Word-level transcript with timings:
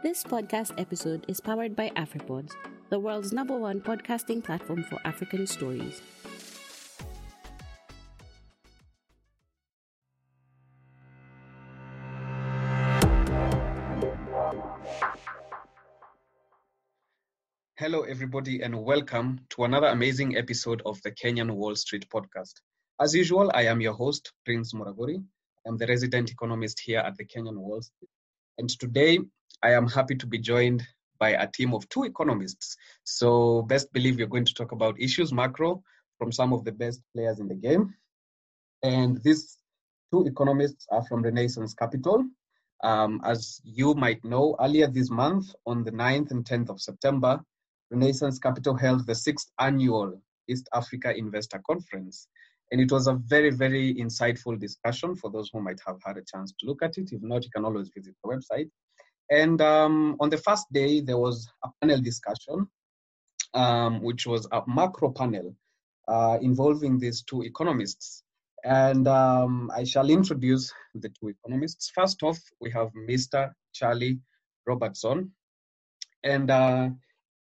This 0.00 0.22
podcast 0.22 0.80
episode 0.80 1.24
is 1.26 1.40
powered 1.40 1.74
by 1.74 1.90
AfriPods, 1.96 2.52
the 2.88 3.00
world's 3.00 3.32
number 3.32 3.58
one 3.58 3.80
podcasting 3.80 4.44
platform 4.44 4.84
for 4.84 5.00
African 5.04 5.44
stories. 5.44 6.00
Hello, 17.76 18.02
everybody, 18.02 18.62
and 18.62 18.80
welcome 18.80 19.40
to 19.50 19.64
another 19.64 19.88
amazing 19.88 20.36
episode 20.36 20.80
of 20.86 21.02
the 21.02 21.10
Kenyan 21.10 21.50
Wall 21.50 21.74
Street 21.74 22.06
podcast. 22.08 22.54
As 23.00 23.16
usual, 23.16 23.50
I 23.52 23.62
am 23.62 23.80
your 23.80 23.94
host, 23.94 24.32
Prince 24.44 24.72
Muragori. 24.74 25.24
I'm 25.66 25.76
the 25.76 25.88
resident 25.88 26.30
economist 26.30 26.78
here 26.78 27.00
at 27.00 27.16
the 27.16 27.24
Kenyan 27.24 27.56
Wall 27.56 27.82
Street. 27.82 28.10
And 28.58 28.68
today, 28.68 29.18
I 29.62 29.72
am 29.72 29.88
happy 29.88 30.14
to 30.16 30.26
be 30.26 30.38
joined 30.38 30.86
by 31.18 31.30
a 31.30 31.48
team 31.48 31.74
of 31.74 31.88
two 31.88 32.04
economists. 32.04 32.76
So, 33.04 33.62
best 33.62 33.92
believe 33.92 34.16
we're 34.16 34.26
going 34.26 34.44
to 34.44 34.54
talk 34.54 34.72
about 34.72 35.00
issues 35.00 35.32
macro 35.32 35.82
from 36.18 36.32
some 36.32 36.52
of 36.52 36.64
the 36.64 36.72
best 36.72 37.02
players 37.14 37.40
in 37.40 37.48
the 37.48 37.54
game. 37.54 37.94
And 38.82 39.20
these 39.22 39.58
two 40.12 40.26
economists 40.26 40.86
are 40.90 41.04
from 41.04 41.22
Renaissance 41.22 41.74
Capital. 41.74 42.24
Um, 42.84 43.20
as 43.24 43.60
you 43.64 43.94
might 43.94 44.24
know, 44.24 44.56
earlier 44.60 44.86
this 44.86 45.10
month, 45.10 45.52
on 45.66 45.82
the 45.82 45.90
9th 45.90 46.30
and 46.30 46.44
10th 46.44 46.70
of 46.70 46.80
September, 46.80 47.40
Renaissance 47.90 48.38
Capital 48.38 48.76
held 48.76 49.06
the 49.06 49.14
sixth 49.14 49.50
annual 49.58 50.20
East 50.48 50.68
Africa 50.72 51.16
Investor 51.16 51.60
Conference. 51.66 52.28
And 52.70 52.80
it 52.80 52.92
was 52.92 53.08
a 53.08 53.14
very, 53.14 53.50
very 53.50 53.94
insightful 53.94 54.58
discussion 54.58 55.16
for 55.16 55.30
those 55.30 55.50
who 55.52 55.60
might 55.60 55.80
have 55.86 55.98
had 56.04 56.18
a 56.18 56.22
chance 56.22 56.52
to 56.60 56.66
look 56.66 56.82
at 56.82 56.98
it. 56.98 57.10
If 57.12 57.22
not, 57.22 57.44
you 57.44 57.50
can 57.50 57.64
always 57.64 57.90
visit 57.94 58.14
the 58.22 58.30
website. 58.30 58.70
And 59.30 59.60
um, 59.60 60.16
on 60.20 60.30
the 60.30 60.38
first 60.38 60.72
day, 60.72 61.00
there 61.00 61.18
was 61.18 61.48
a 61.64 61.68
panel 61.80 62.00
discussion, 62.00 62.66
um, 63.54 64.02
which 64.02 64.26
was 64.26 64.46
a 64.52 64.62
macro 64.66 65.10
panel 65.10 65.54
uh, 66.06 66.38
involving 66.40 66.98
these 66.98 67.22
two 67.22 67.42
economists. 67.42 68.22
And 68.64 69.06
um, 69.06 69.70
I 69.74 69.84
shall 69.84 70.08
introduce 70.10 70.72
the 70.94 71.10
two 71.10 71.28
economists. 71.28 71.90
First 71.94 72.22
off, 72.22 72.38
we 72.60 72.70
have 72.70 72.90
Mr. 72.92 73.52
Charlie 73.72 74.18
Robertson. 74.66 75.30
And 76.24 76.50
uh, 76.50 76.90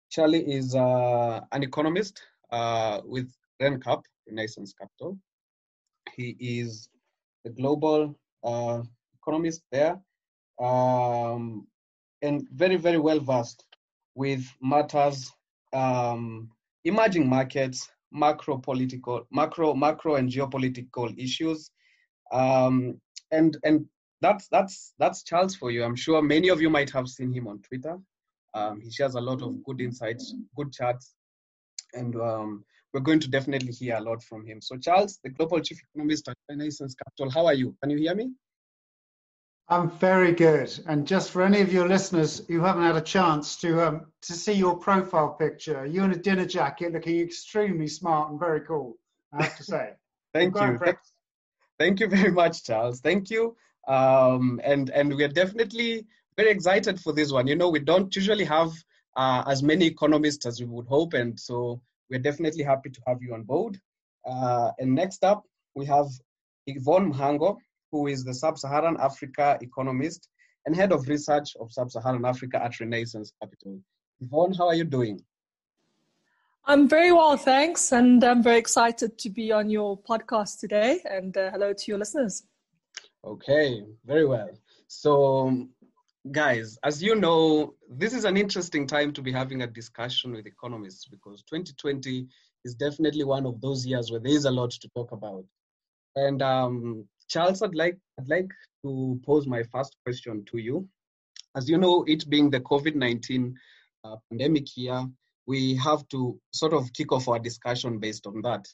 Charlie 0.09 0.49
is 0.49 0.75
uh, 0.75 1.41
an 1.51 1.63
economist 1.63 2.21
uh, 2.51 3.01
with 3.03 3.33
RenCap, 3.61 4.03
Renaissance 4.27 4.73
Capital. 4.79 5.17
He 6.15 6.37
is 6.39 6.89
the 7.43 7.49
global 7.49 8.15
uh, 8.43 8.83
economist 9.19 9.63
there 9.71 9.99
um, 10.61 11.67
and 12.21 12.47
very, 12.51 12.75
very 12.75 12.97
well 12.97 13.19
versed 13.19 13.63
with 14.15 14.45
matters, 14.61 15.31
um, 15.73 16.49
emerging 16.83 17.27
markets, 17.27 17.89
macro 18.11 18.57
political, 18.57 19.25
macro, 19.31 19.73
macro 19.73 20.15
and 20.15 20.29
geopolitical 20.29 21.17
issues. 21.17 21.71
Um, 22.31 22.99
and 23.31 23.57
and 23.63 23.85
that's 24.21 24.47
that's 24.49 24.93
that's 24.99 25.23
Charles 25.23 25.55
for 25.55 25.71
you. 25.71 25.83
I'm 25.83 25.95
sure 25.95 26.21
many 26.21 26.49
of 26.49 26.61
you 26.61 26.69
might 26.69 26.89
have 26.91 27.07
seen 27.07 27.31
him 27.33 27.47
on 27.47 27.59
Twitter. 27.59 27.97
Um, 28.53 28.81
he 28.81 28.91
shares 28.91 29.15
a 29.15 29.21
lot 29.21 29.41
of 29.41 29.63
good 29.63 29.79
insights, 29.79 30.35
good 30.55 30.73
charts, 30.73 31.13
and 31.93 32.15
um, 32.17 32.65
we're 32.93 32.99
going 32.99 33.19
to 33.21 33.29
definitely 33.29 33.71
hear 33.71 33.95
a 33.95 34.01
lot 34.01 34.21
from 34.21 34.45
him. 34.45 34.61
So, 34.61 34.77
Charles, 34.77 35.19
the 35.23 35.29
global 35.29 35.61
chief 35.61 35.79
economist 35.89 36.27
at 36.27 36.35
Renaissance 36.49 36.93
Capital, 36.95 37.31
how 37.31 37.45
are 37.45 37.53
you? 37.53 37.75
Can 37.81 37.89
you 37.89 37.97
hear 37.97 38.15
me? 38.15 38.31
I'm 39.71 39.89
very 39.89 40.33
good. 40.33 40.77
And 40.85 41.07
just 41.07 41.31
for 41.31 41.43
any 41.43 41.61
of 41.61 41.71
your 41.71 41.87
listeners 41.87 42.41
who 42.49 42.59
haven't 42.59 42.83
had 42.83 42.97
a 42.97 43.01
chance 43.01 43.55
to 43.61 43.87
um, 43.87 44.07
to 44.23 44.33
see 44.33 44.51
your 44.51 44.77
profile 44.77 45.29
picture, 45.29 45.85
you 45.85 46.03
in 46.03 46.11
a 46.11 46.17
dinner 46.17 46.45
jacket, 46.45 46.91
looking 46.91 47.21
extremely 47.21 47.87
smart 47.87 48.31
and 48.31 48.39
very 48.39 48.61
cool. 48.61 48.97
I 49.31 49.43
have 49.43 49.55
to 49.55 49.63
say. 49.63 49.91
Thank 50.33 50.55
you. 50.59 50.77
Thank 51.79 52.01
you 52.01 52.07
very 52.09 52.31
much, 52.31 52.65
Charles. 52.65 52.99
Thank 52.99 53.29
you. 53.29 53.55
Um, 53.87 54.59
and 54.61 54.89
and 54.89 55.15
we're 55.15 55.29
definitely 55.29 56.05
very 56.35 56.51
excited 56.51 56.99
for 56.99 57.13
this 57.13 57.31
one. 57.31 57.47
You 57.47 57.55
know, 57.55 57.69
we 57.69 57.79
don't 57.79 58.13
usually 58.13 58.45
have 58.45 58.71
uh, 59.15 59.43
as 59.47 59.63
many 59.63 59.85
economists 59.85 60.45
as 60.45 60.59
we 60.59 60.65
would 60.65 60.87
hope, 60.87 61.13
and 61.13 61.39
so 61.39 61.81
we're 62.09 62.19
definitely 62.19 62.63
happy 62.65 62.89
to 62.89 63.01
have 63.07 63.21
you 63.21 63.33
on 63.33 63.43
board. 63.43 63.79
Uh, 64.25 64.71
and 64.79 64.93
next 64.93 65.23
up, 65.23 65.45
we 65.75 65.85
have 65.85 66.07
Yvonne 66.67 67.13
Mhango, 67.13 67.57
who 67.91 68.07
is 68.07 68.23
the 68.23 68.33
Sub-Saharan 68.33 68.97
Africa 68.99 69.57
economist 69.61 70.29
and 70.65 70.75
head 70.75 70.91
of 70.91 71.07
research 71.07 71.55
of 71.59 71.71
Sub-Saharan 71.71 72.25
Africa 72.25 72.63
at 72.63 72.79
Renaissance 72.79 73.33
Capital. 73.41 73.79
Yvonne, 74.19 74.53
how 74.53 74.67
are 74.67 74.75
you 74.75 74.83
doing? 74.83 75.19
I'm 76.65 76.87
very 76.87 77.11
well, 77.11 77.37
thanks, 77.37 77.91
and 77.91 78.23
I'm 78.23 78.43
very 78.43 78.59
excited 78.59 79.17
to 79.17 79.29
be 79.29 79.51
on 79.51 79.69
your 79.69 79.99
podcast 79.99 80.59
today. 80.59 81.01
And 81.09 81.35
uh, 81.35 81.49
hello 81.49 81.73
to 81.73 81.83
your 81.87 81.97
listeners. 81.97 82.43
Okay, 83.25 83.83
very 84.05 84.25
well. 84.25 84.49
So, 84.87 85.67
guys, 86.31 86.77
as 86.83 87.01
you 87.01 87.15
know, 87.15 87.73
this 87.89 88.13
is 88.13 88.25
an 88.25 88.37
interesting 88.37 88.85
time 88.85 89.11
to 89.13 89.21
be 89.23 89.31
having 89.31 89.63
a 89.63 89.67
discussion 89.67 90.33
with 90.33 90.45
economists 90.45 91.05
because 91.07 91.43
2020 91.43 92.27
is 92.63 92.75
definitely 92.75 93.23
one 93.23 93.47
of 93.47 93.59
those 93.59 93.85
years 93.85 94.11
where 94.11 94.19
there 94.19 94.33
is 94.33 94.45
a 94.45 94.51
lot 94.51 94.69
to 94.71 94.89
talk 94.89 95.11
about. 95.11 95.43
And 96.15 96.41
um, 96.43 97.07
Charles, 97.31 97.61
I'd 97.61 97.75
like 97.75 97.97
I'd 98.19 98.27
like 98.27 98.51
to 98.83 99.19
pose 99.25 99.47
my 99.47 99.63
first 99.63 99.95
question 100.03 100.43
to 100.51 100.57
you. 100.57 100.87
As 101.55 101.69
you 101.69 101.77
know, 101.77 102.03
it 102.05 102.29
being 102.29 102.49
the 102.49 102.59
COVID-19 102.59 103.53
uh, 104.03 104.17
pandemic 104.29 104.75
year, 104.75 105.05
we 105.47 105.75
have 105.77 106.05
to 106.09 106.37
sort 106.51 106.73
of 106.73 106.91
kick 106.91 107.13
off 107.13 107.29
our 107.29 107.39
discussion 107.39 107.99
based 107.99 108.27
on 108.27 108.41
that. 108.41 108.67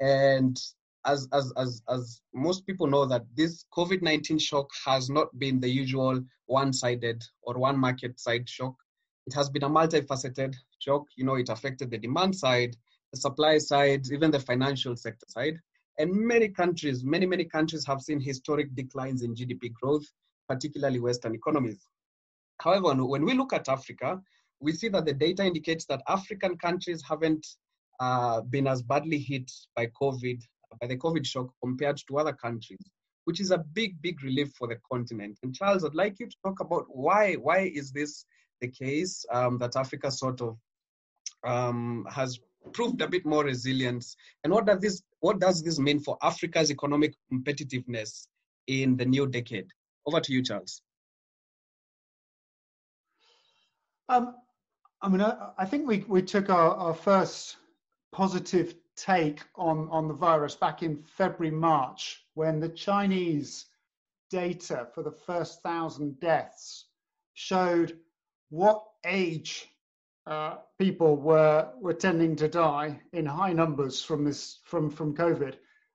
And 0.00 0.60
as 1.06 1.26
as 1.32 1.54
as 1.56 1.82
as 1.88 2.20
most 2.34 2.66
people 2.66 2.86
know 2.86 3.06
that 3.06 3.24
this 3.34 3.64
COVID-19 3.74 4.38
shock 4.38 4.68
has 4.84 5.08
not 5.08 5.28
been 5.38 5.58
the 5.58 5.70
usual 5.70 6.22
one-sided 6.46 7.24
or 7.40 7.54
one 7.54 7.78
market 7.78 8.20
side 8.20 8.46
shock. 8.46 8.74
It 9.26 9.32
has 9.32 9.48
been 9.48 9.64
a 9.64 9.70
multifaceted 9.70 10.54
shock. 10.80 11.06
You 11.16 11.24
know, 11.24 11.36
it 11.36 11.48
affected 11.48 11.90
the 11.90 11.98
demand 11.98 12.36
side, 12.36 12.76
the 13.10 13.18
supply 13.18 13.56
side, 13.56 14.02
even 14.12 14.30
the 14.30 14.40
financial 14.40 14.96
sector 14.96 15.26
side. 15.28 15.58
And 15.98 16.10
many 16.12 16.48
countries, 16.48 17.04
many, 17.04 17.26
many 17.26 17.44
countries 17.44 17.86
have 17.86 18.00
seen 18.00 18.20
historic 18.20 18.74
declines 18.74 19.22
in 19.22 19.34
GDP 19.34 19.72
growth, 19.72 20.04
particularly 20.48 21.00
Western 21.00 21.34
economies. 21.34 21.86
However, 22.60 22.94
when 23.04 23.24
we 23.24 23.34
look 23.34 23.52
at 23.52 23.68
Africa, 23.68 24.20
we 24.60 24.72
see 24.72 24.88
that 24.88 25.04
the 25.04 25.12
data 25.12 25.44
indicates 25.44 25.84
that 25.86 26.02
African 26.08 26.56
countries 26.56 27.02
haven't 27.06 27.46
uh, 28.00 28.40
been 28.42 28.66
as 28.66 28.82
badly 28.82 29.18
hit 29.18 29.50
by 29.76 29.88
COVID, 30.00 30.40
by 30.80 30.86
the 30.86 30.96
COVID 30.96 31.26
shock 31.26 31.48
compared 31.62 31.98
to 32.08 32.18
other 32.18 32.32
countries, 32.32 32.90
which 33.24 33.40
is 33.40 33.50
a 33.50 33.58
big, 33.58 34.00
big 34.00 34.22
relief 34.22 34.52
for 34.56 34.68
the 34.68 34.78
continent. 34.90 35.38
And 35.42 35.54
Charles, 35.54 35.84
I'd 35.84 35.94
like 35.94 36.18
you 36.20 36.26
to 36.26 36.36
talk 36.44 36.60
about 36.60 36.86
why, 36.88 37.34
why 37.34 37.70
is 37.74 37.92
this 37.92 38.24
the 38.60 38.68
case 38.68 39.24
um, 39.30 39.58
that 39.58 39.76
Africa 39.76 40.10
sort 40.10 40.40
of 40.40 40.56
um, 41.44 42.06
has 42.10 42.38
proved 42.72 43.00
a 43.02 43.08
bit 43.08 43.26
more 43.26 43.44
resilience. 43.44 44.16
And 44.44 44.52
what 44.52 44.66
does 44.66 44.80
this 44.80 45.02
what 45.22 45.38
does 45.38 45.62
this 45.62 45.78
mean 45.78 46.00
for 46.00 46.18
Africa's 46.20 46.70
economic 46.70 47.14
competitiveness 47.32 48.26
in 48.66 48.96
the 48.96 49.04
new 49.04 49.26
decade? 49.26 49.68
Over 50.04 50.20
to 50.20 50.32
you, 50.32 50.42
Charles. 50.42 50.82
Um, 54.08 54.34
I 55.00 55.08
mean, 55.08 55.20
I, 55.20 55.50
I, 55.56 55.64
think 55.64 55.86
we, 55.86 56.04
we 56.08 56.22
took 56.22 56.50
our, 56.50 56.74
our 56.74 56.92
first 56.92 57.56
positive 58.10 58.74
take 58.96 59.42
on, 59.54 59.88
on 59.90 60.08
the 60.08 60.14
virus 60.14 60.56
back 60.56 60.82
in 60.82 61.04
February, 61.16 61.54
March, 61.54 62.24
when 62.34 62.58
the 62.58 62.68
Chinese 62.68 63.66
data 64.28 64.88
for 64.92 65.04
the 65.04 65.12
first 65.12 65.62
thousand 65.62 66.18
deaths 66.18 66.86
showed 67.34 67.96
what 68.50 68.82
age 69.06 69.68
uh, 70.26 70.56
people 70.78 71.16
were 71.16 71.70
were 71.80 71.94
tending 71.94 72.36
to 72.36 72.48
die 72.48 73.00
in 73.12 73.26
high 73.26 73.52
numbers 73.52 74.02
from 74.02 74.24
this 74.24 74.60
from 74.64 74.90
from 74.90 75.14
COVID, 75.14 75.54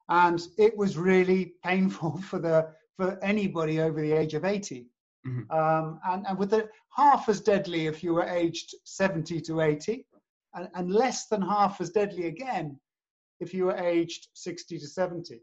and 0.10 0.42
it 0.58 0.76
was 0.76 0.98
really 0.98 1.54
painful 1.64 2.18
for 2.30 2.40
the 2.40 2.70
for 2.98 3.18
anybody 3.24 3.80
over 3.80 4.02
the 4.02 4.12
age 4.12 4.34
of 4.34 4.44
80. 4.44 4.88
Mm-hmm. 5.28 5.52
Um, 5.52 6.00
and, 6.08 6.26
and 6.28 6.38
with 6.38 6.50
the 6.50 6.68
half 6.96 7.30
as 7.30 7.42
deadly 7.42 7.86
if 7.86 8.04
you 8.04 8.14
were 8.14 8.24
aged 8.24 8.74
70 8.86 9.40
to 9.42 9.62
80, 9.62 10.06
and, 10.56 10.68
and 10.74 10.92
less 10.92 11.28
than 11.28 11.42
half 11.42 11.80
as 11.80 11.92
deadly 11.92 12.26
again 12.26 12.80
if 13.40 13.54
you 13.54 13.66
were 13.66 13.78
aged 13.78 14.30
60 14.34 14.80
to 14.80 14.88
70. 14.88 15.42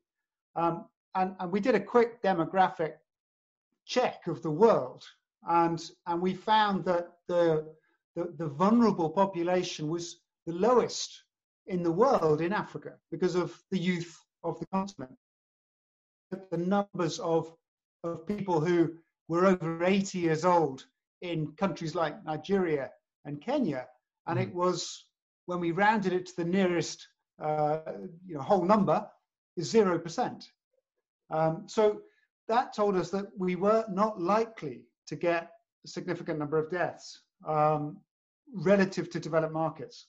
Um, 0.57 0.87
and, 1.15 1.37
and 1.39 1.53
we 1.53 1.61
did 1.61 1.77
a 1.77 1.81
quick 1.81 2.23
demographic 2.23 2.95
check 3.87 4.27
of 4.27 4.43
the 4.43 4.51
world, 4.51 5.05
and 5.49 5.91
and 6.07 6.21
we 6.21 6.35
found 6.35 6.85
that 6.87 7.13
the 7.29 7.67
the, 8.17 8.33
the 8.37 8.47
vulnerable 8.47 9.11
population 9.11 9.89
was 9.89 10.21
the 10.47 10.53
lowest 10.53 11.25
in 11.67 11.83
the 11.83 11.93
world 11.93 12.41
in 12.41 12.53
Africa 12.53 12.95
because 13.11 13.35
of 13.35 13.59
the 13.71 13.79
youth 13.79 14.17
of 14.43 14.59
the 14.61 14.67
continent. 14.67 15.17
The 16.51 16.59
numbers 16.59 17.19
of, 17.19 17.53
of 18.03 18.27
people 18.27 18.61
who 18.61 18.95
were 19.29 19.47
over 19.47 19.85
80 19.85 20.19
years 20.19 20.45
old 20.45 20.85
in 21.23 21.53
countries 21.53 21.95
like 21.95 22.25
Nigeria 22.25 22.91
and 23.25 23.41
Kenya, 23.41 23.87
and 24.27 24.39
mm-hmm. 24.39 24.49
it 24.49 24.55
was 24.55 25.07
when 25.47 25.61
we 25.61 25.71
rounded 25.71 26.13
it 26.13 26.27
to 26.27 26.37
the 26.37 26.45
nearest 26.45 27.07
uh, 27.43 27.79
you 28.27 28.35
know 28.35 28.43
whole 28.43 28.65
number 28.65 29.07
is 29.57 29.71
zero 29.71 29.99
percent. 29.99 30.45
Um, 31.31 31.65
so 31.67 32.01
that 32.49 32.75
told 32.75 32.97
us 32.97 33.11
that 33.11 33.27
we 33.37 33.57
were 33.57 33.85
not 33.89 34.21
likely 34.21 34.83
to 35.07 35.17
get 35.17 35.51
a 35.85 35.89
significant 35.89 36.39
number 36.39 36.59
of 36.59 36.71
deaths 36.71 37.21
um, 37.47 37.99
relative 38.55 39.11
to 39.11 39.21
developed 39.21 39.53
markets, 39.53 40.07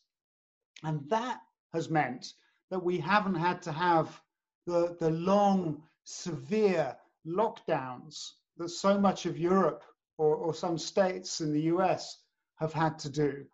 and 0.83 1.01
that 1.09 1.39
has 1.74 1.89
meant 1.89 2.33
that 2.71 2.83
we 2.83 2.97
haven't 2.97 3.36
had 3.36 3.62
to 3.63 3.71
have 3.71 4.21
the 4.65 4.95
the 5.00 5.09
long 5.09 5.81
severe 6.03 6.95
lockdowns 7.27 8.31
that 8.57 8.69
so 8.69 9.00
much 9.00 9.25
of 9.25 9.38
Europe 9.38 9.83
or, 10.18 10.36
or 10.36 10.53
some 10.53 10.77
states 10.77 11.42
in 11.42 11.51
the 11.51 11.63
US 11.63 12.24
have 12.59 12.74
had 12.74 12.97
to 13.00 13.09
do 13.09 13.45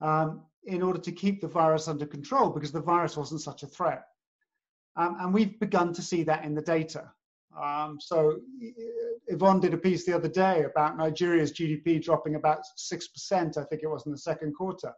um, 0.00 0.42
in 0.64 0.82
order 0.82 0.98
to 1.00 1.12
keep 1.12 1.40
the 1.40 1.48
virus 1.48 1.88
under 1.88 2.06
control 2.06 2.50
because 2.50 2.72
the 2.72 2.80
virus 2.80 3.16
wasn't 3.16 3.40
such 3.40 3.62
a 3.62 3.66
threat. 3.66 4.04
Um, 4.96 5.16
and 5.20 5.34
we've 5.34 5.60
begun 5.60 5.92
to 5.92 6.02
see 6.02 6.22
that 6.24 6.44
in 6.44 6.54
the 6.54 6.62
data. 6.62 7.12
Um, 7.62 7.98
so 8.00 8.40
Yvonne 9.28 9.60
did 9.60 9.74
a 9.74 9.78
piece 9.78 10.04
the 10.04 10.14
other 10.14 10.28
day 10.28 10.64
about 10.64 10.96
Nigeria's 10.96 11.52
GDP 11.52 12.02
dropping 12.02 12.34
about 12.34 12.60
6%, 12.78 13.56
I 13.56 13.64
think 13.64 13.82
it 13.82 13.88
was 13.88 14.04
in 14.06 14.12
the 14.12 14.18
second 14.18 14.54
quarter. 14.54 14.92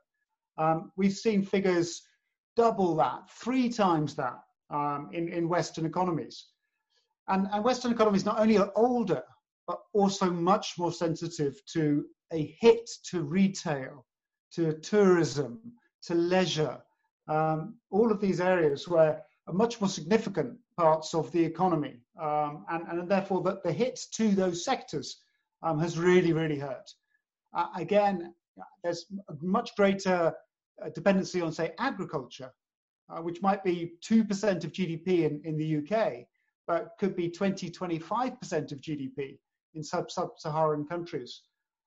Um, 0.56 0.90
we've 0.96 1.12
seen 1.12 1.42
figures 1.42 2.02
double 2.56 2.96
that, 2.96 3.30
three 3.30 3.68
times 3.68 4.16
that 4.16 4.40
um, 4.70 5.10
in, 5.12 5.28
in 5.28 5.48
Western 5.48 5.86
economies. 5.86 6.46
And, 7.28 7.46
and 7.52 7.62
Western 7.62 7.92
economies 7.92 8.24
not 8.24 8.40
only 8.40 8.58
are 8.58 8.72
older, 8.74 9.22
but 9.66 9.78
also 9.92 10.30
much 10.30 10.74
more 10.78 10.92
sensitive 10.92 11.60
to 11.72 12.06
a 12.32 12.56
hit 12.60 12.90
to 13.10 13.22
retail, 13.22 14.04
to 14.54 14.72
tourism, 14.80 15.60
to 16.02 16.14
leisure, 16.14 16.78
um, 17.28 17.76
all 17.90 18.10
of 18.10 18.20
these 18.20 18.40
areas 18.40 18.88
where 18.88 19.22
much 19.52 19.80
more 19.80 19.88
significant 19.88 20.56
parts 20.76 21.14
of 21.14 21.30
the 21.32 21.44
economy. 21.44 21.96
Um, 22.20 22.64
and, 22.70 22.86
and 22.88 23.08
therefore, 23.08 23.42
the, 23.42 23.60
the 23.64 23.72
hit 23.72 24.00
to 24.12 24.30
those 24.30 24.64
sectors 24.64 25.20
um, 25.62 25.78
has 25.80 25.98
really, 25.98 26.32
really 26.32 26.58
hurt. 26.58 26.90
Uh, 27.54 27.68
again, 27.76 28.34
there's 28.82 29.06
a 29.28 29.34
much 29.40 29.74
greater 29.76 30.34
uh, 30.84 30.88
dependency 30.94 31.40
on, 31.40 31.52
say, 31.52 31.72
agriculture, 31.78 32.52
uh, 33.10 33.20
which 33.20 33.42
might 33.42 33.64
be 33.64 33.92
2% 34.04 34.64
of 34.64 34.72
GDP 34.72 35.24
in, 35.24 35.40
in 35.44 35.56
the 35.56 35.78
UK, 35.78 36.26
but 36.66 36.92
could 36.98 37.16
be 37.16 37.30
20, 37.30 37.70
25% 37.70 38.72
of 38.72 38.80
GDP 38.80 39.38
in 39.74 39.82
sub 39.82 40.10
Saharan 40.36 40.86
countries. 40.86 41.42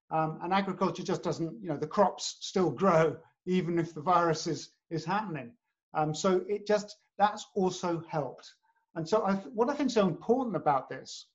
Um, 0.10 0.40
and 0.44 0.54
agriculture 0.54 1.04
just 1.04 1.24
doesn't, 1.24 1.62
you 1.62 1.69
know, 1.69 1.78
the 1.78 1.88
crops 1.88 2.38
still 2.42 2.69
grow 2.84 3.18
even 3.46 3.80
if 3.80 3.94
the 3.94 4.02
virus 4.02 4.48
is, 4.48 4.72
is 4.90 5.06
happening. 5.06 5.52
Um, 5.94 6.14
so 6.16 6.44
it 6.48 6.66
just, 6.66 6.98
that's 7.18 7.46
also 7.56 8.04
helped. 8.10 8.54
And 8.96 9.08
so 9.08 9.24
I, 9.24 9.34
what 9.54 9.70
I 9.70 9.74
think 9.74 9.88
is 9.88 9.94
so 9.94 10.08
important 10.08 10.56
about 10.56 10.90
this 10.90 11.28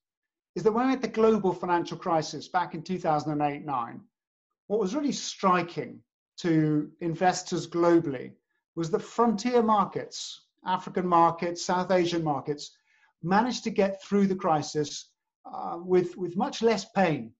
is 0.54 0.62
that 0.62 0.72
when 0.72 0.86
we 0.86 0.92
had 0.92 1.02
the 1.02 1.08
global 1.08 1.52
financial 1.52 1.96
crisis 1.96 2.48
back 2.48 2.74
in 2.74 2.82
2008 2.82 3.64
9, 3.64 4.00
what 4.68 4.80
was 4.80 4.94
really 4.94 5.12
striking 5.12 6.00
to 6.38 6.90
investors 7.00 7.66
globally 7.66 8.32
was 8.74 8.90
that 8.90 9.00
frontier 9.00 9.62
markets, 9.62 10.42
African 10.66 11.06
markets, 11.06 11.64
South 11.64 11.90
Asian 11.90 12.22
markets, 12.22 12.76
managed 13.22 13.64
to 13.64 13.70
get 13.70 14.02
through 14.02 14.26
the 14.26 14.34
crisis 14.34 15.10
uh, 15.46 15.78
with, 15.80 16.16
with 16.16 16.36
much 16.36 16.62
less 16.62 16.84
pain 16.94 17.32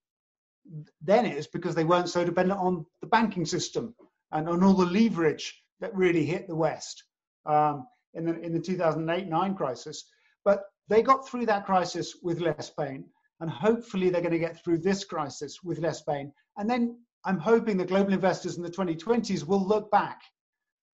than 1.02 1.26
it 1.26 1.36
is 1.36 1.46
because 1.46 1.74
they 1.74 1.84
weren't 1.84 2.08
so 2.08 2.24
dependent 2.24 2.58
on 2.58 2.84
the 3.00 3.06
banking 3.06 3.44
system 3.44 3.94
and 4.32 4.48
on 4.48 4.62
all 4.62 4.74
the 4.74 4.86
leverage 4.86 5.62
that 5.80 5.94
really 5.94 6.24
hit 6.24 6.48
the 6.48 6.56
West 6.56 7.04
um, 7.44 7.86
in 8.14 8.24
the, 8.26 8.40
in 8.40 8.52
the 8.52 8.60
2008-9 8.60 9.56
crisis. 9.56 10.04
But 10.44 10.64
they 10.88 11.02
got 11.02 11.28
through 11.28 11.46
that 11.46 11.66
crisis 11.66 12.16
with 12.22 12.40
less 12.40 12.70
pain. 12.70 13.04
And 13.40 13.50
hopefully 13.50 14.08
they're 14.08 14.22
going 14.22 14.32
to 14.32 14.38
get 14.38 14.62
through 14.62 14.78
this 14.78 15.04
crisis 15.04 15.62
with 15.62 15.78
less 15.78 16.00
pain. 16.02 16.32
And 16.56 16.70
then 16.70 16.98
I'm 17.24 17.38
hoping 17.38 17.76
the 17.76 17.84
global 17.84 18.12
investors 18.12 18.56
in 18.56 18.62
the 18.62 18.70
2020s 18.70 19.46
will 19.46 19.64
look 19.64 19.90
back 19.90 20.22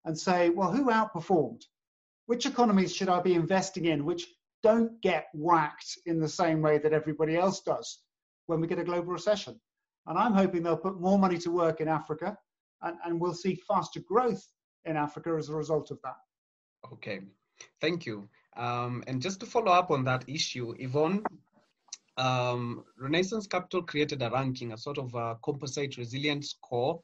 and 0.04 0.18
say, 0.18 0.50
well, 0.50 0.72
who 0.72 0.86
outperformed? 0.86 1.62
Which 2.26 2.46
economies 2.46 2.94
should 2.94 3.08
I 3.08 3.20
be 3.20 3.34
investing 3.34 3.84
in? 3.84 4.04
Which 4.04 4.26
don't 4.62 5.00
get 5.02 5.26
whacked 5.34 5.98
in 6.06 6.20
the 6.20 6.28
same 6.28 6.62
way 6.62 6.78
that 6.78 6.92
everybody 6.92 7.36
else 7.36 7.60
does 7.60 8.00
when 8.46 8.60
we 8.60 8.66
get 8.66 8.78
a 8.78 8.84
global 8.84 9.12
recession. 9.12 9.60
And 10.06 10.18
I'm 10.18 10.32
hoping 10.32 10.62
they'll 10.62 10.76
put 10.76 11.00
more 11.00 11.18
money 11.18 11.38
to 11.38 11.50
work 11.50 11.80
in 11.80 11.88
Africa 11.88 12.36
and, 12.82 12.96
and 13.04 13.20
we'll 13.20 13.34
see 13.34 13.54
faster 13.68 14.00
growth 14.00 14.44
in 14.84 14.96
Africa 14.96 15.34
as 15.38 15.48
a 15.48 15.54
result 15.54 15.90
of 15.90 15.98
that. 16.02 16.16
Okay, 16.92 17.20
thank 17.80 18.06
you. 18.06 18.28
Um, 18.56 19.02
and 19.06 19.22
just 19.22 19.40
to 19.40 19.46
follow 19.46 19.72
up 19.72 19.90
on 19.90 20.04
that 20.04 20.24
issue, 20.28 20.74
Yvonne, 20.78 21.22
um, 22.16 22.84
Renaissance 22.98 23.46
Capital 23.46 23.82
created 23.82 24.22
a 24.22 24.30
ranking, 24.30 24.72
a 24.72 24.78
sort 24.78 24.98
of 24.98 25.14
a 25.14 25.36
composite 25.42 25.96
resilience 25.96 26.50
score 26.50 27.00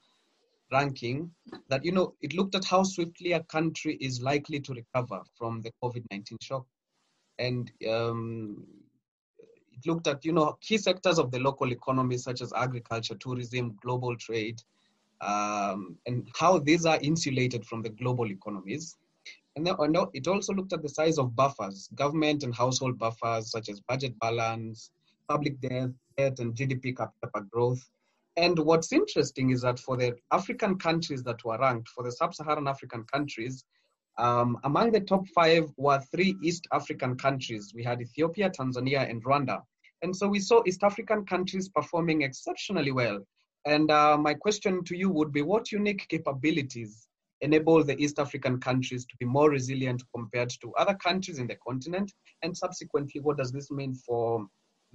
ranking 0.70 1.30
that, 1.68 1.84
you 1.84 1.92
know, 1.92 2.14
it 2.20 2.34
looked 2.34 2.54
at 2.54 2.64
how 2.64 2.82
swiftly 2.82 3.32
a 3.32 3.42
country 3.44 3.96
is 4.00 4.20
likely 4.20 4.60
to 4.60 4.74
recover 4.74 5.22
from 5.38 5.62
the 5.62 5.72
COVID-19 5.82 6.42
shock 6.42 6.66
and 7.38 7.70
um, 7.88 8.66
it 9.72 9.86
looked 9.86 10.06
at 10.06 10.24
you 10.24 10.32
know 10.32 10.58
key 10.60 10.78
sectors 10.78 11.18
of 11.18 11.30
the 11.30 11.38
local 11.38 11.72
economy 11.72 12.16
such 12.16 12.40
as 12.40 12.52
agriculture, 12.52 13.14
tourism, 13.14 13.76
global 13.82 14.16
trade, 14.16 14.60
um, 15.20 15.96
and 16.06 16.28
how 16.38 16.58
these 16.58 16.86
are 16.86 16.98
insulated 17.02 17.64
from 17.64 17.82
the 17.82 17.90
global 17.90 18.30
economies. 18.30 18.96
And 19.56 19.66
then 19.66 19.74
it 20.14 20.28
also 20.28 20.54
looked 20.54 20.72
at 20.72 20.82
the 20.82 20.88
size 20.88 21.18
of 21.18 21.34
buffers, 21.34 21.88
government 21.94 22.44
and 22.44 22.54
household 22.54 22.98
buffers 22.98 23.50
such 23.50 23.68
as 23.68 23.80
budget 23.80 24.16
balance, 24.20 24.90
public 25.28 25.60
debt, 25.60 25.90
debt 26.16 26.38
and 26.38 26.54
GDP 26.54 26.94
per 26.96 27.40
growth. 27.50 27.80
And 28.36 28.56
what's 28.56 28.92
interesting 28.92 29.50
is 29.50 29.62
that 29.62 29.80
for 29.80 29.96
the 29.96 30.14
African 30.30 30.78
countries 30.78 31.24
that 31.24 31.44
were 31.44 31.58
ranked, 31.58 31.88
for 31.88 32.04
the 32.04 32.12
sub-Saharan 32.12 32.68
African 32.68 33.02
countries, 33.04 33.64
um, 34.16 34.58
among 34.62 34.92
the 34.92 35.00
top 35.00 35.26
five 35.28 35.68
were 35.76 36.00
three 36.12 36.36
East 36.42 36.68
African 36.72 37.16
countries. 37.16 37.72
We 37.74 37.82
had 37.82 38.00
Ethiopia, 38.00 38.50
Tanzania, 38.50 39.10
and 39.10 39.24
Rwanda. 39.24 39.62
And 40.02 40.14
so 40.14 40.28
we 40.28 40.38
saw 40.38 40.62
East 40.66 40.84
African 40.84 41.24
countries 41.24 41.68
performing 41.68 42.22
exceptionally 42.22 42.92
well. 42.92 43.18
And 43.66 43.90
uh, 43.90 44.16
my 44.16 44.34
question 44.34 44.84
to 44.84 44.96
you 44.96 45.10
would 45.10 45.32
be 45.32 45.42
what 45.42 45.72
unique 45.72 46.06
capabilities 46.08 47.06
enable 47.40 47.84
the 47.84 48.00
East 48.02 48.18
African 48.18 48.58
countries 48.60 49.04
to 49.06 49.16
be 49.18 49.26
more 49.26 49.50
resilient 49.50 50.02
compared 50.14 50.50
to 50.62 50.72
other 50.74 50.94
countries 50.94 51.38
in 51.38 51.46
the 51.46 51.56
continent? 51.66 52.12
And 52.42 52.56
subsequently, 52.56 53.20
what 53.20 53.36
does 53.36 53.52
this 53.52 53.70
mean 53.70 53.94
for 53.94 54.46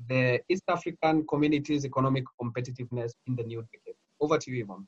the 0.07 0.39
East 0.49 0.63
African 0.67 1.25
community's 1.27 1.85
economic 1.85 2.23
competitiveness 2.41 3.11
in 3.27 3.35
the 3.35 3.43
new 3.43 3.61
decade? 3.61 3.95
Over 4.19 4.37
to 4.37 4.51
you, 4.51 4.63
Yvonne. 4.63 4.87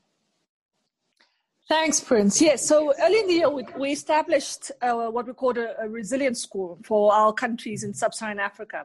Thanks, 1.68 2.00
Prince. 2.00 2.40
Yes, 2.40 2.64
so 2.64 2.94
early 3.02 3.18
in 3.18 3.26
the 3.26 3.32
year, 3.32 3.50
we, 3.50 3.64
we 3.76 3.90
established 3.90 4.70
uh, 4.82 5.08
what 5.08 5.26
we 5.26 5.32
called 5.32 5.58
a, 5.58 5.74
a, 5.80 5.88
resilience 5.88 6.40
score 6.40 6.78
for 6.84 7.12
our 7.12 7.32
countries 7.32 7.82
in 7.82 7.92
sub 7.92 8.14
Saharan 8.14 8.38
Africa. 8.38 8.84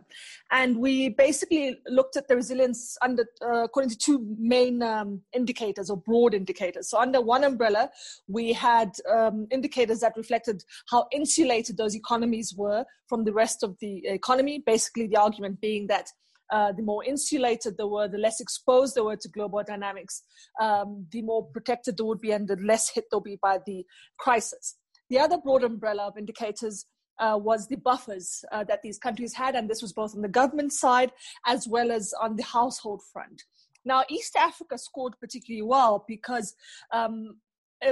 And 0.49 0.77
we 0.77 1.09
basically 1.09 1.77
looked 1.85 2.17
at 2.17 2.27
the 2.27 2.35
resilience 2.35 2.97
under, 3.03 3.27
uh, 3.39 3.65
according 3.65 3.91
to 3.91 3.97
two 3.97 4.35
main 4.39 4.81
um, 4.81 5.21
indicators 5.31 5.91
or 5.91 5.97
broad 5.97 6.33
indicators. 6.33 6.89
So, 6.89 6.99
under 6.99 7.21
one 7.21 7.43
umbrella, 7.43 7.91
we 8.27 8.51
had 8.51 8.93
um, 9.07 9.45
indicators 9.51 9.99
that 9.99 10.13
reflected 10.17 10.63
how 10.89 11.05
insulated 11.11 11.77
those 11.77 11.95
economies 11.95 12.55
were 12.57 12.83
from 13.07 13.25
the 13.25 13.33
rest 13.33 13.61
of 13.61 13.77
the 13.79 14.07
economy. 14.07 14.63
Basically, 14.65 15.05
the 15.05 15.17
argument 15.17 15.61
being 15.61 15.85
that 15.85 16.07
uh, 16.51 16.71
the 16.71 16.83
more 16.83 17.03
insulated 17.03 17.77
they 17.77 17.83
were, 17.83 18.07
the 18.07 18.17
less 18.17 18.39
exposed 18.41 18.95
they 18.95 19.01
were 19.01 19.15
to 19.15 19.29
global 19.29 19.63
dynamics, 19.65 20.23
um, 20.59 21.05
the 21.11 21.21
more 21.21 21.45
protected 21.45 21.97
they 21.97 22.03
would 22.03 22.21
be, 22.21 22.31
and 22.31 22.47
the 22.47 22.57
less 22.57 22.89
hit 22.89 23.05
they'll 23.09 23.21
be 23.21 23.39
by 23.41 23.57
the 23.65 23.85
crisis. 24.17 24.75
The 25.09 25.19
other 25.19 25.37
broad 25.37 25.63
umbrella 25.63 26.07
of 26.07 26.17
indicators 26.17 26.85
uh, 27.19 27.37
was 27.37 27.67
the 27.67 27.77
buffers 27.77 28.43
uh, 28.51 28.63
that 28.65 28.81
these 28.81 28.97
countries 28.97 29.33
had, 29.33 29.55
and 29.55 29.69
this 29.69 29.81
was 29.81 29.93
both 29.93 30.15
on 30.15 30.21
the 30.21 30.27
government 30.27 30.73
side 30.73 31.11
as 31.45 31.67
well 31.67 31.91
as 31.91 32.13
on 32.21 32.35
the 32.35 32.43
household 32.43 33.01
front. 33.13 33.43
Now, 33.83 34.03
East 34.09 34.35
Africa 34.35 34.77
scored 34.77 35.13
particularly 35.19 35.63
well 35.63 36.05
because 36.07 36.53
um, 36.91 37.37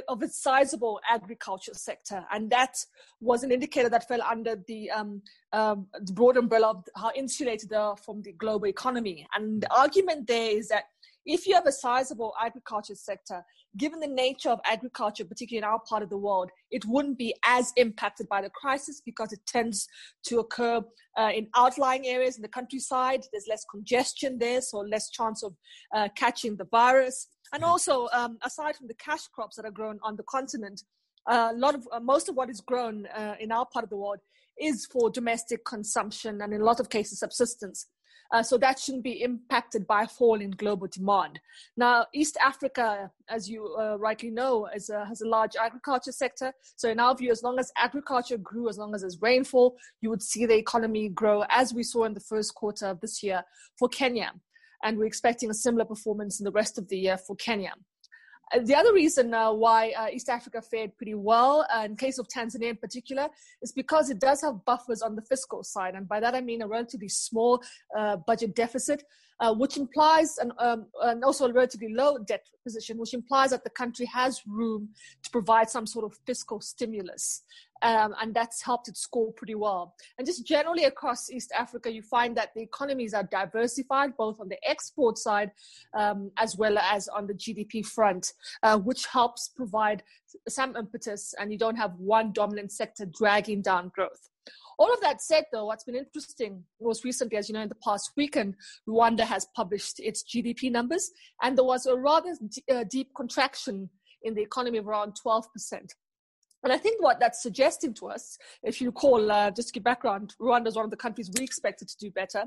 of 0.07 0.23
its 0.23 0.41
sizable 0.41 0.99
agriculture 1.09 1.73
sector, 1.73 2.25
and 2.31 2.49
that 2.49 2.77
was 3.19 3.43
an 3.43 3.51
indicator 3.51 3.89
that 3.89 4.07
fell 4.07 4.21
under 4.21 4.55
the, 4.67 4.89
um, 4.91 5.21
um, 5.53 5.87
the 6.01 6.13
broad 6.13 6.37
umbrella 6.37 6.69
of 6.69 6.83
how 6.95 7.11
insulated 7.15 7.69
they 7.69 7.75
are 7.75 7.97
from 7.97 8.21
the 8.21 8.33
global 8.33 8.67
economy. 8.67 9.27
And 9.35 9.61
the 9.61 9.73
argument 9.73 10.27
there 10.27 10.51
is 10.51 10.67
that 10.69 10.85
if 11.25 11.47
you 11.47 11.53
have 11.53 11.67
a 11.67 11.71
sizable 11.71 12.33
agriculture 12.41 12.95
sector, 12.95 13.43
given 13.77 13.99
the 13.99 14.07
nature 14.07 14.49
of 14.49 14.59
agriculture, 14.65 15.25
particularly 15.25 15.59
in 15.59 15.63
our 15.63 15.79
part 15.87 16.01
of 16.01 16.09
the 16.09 16.17
world, 16.17 16.49
it 16.71 16.85
wouldn't 16.85 17.17
be 17.17 17.33
as 17.45 17.71
impacted 17.75 18.27
by 18.29 18.41
the 18.41 18.49
crisis 18.49 19.01
because 19.05 19.31
it 19.31 19.39
tends 19.45 19.87
to 20.25 20.39
occur 20.39 20.81
uh, 21.17 21.31
in 21.33 21.47
outlying 21.55 22.07
areas 22.07 22.35
in 22.35 22.41
the 22.41 22.47
countryside. 22.47 23.21
There's 23.31 23.47
less 23.47 23.65
congestion 23.69 24.39
there, 24.39 24.61
so 24.61 24.79
less 24.79 25.09
chance 25.09 25.43
of 25.43 25.55
uh, 25.95 26.09
catching 26.15 26.55
the 26.55 26.65
virus. 26.65 27.27
And 27.53 27.63
also, 27.63 28.07
um, 28.13 28.37
aside 28.43 28.75
from 28.75 28.87
the 28.87 28.95
cash 28.95 29.27
crops 29.27 29.55
that 29.55 29.65
are 29.65 29.71
grown 29.71 29.99
on 30.03 30.15
the 30.15 30.23
continent, 30.23 30.83
uh, 31.27 31.49
a 31.51 31.57
lot 31.57 31.75
of 31.75 31.87
uh, 31.91 31.99
most 31.99 32.29
of 32.29 32.35
what 32.35 32.49
is 32.49 32.61
grown 32.61 33.05
uh, 33.07 33.35
in 33.39 33.51
our 33.51 33.65
part 33.65 33.83
of 33.83 33.89
the 33.89 33.97
world 33.97 34.19
is 34.59 34.85
for 34.85 35.09
domestic 35.09 35.63
consumption 35.65 36.41
and 36.41 36.53
in 36.53 36.61
a 36.61 36.63
lot 36.63 36.79
of 36.79 36.89
cases 36.89 37.19
subsistence. 37.19 37.87
Uh, 38.31 38.43
so 38.43 38.57
that 38.57 38.77
shouldn't 38.77 39.03
be 39.03 39.23
impacted 39.23 39.87
by 39.87 40.03
a 40.03 40.07
fall 40.07 40.39
in 40.39 40.51
global 40.51 40.87
demand. 40.87 41.39
Now, 41.75 42.05
East 42.13 42.37
Africa, 42.43 43.09
as 43.27 43.49
you 43.49 43.75
uh, 43.79 43.97
rightly 43.97 44.29
know, 44.29 44.67
a, 44.67 45.05
has 45.05 45.21
a 45.21 45.27
large 45.27 45.55
agriculture 45.55 46.11
sector. 46.11 46.53
So, 46.75 46.89
in 46.89 46.99
our 46.99 47.15
view, 47.15 47.31
as 47.31 47.41
long 47.41 47.57
as 47.57 47.71
agriculture 47.77 48.37
grew, 48.37 48.69
as 48.69 48.77
long 48.77 48.93
as 48.93 49.01
there's 49.01 49.21
rainfall, 49.21 49.77
you 50.01 50.09
would 50.11 50.21
see 50.21 50.45
the 50.45 50.55
economy 50.55 51.09
grow, 51.09 51.43
as 51.49 51.73
we 51.73 51.83
saw 51.83 52.03
in 52.03 52.13
the 52.13 52.19
first 52.19 52.53
quarter 52.53 52.85
of 52.87 52.99
this 52.99 53.23
year 53.23 53.43
for 53.77 53.89
Kenya. 53.89 54.31
And 54.83 54.97
we're 54.97 55.05
expecting 55.05 55.49
a 55.49 55.53
similar 55.53 55.85
performance 55.85 56.39
in 56.39 56.43
the 56.43 56.51
rest 56.51 56.77
of 56.77 56.87
the 56.87 56.97
year 56.97 57.17
for 57.17 57.35
Kenya. 57.35 57.73
The 58.57 58.75
other 58.75 58.93
reason 58.93 59.33
uh, 59.33 59.51
why 59.51 59.91
uh, 59.91 60.07
East 60.11 60.27
Africa 60.27 60.59
fared 60.61 60.97
pretty 60.97 61.13
well, 61.13 61.67
uh, 61.73 61.83
in 61.85 61.95
case 61.95 62.17
of 62.17 62.27
Tanzania 62.27 62.69
in 62.69 62.77
particular, 62.77 63.29
is 63.61 63.71
because 63.71 64.09
it 64.09 64.19
does 64.19 64.41
have 64.41 64.65
buffers 64.65 65.03
on 65.03 65.15
the 65.15 65.21
fiscal 65.21 65.63
side. 65.63 65.93
And 65.93 66.07
by 66.07 66.19
that 66.19 66.33
I 66.33 66.41
mean 66.41 66.63
a 66.63 66.67
relatively 66.67 67.09
small 67.09 67.61
uh, 67.95 68.17
budget 68.17 68.55
deficit, 68.55 69.03
uh, 69.39 69.53
which 69.53 69.77
implies, 69.77 70.37
an, 70.39 70.51
um, 70.57 70.87
and 71.03 71.23
also 71.23 71.47
a 71.47 71.53
relatively 71.53 71.93
low 71.93 72.17
debt 72.17 72.45
position, 72.63 72.97
which 72.97 73.13
implies 73.13 73.51
that 73.51 73.63
the 73.63 73.69
country 73.69 74.07
has 74.07 74.41
room 74.47 74.89
to 75.23 75.29
provide 75.29 75.69
some 75.69 75.85
sort 75.85 76.05
of 76.05 76.17
fiscal 76.25 76.59
stimulus 76.59 77.43
um, 77.81 78.15
and 78.21 78.33
that's 78.33 78.61
helped 78.61 78.87
it 78.87 78.97
score 78.97 79.31
pretty 79.33 79.55
well. 79.55 79.95
And 80.17 80.25
just 80.25 80.45
generally 80.45 80.85
across 80.85 81.29
East 81.29 81.51
Africa, 81.57 81.91
you 81.91 82.01
find 82.01 82.35
that 82.37 82.53
the 82.55 82.61
economies 82.61 83.13
are 83.13 83.23
diversified 83.23 84.15
both 84.17 84.39
on 84.39 84.49
the 84.49 84.57
export 84.67 85.17
side 85.17 85.51
um, 85.93 86.31
as 86.37 86.57
well 86.57 86.77
as 86.77 87.07
on 87.07 87.27
the 87.27 87.33
GDP 87.33 87.85
front, 87.85 88.33
uh, 88.63 88.77
which 88.77 89.05
helps 89.07 89.49
provide 89.55 90.03
some 90.47 90.75
impetus, 90.75 91.33
and 91.39 91.51
you 91.51 91.57
don't 91.57 91.75
have 91.75 91.93
one 91.95 92.31
dominant 92.31 92.71
sector 92.71 93.05
dragging 93.05 93.61
down 93.61 93.91
growth. 93.95 94.29
All 94.77 94.93
of 94.93 95.01
that 95.01 95.21
said, 95.21 95.43
though, 95.51 95.65
what's 95.65 95.83
been 95.83 95.95
interesting 95.95 96.63
most 96.81 97.03
recently, 97.03 97.37
as 97.37 97.49
you 97.49 97.53
know, 97.53 97.61
in 97.61 97.67
the 97.69 97.75
past 97.75 98.11
weekend, 98.15 98.55
Rwanda 98.87 99.21
has 99.21 99.45
published 99.53 99.99
its 99.99 100.23
GDP 100.23 100.71
numbers, 100.71 101.11
and 101.41 101.57
there 101.57 101.65
was 101.65 101.85
a 101.85 101.97
rather 101.97 102.33
d- 102.47 102.63
uh, 102.71 102.85
deep 102.89 103.09
contraction 103.13 103.89
in 104.23 104.35
the 104.35 104.41
economy 104.41 104.77
of 104.77 104.87
around 104.87 105.17
12%. 105.25 105.43
And 106.63 106.73
I 106.73 106.77
think 106.77 107.01
what 107.01 107.19
that's 107.19 107.41
suggesting 107.41 107.93
to 107.95 108.07
us, 108.07 108.37
if 108.63 108.81
you 108.81 108.87
recall, 108.87 109.31
uh, 109.31 109.51
just 109.51 109.69
to 109.69 109.73
give 109.73 109.83
background, 109.83 110.35
Rwanda 110.41 110.67
is 110.67 110.75
one 110.75 110.85
of 110.85 110.91
the 110.91 110.97
countries 110.97 111.31
we 111.37 111.43
expected 111.43 111.87
to 111.87 111.97
do 111.97 112.11
better. 112.11 112.45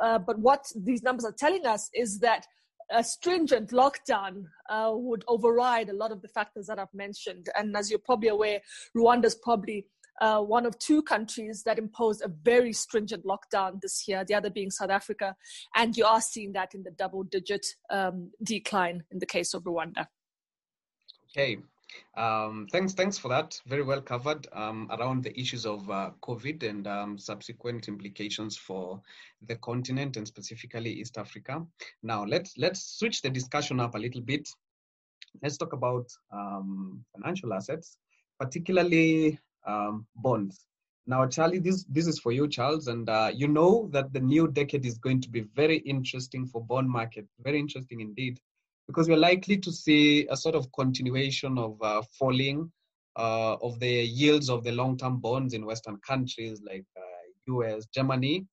Uh, 0.00 0.18
but 0.18 0.38
what 0.38 0.66
these 0.74 1.02
numbers 1.02 1.24
are 1.24 1.32
telling 1.32 1.64
us 1.66 1.88
is 1.94 2.18
that 2.20 2.46
a 2.90 3.02
stringent 3.02 3.70
lockdown 3.70 4.44
uh, 4.68 4.90
would 4.92 5.24
override 5.28 5.88
a 5.88 5.94
lot 5.94 6.12
of 6.12 6.20
the 6.20 6.28
factors 6.28 6.66
that 6.66 6.78
I've 6.78 6.92
mentioned. 6.92 7.48
And 7.56 7.76
as 7.76 7.90
you're 7.90 8.00
probably 8.00 8.28
aware, 8.28 8.60
Rwanda 8.96 9.26
is 9.26 9.34
probably 9.34 9.86
uh, 10.20 10.40
one 10.40 10.66
of 10.66 10.78
two 10.78 11.02
countries 11.02 11.62
that 11.64 11.78
imposed 11.78 12.22
a 12.22 12.28
very 12.28 12.72
stringent 12.72 13.24
lockdown 13.24 13.80
this 13.80 14.06
year, 14.06 14.24
the 14.24 14.34
other 14.34 14.50
being 14.50 14.70
South 14.70 14.90
Africa. 14.90 15.34
And 15.74 15.96
you 15.96 16.04
are 16.04 16.20
seeing 16.20 16.52
that 16.52 16.74
in 16.74 16.82
the 16.82 16.90
double 16.90 17.22
digit 17.22 17.66
um, 17.90 18.30
decline 18.42 19.04
in 19.10 19.20
the 19.20 19.26
case 19.26 19.54
of 19.54 19.62
Rwanda. 19.62 20.06
Okay, 21.30 21.58
um, 22.16 22.66
thanks, 22.70 22.92
thanks 22.92 23.18
for 23.18 23.28
that. 23.28 23.60
Very 23.66 23.82
well 23.82 24.00
covered 24.00 24.46
um, 24.52 24.88
around 24.92 25.24
the 25.24 25.38
issues 25.38 25.64
of 25.64 25.88
uh, 25.90 26.10
COVID 26.22 26.62
and 26.62 26.86
um, 26.86 27.18
subsequent 27.18 27.88
implications 27.88 28.56
for 28.56 29.00
the 29.46 29.56
continent 29.56 30.16
and 30.16 30.26
specifically 30.26 30.90
East 30.92 31.18
Africa. 31.18 31.64
Now, 32.02 32.24
let's 32.24 32.56
let's 32.58 32.98
switch 32.98 33.22
the 33.22 33.30
discussion 33.30 33.80
up 33.80 33.94
a 33.94 33.98
little 33.98 34.20
bit. 34.20 34.48
Let's 35.42 35.56
talk 35.56 35.72
about 35.72 36.06
um, 36.32 37.04
financial 37.16 37.54
assets, 37.54 37.96
particularly 38.38 39.38
um, 39.66 40.06
bonds. 40.16 40.66
Now, 41.06 41.26
Charlie, 41.26 41.58
this 41.58 41.84
this 41.88 42.06
is 42.06 42.18
for 42.20 42.32
you, 42.32 42.46
Charles, 42.46 42.86
and 42.86 43.08
uh, 43.08 43.30
you 43.34 43.48
know 43.48 43.88
that 43.92 44.12
the 44.12 44.20
new 44.20 44.48
decade 44.48 44.84
is 44.84 44.98
going 44.98 45.20
to 45.22 45.30
be 45.30 45.40
very 45.40 45.78
interesting 45.78 46.46
for 46.46 46.62
bond 46.62 46.88
market. 46.88 47.26
Very 47.42 47.58
interesting 47.58 48.00
indeed 48.00 48.38
because 48.86 49.08
we're 49.08 49.16
likely 49.16 49.56
to 49.58 49.72
see 49.72 50.26
a 50.28 50.36
sort 50.36 50.54
of 50.54 50.70
continuation 50.72 51.58
of 51.58 51.80
uh, 51.82 52.02
falling 52.18 52.70
uh, 53.16 53.54
of 53.54 53.78
the 53.80 53.90
yields 53.90 54.48
of 54.48 54.64
the 54.64 54.72
long-term 54.72 55.18
bonds 55.18 55.54
in 55.54 55.66
Western 55.66 55.98
countries 56.06 56.60
like 56.66 56.84
US, 57.48 57.82
uh, 57.82 57.86
Germany, 57.94 58.46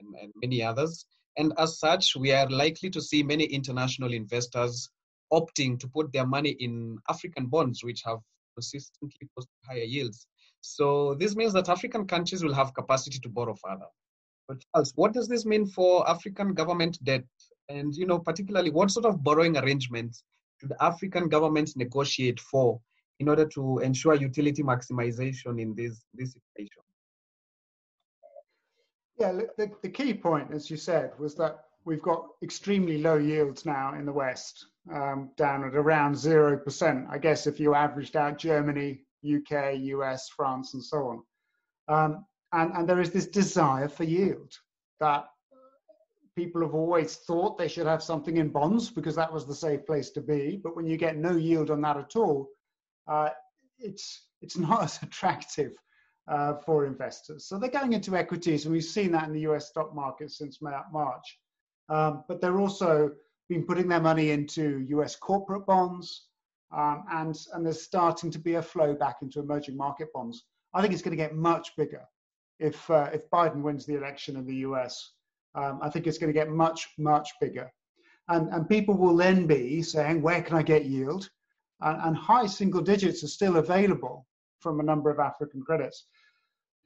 and, 0.00 0.14
and 0.20 0.32
many 0.42 0.62
others. 0.62 1.06
And 1.36 1.52
as 1.58 1.78
such, 1.78 2.14
we 2.16 2.32
are 2.32 2.48
likely 2.48 2.90
to 2.90 3.00
see 3.00 3.22
many 3.22 3.44
international 3.44 4.12
investors 4.12 4.88
opting 5.32 5.80
to 5.80 5.88
put 5.88 6.12
their 6.12 6.26
money 6.26 6.50
in 6.60 6.98
African 7.08 7.46
bonds, 7.46 7.82
which 7.82 8.02
have 8.04 8.18
consistently 8.54 9.28
posted 9.36 9.54
higher 9.68 9.82
yields. 9.82 10.26
So 10.60 11.14
this 11.14 11.34
means 11.34 11.52
that 11.54 11.68
African 11.68 12.06
countries 12.06 12.44
will 12.44 12.54
have 12.54 12.74
capacity 12.74 13.18
to 13.18 13.28
borrow 13.28 13.54
further. 13.54 13.86
But 14.46 14.62
Charles, 14.74 14.92
what 14.94 15.12
does 15.12 15.26
this 15.26 15.44
mean 15.44 15.66
for 15.66 16.08
African 16.08 16.54
government 16.54 17.02
debt 17.02 17.24
and 17.68 17.94
you 17.94 18.06
know 18.06 18.18
particularly 18.18 18.70
what 18.70 18.90
sort 18.90 19.06
of 19.06 19.22
borrowing 19.22 19.56
arrangements 19.56 20.24
should 20.60 20.72
african 20.80 21.28
governments 21.28 21.76
negotiate 21.76 22.40
for 22.40 22.80
in 23.20 23.28
order 23.28 23.46
to 23.46 23.78
ensure 23.78 24.14
utility 24.14 24.62
maximization 24.62 25.60
in 25.60 25.74
this 25.74 26.02
this 26.14 26.32
situation? 26.32 26.82
Yeah 29.18 29.32
the, 29.32 29.70
the 29.82 29.88
key 29.88 30.14
point 30.14 30.52
as 30.52 30.70
you 30.70 30.76
said 30.76 31.12
was 31.18 31.34
that 31.36 31.64
we've 31.84 32.02
got 32.02 32.26
extremely 32.42 32.98
low 32.98 33.16
yields 33.16 33.64
now 33.64 33.94
in 33.94 34.04
the 34.06 34.12
west 34.12 34.66
um, 34.92 35.30
down 35.36 35.64
at 35.64 35.74
around 35.74 36.14
0% 36.14 37.06
i 37.10 37.18
guess 37.18 37.46
if 37.46 37.60
you 37.60 37.74
averaged 37.74 38.16
out 38.16 38.38
germany 38.38 39.00
uk 39.24 39.52
us 39.52 40.28
france 40.36 40.74
and 40.74 40.84
so 40.84 40.98
on. 41.08 41.22
Um, 41.88 42.24
and, 42.52 42.72
and 42.72 42.88
there 42.88 43.00
is 43.00 43.10
this 43.10 43.26
desire 43.26 43.88
for 43.88 44.04
yield 44.04 44.52
that 45.00 45.26
people 46.36 46.62
have 46.62 46.74
always 46.74 47.16
thought 47.16 47.56
they 47.56 47.68
should 47.68 47.86
have 47.86 48.02
something 48.02 48.36
in 48.36 48.48
bonds 48.48 48.90
because 48.90 49.14
that 49.16 49.32
was 49.32 49.46
the 49.46 49.54
safe 49.54 49.86
place 49.86 50.10
to 50.10 50.20
be. 50.20 50.60
But 50.62 50.76
when 50.76 50.86
you 50.86 50.96
get 50.96 51.16
no 51.16 51.36
yield 51.36 51.70
on 51.70 51.80
that 51.82 51.96
at 51.96 52.16
all, 52.16 52.48
uh, 53.06 53.30
it's 53.78 54.26
it's 54.42 54.56
not 54.68 54.82
as 54.82 55.02
attractive 55.02 55.76
uh, 56.28 56.54
for 56.64 56.86
investors. 56.86 57.46
So 57.46 57.58
they're 57.58 57.70
going 57.70 57.92
into 57.92 58.16
equities, 58.16 58.64
and 58.64 58.72
we've 58.72 58.84
seen 58.84 59.12
that 59.12 59.26
in 59.26 59.32
the 59.32 59.40
U.S. 59.40 59.68
stock 59.68 59.94
market 59.94 60.30
since 60.30 60.60
March. 60.60 61.38
Um, 61.88 62.24
but 62.28 62.40
they're 62.40 62.60
also 62.60 63.12
been 63.48 63.64
putting 63.64 63.88
their 63.88 64.00
money 64.00 64.30
into 64.30 64.84
U.S. 64.88 65.16
corporate 65.16 65.66
bonds, 65.66 66.28
um, 66.74 67.04
and 67.12 67.36
and 67.52 67.64
there's 67.64 67.82
starting 67.82 68.30
to 68.30 68.38
be 68.38 68.54
a 68.54 68.62
flow 68.62 68.94
back 68.94 69.16
into 69.22 69.40
emerging 69.40 69.76
market 69.76 70.12
bonds. 70.12 70.44
I 70.72 70.80
think 70.80 70.92
it's 70.92 71.02
going 71.02 71.16
to 71.16 71.22
get 71.22 71.34
much 71.34 71.76
bigger 71.76 72.02
if 72.58 72.90
uh, 72.90 73.10
if 73.12 73.28
Biden 73.30 73.62
wins 73.62 73.86
the 73.86 73.96
election 73.96 74.36
in 74.36 74.46
the 74.46 74.56
U.S. 74.56 75.12
Um, 75.54 75.78
I 75.82 75.90
think 75.90 76.06
it's 76.06 76.18
going 76.18 76.32
to 76.32 76.38
get 76.38 76.50
much, 76.50 76.88
much 76.98 77.30
bigger. 77.40 77.72
And, 78.28 78.48
and 78.48 78.68
people 78.68 78.94
will 78.96 79.16
then 79.16 79.46
be 79.46 79.82
saying, 79.82 80.22
where 80.22 80.42
can 80.42 80.56
I 80.56 80.62
get 80.62 80.86
yield? 80.86 81.28
And, 81.80 82.00
and 82.02 82.16
high 82.16 82.46
single 82.46 82.80
digits 82.80 83.22
are 83.22 83.28
still 83.28 83.56
available 83.56 84.26
from 84.60 84.80
a 84.80 84.82
number 84.82 85.10
of 85.10 85.18
African 85.18 85.62
credits. 85.62 86.06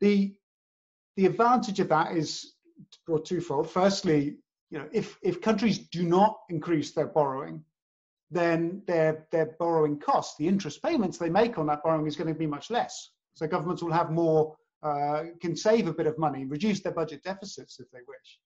The, 0.01 0.35
the 1.17 1.27
advantage 1.27 1.81
of 1.81 1.89
that 1.89 2.17
is 2.17 2.55
or 3.07 3.21
twofold. 3.21 3.71
Firstly, 3.71 4.37
you 4.71 4.79
know, 4.79 4.89
if, 4.93 5.19
if 5.23 5.41
countries 5.41 5.79
do 5.79 6.05
not 6.05 6.39
increase 6.49 6.93
their 6.93 7.07
borrowing, 7.07 7.65
then 8.31 8.83
their, 8.87 9.27
their 9.33 9.57
borrowing 9.59 9.99
costs, 9.99 10.37
the 10.37 10.47
interest 10.47 10.83
payments 10.83 11.17
they 11.17 11.31
make 11.31 11.59
on 11.59 11.67
that 11.67 11.83
borrowing 11.83 12.07
is 12.07 12.17
going 12.17 12.33
to 12.33 12.39
be 12.39 12.47
much 12.47 12.71
less. 12.71 13.11
So 13.35 13.47
governments 13.47 13.83
will 13.83 13.93
have 13.93 14.11
more, 14.11 14.57
uh, 14.83 15.25
can 15.41 15.57
save 15.57 15.87
a 15.87 15.95
bit 15.95 16.07
of 16.07 16.19
money, 16.19 16.45
reduce 16.45 16.81
their 16.81 16.93
budget 16.93 17.23
deficits 17.23 17.81
if 17.81 17.91
they 17.91 18.01
wish. 18.07 18.39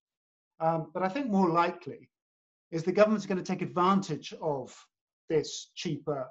Um, 0.62 0.90
but 0.94 1.02
I 1.02 1.08
think 1.08 1.28
more 1.28 1.50
likely 1.50 2.08
is 2.70 2.84
the 2.84 2.92
government's 2.92 3.26
going 3.26 3.42
to 3.42 3.52
take 3.52 3.62
advantage 3.62 4.32
of 4.40 4.74
this 5.28 5.70
cheaper 5.74 6.28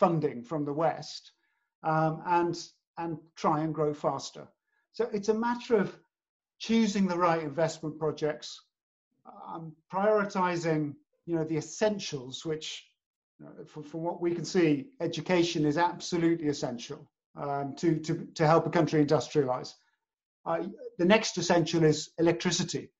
funding 0.00 0.42
from 0.42 0.64
the 0.64 0.72
West 0.72 1.32
um, 1.84 2.20
and, 2.26 2.58
and 2.98 3.16
try 3.36 3.60
and 3.60 3.72
grow 3.72 3.94
faster. 3.94 4.48
So 4.92 5.08
it's 5.12 5.28
a 5.28 5.34
matter 5.34 5.76
of 5.76 5.96
choosing 6.58 7.06
the 7.06 7.16
right 7.16 7.42
investment 7.42 7.96
projects, 7.98 8.60
um, 9.46 9.72
prioritizing 9.92 10.94
you 11.26 11.36
know, 11.36 11.44
the 11.44 11.58
essentials, 11.58 12.44
which 12.44 12.84
from, 13.66 13.84
from, 13.84 14.02
what 14.02 14.20
we 14.20 14.34
can 14.34 14.44
see, 14.44 14.88
education 15.00 15.64
is 15.64 15.78
absolutely 15.78 16.48
essential 16.48 17.08
um, 17.36 17.76
to, 17.76 18.00
to, 18.00 18.26
to 18.34 18.46
help 18.46 18.66
a 18.66 18.70
country 18.70 19.04
industrialize. 19.04 19.74
Uh, 20.44 20.64
the 20.98 21.04
next 21.04 21.38
essential 21.38 21.84
is 21.84 22.10
electricity. 22.18 22.90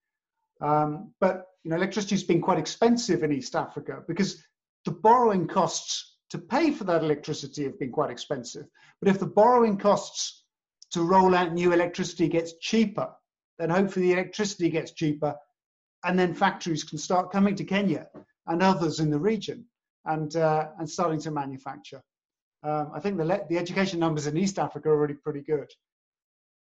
Um, 0.61 1.13
but 1.21 1.47
you 1.65 1.71
know, 1.71 1.77
electricity 1.77 2.15
has 2.15 2.25
been 2.25 2.41
quite 2.41 2.59
expensive 2.59 3.23
in 3.23 3.33
East 3.33 3.55
Africa 3.55 4.03
because 4.07 4.43
the 4.85 4.91
borrowing 4.91 5.47
costs 5.47 6.17
to 6.31 6.39
pay 6.39 6.71
for 6.71 6.85
that 6.85 7.03
electricity 7.03 7.65
have 7.65 7.79
been 7.79 7.93
quite 7.93 8.11
expensive. 8.11 8.67
But 9.01 9.09
if 9.09 9.19
the 9.19 9.27
borrowing 9.27 9.79
costs 9.79 10.45
to 10.93 11.03
roll 11.03 11.35
out 11.35 11.53
new 11.53 11.73
electricity 11.73 12.29
gets 12.29 12.55
cheaper, 12.61 13.11
then 13.59 13.71
hopefully 13.71 14.07
the 14.07 14.13
electricity 14.15 14.71
gets 14.71 14.93
cheaper, 14.93 15.35
and 16.05 16.19
then 16.19 16.35
factories 16.35 16.85
can 16.85 16.99
start 16.99 17.33
coming 17.33 17.55
to 17.57 17.65
Kenya 17.65 18.07
and 18.47 18.63
others 18.63 19.01
in 19.01 19.11
the 19.11 19.19
region 19.19 19.65
and 20.05 20.37
uh, 20.37 20.69
and 20.79 20.89
starting 20.89 21.21
to 21.21 21.31
manufacture. 21.31 22.03
Um, 22.63 22.91
I 22.95 23.01
think 23.01 23.17
the 23.19 23.47
the 23.49 23.59
education 23.59 24.01
numbers 24.01 24.27
in 24.27 24.37
East 24.37 24.59
Africa 24.59 24.89
are 24.89 24.97
already 24.97 25.15
pretty 25.15 25.43
good. 25.43 25.69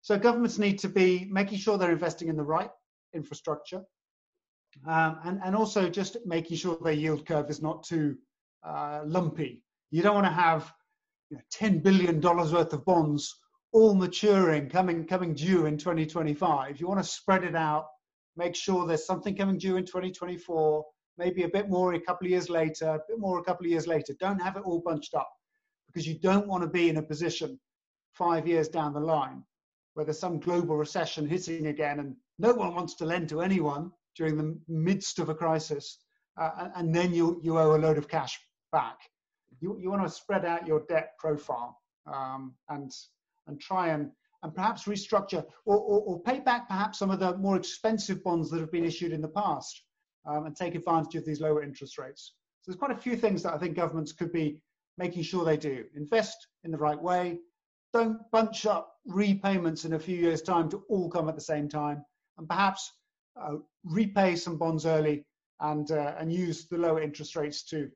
So 0.01 0.17
governments 0.17 0.57
need 0.57 0.79
to 0.79 0.89
be 0.89 1.27
making 1.29 1.57
sure 1.57 1.77
they're 1.77 1.91
investing 1.91 2.29
in 2.29 2.37
the 2.37 2.43
right 2.43 2.69
infrastructure, 3.17 3.81
um, 4.87 5.19
and 5.25 5.41
and 5.43 5.55
also 5.55 5.89
just 5.89 6.17
making 6.25 6.57
sure 6.57 6.77
their 6.81 6.93
yield 6.93 7.25
curve 7.25 7.49
is 7.49 7.61
not 7.61 7.83
too 7.83 8.15
uh, 8.63 9.01
lumpy. 9.05 9.63
You 9.91 10.01
don't 10.03 10.15
want 10.15 10.27
to 10.27 10.31
have 10.31 10.71
you 11.29 11.37
know, 11.37 11.43
ten 11.51 11.79
billion 11.79 12.19
dollars 12.19 12.53
worth 12.53 12.71
of 12.73 12.85
bonds 12.85 13.35
all 13.73 13.93
maturing, 13.93 14.69
coming 14.69 15.05
coming 15.05 15.33
due 15.33 15.65
in 15.65 15.77
2025. 15.77 16.79
You 16.79 16.87
want 16.87 17.03
to 17.03 17.09
spread 17.09 17.43
it 17.43 17.55
out, 17.55 17.87
make 18.35 18.55
sure 18.55 18.87
there's 18.87 19.05
something 19.05 19.35
coming 19.35 19.57
due 19.57 19.77
in 19.77 19.85
2024, 19.85 20.85
maybe 21.17 21.43
a 21.43 21.49
bit 21.49 21.69
more 21.69 21.93
a 21.93 21.99
couple 21.99 22.25
of 22.25 22.31
years 22.31 22.49
later, 22.49 22.87
a 22.87 22.99
bit 23.07 23.19
more 23.19 23.39
a 23.39 23.43
couple 23.43 23.65
of 23.65 23.71
years 23.71 23.87
later. 23.87 24.13
Don't 24.19 24.41
have 24.41 24.55
it 24.55 24.63
all 24.63 24.79
bunched 24.79 25.13
up 25.13 25.29
because 25.87 26.07
you 26.07 26.19
don't 26.19 26.47
want 26.47 26.63
to 26.63 26.69
be 26.69 26.89
in 26.89 26.97
a 26.97 27.01
position 27.01 27.59
five 28.13 28.47
years 28.47 28.67
down 28.67 28.93
the 28.93 28.99
line 28.99 29.43
where 29.93 30.05
there's 30.05 30.19
some 30.19 30.39
global 30.39 30.75
recession 30.75 31.27
hitting 31.27 31.67
again 31.67 31.99
and 31.99 32.15
no 32.39 32.53
one 32.53 32.75
wants 32.75 32.95
to 32.95 33.05
lend 33.05 33.29
to 33.29 33.41
anyone 33.41 33.91
during 34.15 34.37
the 34.37 34.57
midst 34.67 35.19
of 35.19 35.29
a 35.29 35.35
crisis. 35.35 35.99
Uh, 36.39 36.69
and 36.75 36.93
then 36.93 37.13
you, 37.13 37.39
you 37.43 37.57
owe 37.57 37.75
a 37.75 37.77
load 37.77 37.97
of 37.97 38.07
cash 38.07 38.39
back. 38.71 38.97
You, 39.59 39.77
you 39.79 39.89
want 39.89 40.03
to 40.03 40.09
spread 40.09 40.45
out 40.45 40.67
your 40.67 40.83
debt 40.87 41.13
profile 41.17 41.79
um, 42.05 42.53
and, 42.69 42.91
and 43.47 43.59
try 43.59 43.89
and, 43.89 44.11
and 44.43 44.53
perhaps 44.53 44.83
restructure 44.83 45.43
or, 45.65 45.77
or, 45.77 46.01
or, 46.01 46.21
pay 46.21 46.39
back 46.39 46.67
perhaps 46.67 46.99
some 46.99 47.09
of 47.09 47.19
the 47.19 47.35
more 47.37 47.57
expensive 47.57 48.23
bonds 48.23 48.51
that 48.51 48.59
have 48.59 48.71
been 48.71 48.85
issued 48.85 49.11
in 49.11 49.21
the 49.21 49.27
past 49.27 49.81
um, 50.27 50.45
and 50.45 50.55
take 50.55 50.75
advantage 50.75 51.15
of 51.15 51.25
these 51.25 51.41
lower 51.41 51.63
interest 51.63 51.97
rates. 51.97 52.33
So 52.61 52.71
there's 52.71 52.79
quite 52.79 52.91
a 52.91 53.01
few 53.01 53.15
things 53.15 53.41
that 53.43 53.53
I 53.53 53.57
think 53.57 53.75
governments 53.75 54.11
could 54.11 54.31
be 54.31 54.59
making 54.97 55.23
sure 55.23 55.43
they 55.43 55.57
do. 55.57 55.85
Invest 55.95 56.47
in 56.63 56.71
the 56.71 56.77
right 56.77 57.01
way. 57.01 57.39
Don't 57.93 58.19
bunch 58.31 58.65
up 58.65 58.93
repayments 59.07 59.85
in 59.85 59.93
a 59.93 59.99
few 59.99 60.17
years' 60.17 60.41
time 60.41 60.69
to 60.69 60.83
all 60.89 61.09
come 61.09 61.29
at 61.29 61.35
the 61.35 61.41
same 61.41 61.67
time. 61.67 62.03
And 62.37 62.47
perhaps 62.47 62.91
uh, 63.39 63.57
repay 63.83 64.35
some 64.35 64.57
bonds 64.57 64.85
early 64.85 65.25
and 65.59 65.89
uh, 65.91 66.15
and 66.19 66.31
use 66.31 66.67
the 66.67 66.77
lower 66.77 67.01
interest 67.01 67.35
rates 67.35 67.63
to 67.63 67.89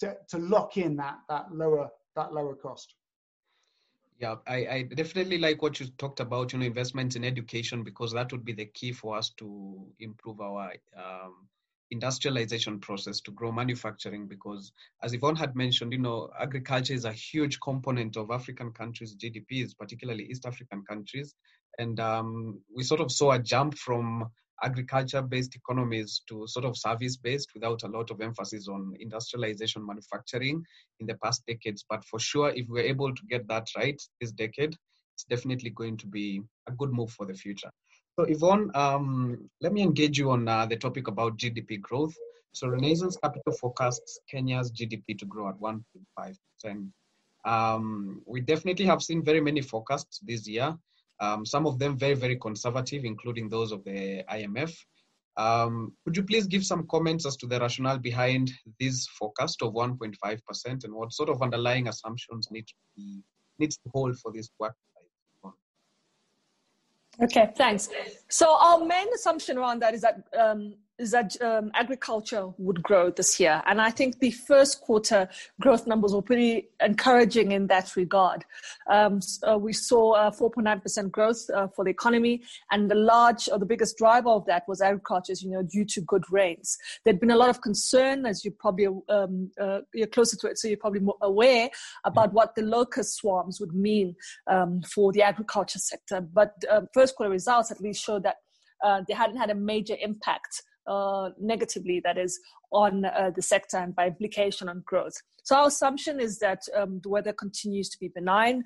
to, 0.00 0.16
to 0.28 0.38
lock 0.38 0.76
in 0.76 0.96
that 0.96 1.18
that 1.28 1.52
lower 1.52 1.88
that 2.16 2.32
lower 2.32 2.54
cost. 2.54 2.94
Yeah, 4.20 4.36
I, 4.46 4.56
I 4.66 4.82
definitely 4.82 5.38
like 5.38 5.60
what 5.60 5.80
you 5.80 5.86
talked 5.98 6.20
about, 6.20 6.52
you 6.52 6.60
know, 6.60 6.66
investment 6.66 7.16
in 7.16 7.24
education 7.24 7.82
because 7.82 8.12
that 8.12 8.30
would 8.30 8.44
be 8.44 8.52
the 8.52 8.66
key 8.66 8.92
for 8.92 9.16
us 9.16 9.30
to 9.30 9.86
improve 9.98 10.40
our 10.40 10.72
um, 10.96 11.48
industrialization 11.90 12.80
process 12.80 13.20
to 13.20 13.30
grow 13.32 13.52
manufacturing 13.52 14.26
because 14.26 14.72
as 15.02 15.12
Yvonne 15.12 15.36
had 15.36 15.54
mentioned, 15.54 15.92
you 15.92 15.98
know, 15.98 16.30
agriculture 16.40 16.94
is 16.94 17.04
a 17.04 17.12
huge 17.12 17.60
component 17.60 18.16
of 18.16 18.30
African 18.30 18.72
countries' 18.72 19.16
GDPs, 19.16 19.76
particularly 19.78 20.24
East 20.24 20.46
African 20.46 20.82
countries. 20.88 21.34
And 21.78 21.98
um, 22.00 22.60
we 22.74 22.82
sort 22.82 23.00
of 23.00 23.10
saw 23.10 23.32
a 23.32 23.38
jump 23.38 23.76
from 23.76 24.28
agriculture 24.62 25.20
based 25.20 25.56
economies 25.56 26.22
to 26.28 26.46
sort 26.46 26.64
of 26.64 26.76
service 26.76 27.16
based 27.16 27.50
without 27.54 27.82
a 27.82 27.88
lot 27.88 28.10
of 28.10 28.20
emphasis 28.20 28.68
on 28.68 28.94
industrialization 29.00 29.84
manufacturing 29.84 30.62
in 31.00 31.06
the 31.06 31.16
past 31.22 31.42
decades. 31.46 31.84
But 31.88 32.04
for 32.04 32.18
sure, 32.18 32.50
if 32.50 32.66
we're 32.68 32.84
able 32.84 33.14
to 33.14 33.22
get 33.28 33.46
that 33.48 33.66
right 33.76 34.00
this 34.20 34.32
decade, 34.32 34.74
it's 35.14 35.24
definitely 35.24 35.70
going 35.70 35.96
to 35.98 36.06
be 36.06 36.42
a 36.68 36.72
good 36.72 36.92
move 36.92 37.10
for 37.10 37.26
the 37.26 37.34
future. 37.34 37.70
So, 38.16 38.24
Yvonne, 38.28 38.70
um, 38.74 39.50
let 39.60 39.72
me 39.72 39.82
engage 39.82 40.18
you 40.18 40.30
on 40.30 40.46
uh, 40.46 40.66
the 40.66 40.76
topic 40.76 41.08
about 41.08 41.36
GDP 41.36 41.80
growth. 41.80 42.14
So, 42.52 42.68
Renaissance 42.68 43.16
Capital 43.22 43.52
forecasts 43.52 44.20
Kenya's 44.30 44.70
GDP 44.70 45.18
to 45.18 45.26
grow 45.26 45.48
at 45.48 45.58
1.5%. 45.58 46.90
Um, 47.44 48.22
we 48.26 48.40
definitely 48.40 48.86
have 48.86 49.02
seen 49.02 49.22
very 49.22 49.40
many 49.40 49.60
forecasts 49.60 50.20
this 50.22 50.48
year, 50.48 50.76
um, 51.20 51.44
some 51.46 51.66
of 51.66 51.78
them 51.78 51.96
very, 51.96 52.14
very 52.14 52.36
conservative, 52.36 53.04
including 53.04 53.48
those 53.48 53.72
of 53.72 53.84
the 53.84 54.24
IMF. 54.30 54.74
Um, 55.36 55.92
could 56.04 56.16
you 56.16 56.22
please 56.22 56.46
give 56.46 56.64
some 56.64 56.86
comments 56.86 57.26
as 57.26 57.36
to 57.38 57.46
the 57.46 57.58
rationale 57.58 57.98
behind 57.98 58.52
this 58.78 59.06
forecast 59.18 59.62
of 59.62 59.72
1.5% 59.72 60.84
and 60.84 60.94
what 60.94 61.12
sort 61.12 61.28
of 61.28 61.42
underlying 61.42 61.88
assumptions 61.88 62.48
need 62.50 62.66
to 62.68 62.74
be 62.96 63.22
needs 63.58 63.76
to 63.78 63.90
hold 63.92 64.18
for 64.18 64.32
this 64.32 64.50
work? 64.58 64.76
Okay, 67.22 67.50
thanks. 67.56 67.88
So 68.28 68.56
our 68.58 68.84
main 68.84 69.06
assumption 69.14 69.58
around 69.58 69.80
that 69.82 69.94
is 69.94 70.00
that 70.02 70.26
um, 70.38 70.74
that 70.98 71.40
um, 71.42 71.72
agriculture 71.74 72.48
would 72.56 72.82
grow 72.82 73.10
this 73.10 73.40
year. 73.40 73.62
And 73.66 73.80
I 73.80 73.90
think 73.90 74.20
the 74.20 74.30
first 74.30 74.80
quarter 74.80 75.28
growth 75.60 75.86
numbers 75.86 76.14
were 76.14 76.22
pretty 76.22 76.68
encouraging 76.80 77.52
in 77.52 77.66
that 77.66 77.96
regard. 77.96 78.44
Um, 78.88 79.20
so 79.20 79.58
we 79.58 79.72
saw 79.72 80.30
4.9% 80.30 81.10
growth 81.10 81.50
uh, 81.50 81.66
for 81.68 81.84
the 81.84 81.90
economy, 81.90 82.42
and 82.70 82.90
the 82.90 82.94
large 82.94 83.48
or 83.50 83.58
the 83.58 83.66
biggest 83.66 83.96
driver 83.98 84.28
of 84.28 84.46
that 84.46 84.64
was 84.68 84.80
agriculture, 84.80 85.32
you 85.40 85.50
know, 85.50 85.62
due 85.62 85.84
to 85.84 86.00
good 86.00 86.24
rains. 86.30 86.78
There'd 87.04 87.20
been 87.20 87.30
a 87.30 87.36
lot 87.36 87.50
of 87.50 87.60
concern, 87.60 88.26
as 88.26 88.44
you 88.44 88.52
probably 88.52 88.86
um, 89.08 89.50
uh, 89.60 89.80
you're 89.92 90.06
closer 90.06 90.36
to 90.36 90.48
it, 90.48 90.58
so 90.58 90.68
you're 90.68 90.76
probably 90.76 91.00
more 91.00 91.16
aware 91.22 91.70
about 92.04 92.32
what 92.32 92.54
the 92.54 92.62
locust 92.62 93.16
swarms 93.16 93.58
would 93.60 93.74
mean 93.74 94.14
um, 94.46 94.80
for 94.82 95.12
the 95.12 95.22
agriculture 95.22 95.78
sector. 95.78 96.20
But 96.20 96.54
uh, 96.70 96.82
first 96.92 97.16
quarter 97.16 97.30
results 97.30 97.70
at 97.70 97.80
least 97.80 98.02
showed 98.04 98.22
that 98.22 98.36
uh, 98.84 99.02
they 99.08 99.14
hadn't 99.14 99.36
had 99.36 99.50
a 99.50 99.54
major 99.54 99.96
impact 100.00 100.62
uh, 100.86 101.30
negatively, 101.40 102.00
that 102.04 102.18
is, 102.18 102.38
on 102.72 103.04
uh, 103.04 103.30
the 103.34 103.42
sector 103.42 103.76
and 103.76 103.94
by 103.94 104.06
implication 104.06 104.68
on 104.68 104.82
growth. 104.84 105.14
So 105.44 105.56
our 105.56 105.68
assumption 105.68 106.20
is 106.20 106.38
that 106.38 106.62
um, 106.74 107.00
the 107.02 107.08
weather 107.08 107.32
continues 107.32 107.88
to 107.90 107.98
be 107.98 108.08
benign 108.08 108.64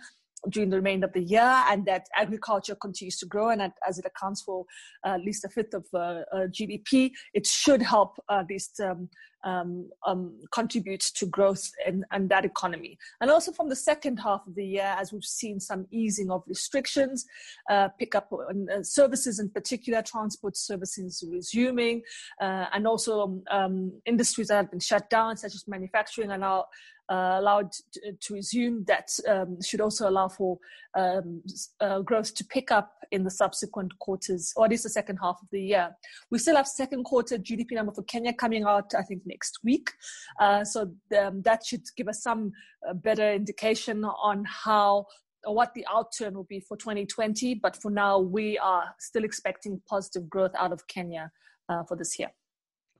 during 0.50 0.70
the 0.70 0.76
remainder 0.76 1.07
of 1.07 1.12
the 1.12 1.22
year 1.22 1.64
and 1.68 1.85
that 1.87 2.07
agriculture 2.16 2.76
continues 2.76 3.18
to 3.18 3.26
grow 3.26 3.50
and 3.50 3.61
as 3.87 3.98
it 3.98 4.04
accounts 4.04 4.42
for 4.42 4.64
uh, 5.04 5.14
at 5.14 5.20
least 5.20 5.44
a 5.44 5.48
fifth 5.48 5.74
of 5.74 5.87
uh, 5.94 6.22
uh, 6.33 6.46
GDP, 6.46 7.11
it 7.35 7.46
should 7.46 7.83
help 7.83 8.18
uh, 8.28 8.40
at 8.40 8.46
least 8.48 8.81
um, 8.81 9.09
um, 9.44 9.88
um, 10.07 10.38
contribute 10.53 11.01
to 11.01 11.27
growth 11.27 11.70
in, 11.87 12.05
that 12.29 12.44
economy. 12.44 12.98
And 13.20 13.31
also 13.31 13.53
from 13.53 13.68
the 13.68 13.77
second 13.77 14.18
half 14.18 14.46
of 14.46 14.55
the 14.55 14.64
year, 14.64 14.94
as 14.98 15.12
we've 15.12 15.24
seen 15.24 15.61
some 15.61 15.87
easing 15.90 16.31
of 16.31 16.42
restrictions, 16.46 17.27
uh, 17.70 17.88
pick 17.98 18.14
up 18.14 18.33
on 18.33 18.68
uh, 18.70 18.83
services 18.83 19.38
in 19.38 19.51
particular, 19.51 20.03
transport 20.03 20.57
services 20.57 21.24
resuming, 21.31 22.03
and 22.40 22.87
also 22.87 23.40
um, 23.51 23.92
industries 24.07 24.48
that 24.48 24.57
have 24.57 24.70
been 24.70 24.81
shut 24.81 25.09
down, 25.11 25.37
such 25.37 25.55
as 25.55 25.66
manufacturing, 25.68 26.31
are 26.31 26.38
now 26.38 26.64
uh, 27.09 27.37
allowed 27.38 27.73
to, 28.21 28.35
resume, 28.35 28.85
that 28.85 29.09
um, 29.29 29.61
should 29.62 29.81
also 29.81 30.09
allow 30.09 30.29
for 30.29 30.59
um, 30.97 31.42
uh, 31.81 32.01
growth 32.01 32.35
to 32.35 32.44
pick 32.44 32.71
up 32.71 32.92
in 33.11 33.25
the 33.25 33.31
subsequent 33.31 33.99
quarters, 33.99 34.53
or 34.57 34.66
at 34.66 34.71
least 34.71 34.83
the 34.83 34.90
second 34.90 35.16
half 35.16 35.38
of 35.40 35.49
the 35.51 35.61
year. 35.61 35.97
We 36.31 36.38
still 36.38 36.57
have 36.57 36.66
second 36.66 37.05
quarter 37.05 37.38
GDP 37.38 37.73
number 37.73 37.92
for 37.92 38.03
Kenya 38.03 38.33
coming 38.33 38.64
out, 38.64 38.94
I 38.94 39.03
think, 39.03 39.23
next 39.25 39.59
week. 39.64 39.90
Uh, 40.38 40.64
so 40.64 40.90
um, 41.18 41.42
that 41.42 41.64
should 41.64 41.85
give 41.97 42.09
us 42.09 42.23
some 42.23 42.53
uh, 42.88 42.94
better 42.94 43.33
indication 43.33 44.05
on 44.05 44.44
how 44.47 45.07
or 45.44 45.55
what 45.55 45.73
the 45.75 45.87
outturn 45.90 46.33
will 46.33 46.44
be 46.44 46.61
for 46.61 46.77
2020. 46.77 47.55
But 47.55 47.81
for 47.81 47.90
now, 47.90 48.18
we 48.18 48.59
are 48.59 48.85
still 48.99 49.25
expecting 49.25 49.81
positive 49.88 50.29
growth 50.29 50.53
out 50.59 50.73
of 50.73 50.87
Kenya 50.88 51.31
uh, 51.68 51.85
for 51.85 51.97
this 51.97 52.18
year. 52.18 52.31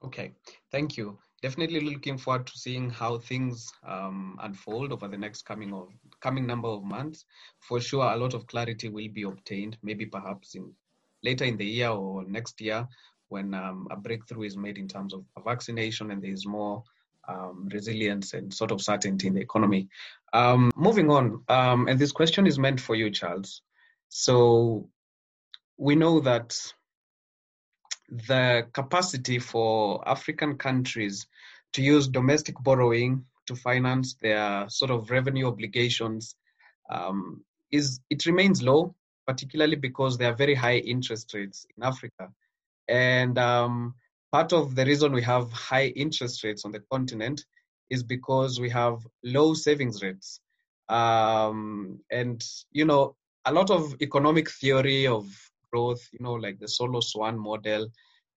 Okay, 0.05 0.33
thank 0.71 0.97
you 0.97 1.19
definitely 1.43 1.81
looking 1.81 2.19
forward 2.19 2.47
to 2.47 2.59
seeing 2.59 2.91
how 2.91 3.19
things 3.19 3.73
um, 3.87 4.39
unfold 4.43 4.93
over 4.93 5.09
the 5.09 5.17
next 5.17 5.43
coming 5.43 5.73
of 5.73 5.89
coming 6.21 6.47
number 6.47 6.69
of 6.69 6.83
months. 6.83 7.25
For 7.61 7.81
sure, 7.81 8.13
a 8.13 8.17
lot 8.17 8.35
of 8.35 8.47
clarity 8.47 8.89
will 8.89 9.09
be 9.09 9.23
obtained. 9.23 9.77
Maybe 9.83 10.07
perhaps 10.07 10.55
in 10.55 10.73
later 11.23 11.45
in 11.45 11.57
the 11.57 11.67
year 11.67 11.91
or 11.91 12.25
next 12.25 12.61
year, 12.61 12.87
when 13.29 13.55
um, 13.55 13.89
a 13.91 13.97
breakthrough 13.97 14.45
is 14.45 14.57
made 14.57 14.79
in 14.79 14.89
terms 14.89 15.13
of 15.13 15.25
vaccination 15.45 16.11
and 16.11 16.23
there 16.23 16.33
is 16.33 16.47
more 16.47 16.83
um, 17.29 17.69
resilience 17.73 18.33
and 18.35 18.53
sort 18.53 18.71
of 18.71 18.81
certainty 18.81 19.27
in 19.27 19.35
the 19.35 19.41
economy. 19.41 19.89
Um, 20.33 20.71
moving 20.77 21.11
on, 21.11 21.45
um, 21.49 21.89
and 21.89 21.99
this 21.99 22.13
question 22.13 22.47
is 22.47 22.59
meant 22.59 22.81
for 22.81 22.95
you, 22.95 23.11
Charles. 23.11 23.63
So 24.09 24.89
we 25.77 25.95
know 25.95 26.21
that 26.21 26.59
the 28.09 28.67
capacity 28.73 29.39
for 29.39 30.07
African 30.09 30.57
countries 30.57 31.27
to 31.73 31.83
use 31.83 32.09
domestic 32.09 32.57
borrowing 32.63 33.25
to 33.47 33.55
finance 33.55 34.15
their 34.21 34.69
sort 34.69 34.91
of 34.91 35.11
revenue 35.11 35.47
obligations 35.47 36.37
um, 36.91 37.43
is 37.71 38.01
it 38.11 38.25
remains 38.27 38.63
low, 38.63 38.95
particularly 39.27 39.77
because 39.77 40.17
there 40.17 40.31
are 40.33 40.37
very 40.37 40.55
high 40.55 40.79
interest 40.79 41.35
rates 41.35 41.67
in 41.77 41.83
Africa. 41.83 42.29
And 42.89 43.39
um, 43.39 43.95
part 44.33 44.53
of 44.53 44.75
the 44.75 44.85
reason 44.85 45.13
we 45.13 45.23
have 45.23 45.53
high 45.53 45.89
interest 45.89 46.45
rates 46.45 46.65
on 46.65 46.73
the 46.73 46.83
continent 46.91 47.45
is 47.91 48.03
because 48.03 48.61
we 48.61 48.71
have 48.71 49.07
low 49.23 49.55
savings 49.55 50.03
rates. 50.03 50.41
Um, 50.89 52.01
and, 52.11 52.43
you 52.73 52.87
know, 52.87 53.17
a 53.45 53.53
lot 53.53 53.71
of 53.71 53.95
economic 54.01 54.51
theory 54.51 55.07
of 55.07 55.27
growth, 55.73 56.07
you 56.13 56.19
know, 56.21 56.35
like 56.35 56.59
the 56.59 56.67
Solow 56.67 57.03
Swan 57.03 57.39
model, 57.39 57.89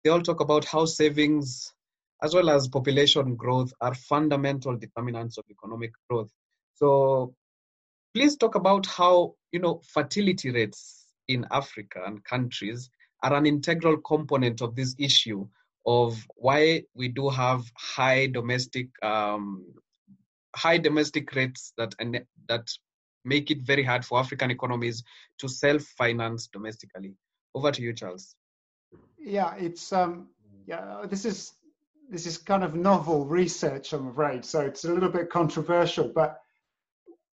they 0.02 0.10
all 0.10 0.22
talk 0.22 0.40
about 0.40 0.64
how 0.64 0.84
savings 0.84 1.72
as 2.22 2.34
well 2.34 2.50
as 2.50 2.68
population 2.68 3.34
growth 3.34 3.72
are 3.80 3.94
fundamental 3.94 4.76
determinants 4.76 5.38
of 5.38 5.44
economic 5.50 5.90
growth. 6.08 6.30
So 6.74 7.34
please 8.14 8.36
talk 8.36 8.54
about 8.54 8.86
how, 8.86 9.34
you 9.50 9.58
know, 9.60 9.82
fertility 9.92 10.50
rates 10.50 11.06
in 11.28 11.46
Africa 11.50 12.02
and 12.06 12.22
countries 12.24 12.90
are 13.22 13.34
an 13.34 13.46
integral 13.46 13.96
component 13.98 14.60
of 14.60 14.74
this 14.74 14.94
issue 14.98 15.46
of 15.86 16.24
why 16.36 16.82
we 16.94 17.08
do 17.08 17.28
have 17.28 17.64
high 17.76 18.26
domestic 18.26 18.88
um, 19.02 19.64
high 20.54 20.78
domestic 20.78 21.34
rates 21.34 21.72
that 21.76 21.94
that 22.48 22.68
make 23.24 23.50
it 23.50 23.62
very 23.62 23.82
hard 23.82 24.04
for 24.04 24.18
African 24.18 24.50
economies 24.50 25.02
to 25.38 25.48
self-finance 25.48 26.48
domestically. 26.52 27.14
Over 27.54 27.70
to 27.70 27.82
you, 27.82 27.92
Charles. 27.92 28.34
Yeah, 29.18 29.54
it's 29.56 29.92
um, 29.92 30.28
yeah. 30.66 31.04
This 31.08 31.24
is 31.24 31.52
this 32.10 32.26
is 32.26 32.38
kind 32.38 32.64
of 32.64 32.74
novel 32.74 33.24
research, 33.26 33.92
I'm 33.92 34.08
afraid. 34.08 34.44
So 34.44 34.60
it's 34.60 34.84
a 34.84 34.92
little 34.92 35.08
bit 35.08 35.30
controversial, 35.30 36.08
but 36.14 36.38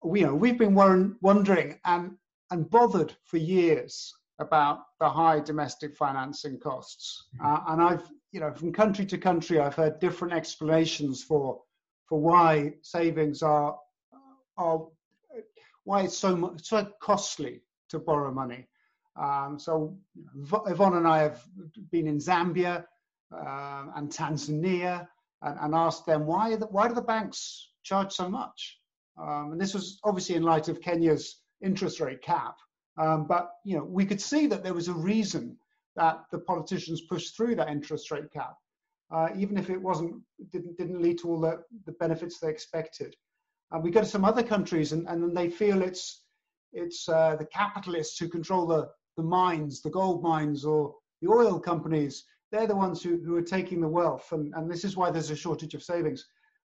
we 0.04 0.22
you 0.22 0.28
know 0.28 0.36
we've 0.36 0.58
been 0.58 0.76
wondering 0.76 1.80
and 1.86 2.18
and 2.52 2.70
bothered 2.70 3.16
for 3.24 3.38
years 3.38 4.14
about 4.40 4.80
the 5.00 5.10
high 5.10 5.40
domestic 5.40 5.96
financing 5.96 6.60
costs. 6.60 7.26
Mm-hmm. 7.36 7.46
Uh, 7.46 7.74
and 7.74 7.82
I've, 7.82 8.08
you 8.32 8.40
know, 8.40 8.54
from 8.54 8.72
country 8.72 9.06
to 9.08 9.18
country, 9.18 9.60
I've 9.60 9.76
heard 9.76 10.00
different 10.00 10.34
explanations 10.34 11.24
for 11.24 11.62
for 12.08 12.20
why 12.20 12.74
savings 12.82 13.42
are 13.42 13.78
are 14.58 14.86
why 15.88 16.02
it's 16.02 16.18
so 16.18 16.36
much 16.36 16.66
so 16.66 16.86
costly 17.02 17.62
to 17.90 17.98
borrow 17.98 18.30
money. 18.30 18.68
Um, 19.16 19.58
so 19.58 19.98
Yvonne 20.68 20.98
and 20.98 21.08
I 21.08 21.20
have 21.20 21.42
been 21.92 22.08
in 22.08 22.18
Zambia 22.18 22.84
um, 23.32 23.94
and 23.96 24.12
Tanzania 24.12 25.08
and, 25.42 25.58
and, 25.62 25.74
asked 25.74 26.06
them 26.06 26.26
why 26.26 26.58
the, 26.58 26.66
why 26.68 26.90
do 26.90 26.94
the 26.94 27.02
banks 27.02 27.70
charge 27.84 28.12
so 28.12 28.28
much? 28.28 28.80
Um, 29.18 29.54
and 29.54 29.62
this 29.62 29.74
was 29.74 30.00
obviously 30.04 30.36
in 30.36 30.44
light 30.44 30.68
of 30.68 30.82
Kenya's 30.82 31.42
interest 31.64 32.02
rate 32.02 32.22
cap. 32.22 32.56
Um, 33.00 33.26
but 33.26 33.52
you 33.64 33.78
know, 33.78 33.86
we 33.86 34.06
could 34.06 34.22
see 34.22 34.46
that 34.48 34.64
there 34.64 34.74
was 34.74 34.90
a 34.90 34.94
reason 34.94 35.58
that 35.96 36.26
the 36.34 36.40
politicians 36.40 37.02
pushed 37.02 37.36
through 37.36 37.56
that 37.56 37.70
interest 37.70 38.12
rate 38.12 38.32
cap, 38.34 38.56
uh, 39.10 39.30
even 39.38 39.58
if 39.58 39.70
it 39.70 39.82
wasn't 39.82 40.22
didn't 40.52 40.78
didn't 40.78 41.02
lead 41.02 41.18
to 41.20 41.30
all 41.30 41.40
the, 41.40 41.64
the 41.86 41.94
benefits 41.94 42.40
they 42.40 42.50
expected. 42.50 43.16
And 43.72 43.84
we 43.84 43.92
go 43.92 44.02
to 44.02 44.06
some 44.06 44.26
other 44.26 44.44
countries, 44.44 44.92
and, 44.92 45.08
and 45.08 45.22
then 45.22 45.34
they 45.34 45.50
feel 45.50 45.82
it's 45.82 46.24
it's 46.74 47.08
uh, 47.10 47.36
the 47.38 47.46
capitalists 47.46 48.18
who 48.20 48.30
control 48.30 48.66
the 48.66 48.90
the 49.18 49.24
mines, 49.24 49.82
the 49.82 49.90
gold 49.90 50.24
mines, 50.24 50.64
or 50.64 50.96
the 51.22 51.30
oil 51.30 51.60
companies. 51.60 52.26
They're 52.52 52.68
the 52.68 52.76
ones 52.76 53.04
who, 53.04 53.22
who 53.26 53.36
are 53.36 53.42
taking 53.42 53.82
the 53.82 53.90
wealth, 53.90 54.32
and, 54.32 54.54
and 54.56 54.72
this 54.72 54.86
is 54.86 54.96
why 54.96 55.12
there's 55.12 55.32
a 55.32 55.36
shortage 55.36 55.74
of 55.74 55.84
savings. 55.84 56.26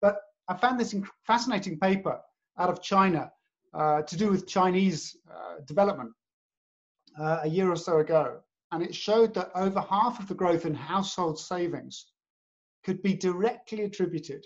But 0.02 0.18
I 0.48 0.56
found 0.56 0.80
this 0.80 0.94
fascinating 1.26 1.80
paper 1.80 2.20
out 2.60 2.70
of 2.70 2.82
China 2.82 3.32
uh, 3.74 4.04
to 4.04 4.18
do 4.18 4.30
with 4.30 4.48
Chinese 4.48 5.18
uh, 5.32 5.62
development 5.66 6.12
uh, 7.20 7.40
a 7.44 7.48
year 7.48 7.72
or 7.72 7.76
so 7.76 8.00
ago. 8.00 8.40
And 8.72 8.84
it 8.84 8.94
showed 8.94 9.34
that 9.36 9.52
over 9.56 9.82
half 9.82 10.20
of 10.20 10.28
the 10.28 10.36
growth 10.36 10.66
in 10.66 10.74
household 10.74 11.40
savings 11.40 12.08
could 12.84 13.02
be 13.02 13.14
directly 13.14 13.84
attributed 13.84 14.46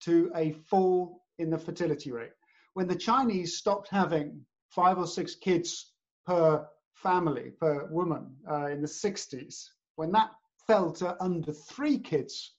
to 0.00 0.30
a 0.34 0.52
fall 0.52 1.22
in 1.38 1.50
the 1.50 1.58
fertility 1.58 2.12
rate. 2.12 2.32
When 2.74 2.88
the 2.88 2.96
Chinese 2.96 3.56
stopped 3.56 3.88
having 3.90 4.44
five 4.70 4.98
or 4.98 5.06
six 5.06 5.34
kids 5.34 5.92
per 6.26 6.66
family, 6.94 7.50
per 7.60 7.86
woman 7.86 8.34
uh, 8.50 8.66
in 8.66 8.80
the 8.80 8.88
60s, 8.88 9.68
when 9.96 10.12
that 10.12 10.30
fell 10.66 10.92
to 10.92 11.22
under 11.22 11.52
three 11.52 11.98
kids 11.98 12.54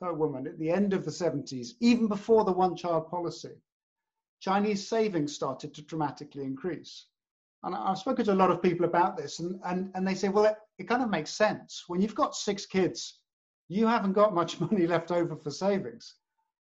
per 0.00 0.12
woman 0.12 0.46
at 0.46 0.58
the 0.58 0.70
end 0.70 0.92
of 0.94 1.04
the 1.04 1.10
70s, 1.10 1.70
even 1.80 2.08
before 2.08 2.44
the 2.44 2.52
one 2.52 2.74
child 2.74 3.10
policy, 3.10 3.54
Chinese 4.40 4.88
savings 4.88 5.34
started 5.34 5.74
to 5.74 5.82
dramatically 5.82 6.44
increase. 6.44 7.06
And 7.62 7.74
I've 7.74 7.98
spoken 7.98 8.24
to 8.24 8.32
a 8.32 8.42
lot 8.42 8.50
of 8.50 8.62
people 8.62 8.86
about 8.86 9.16
this, 9.16 9.38
and, 9.38 9.60
and, 9.64 9.90
and 9.94 10.06
they 10.08 10.14
say, 10.14 10.30
well, 10.30 10.46
it, 10.46 10.56
it 10.78 10.88
kind 10.88 11.02
of 11.02 11.10
makes 11.10 11.30
sense. 11.30 11.84
When 11.88 12.00
you've 12.00 12.14
got 12.14 12.34
six 12.34 12.64
kids, 12.64 13.18
you 13.68 13.86
haven't 13.86 14.14
got 14.14 14.34
much 14.34 14.58
money 14.60 14.86
left 14.86 15.10
over 15.10 15.36
for 15.36 15.50
savings. 15.50 16.14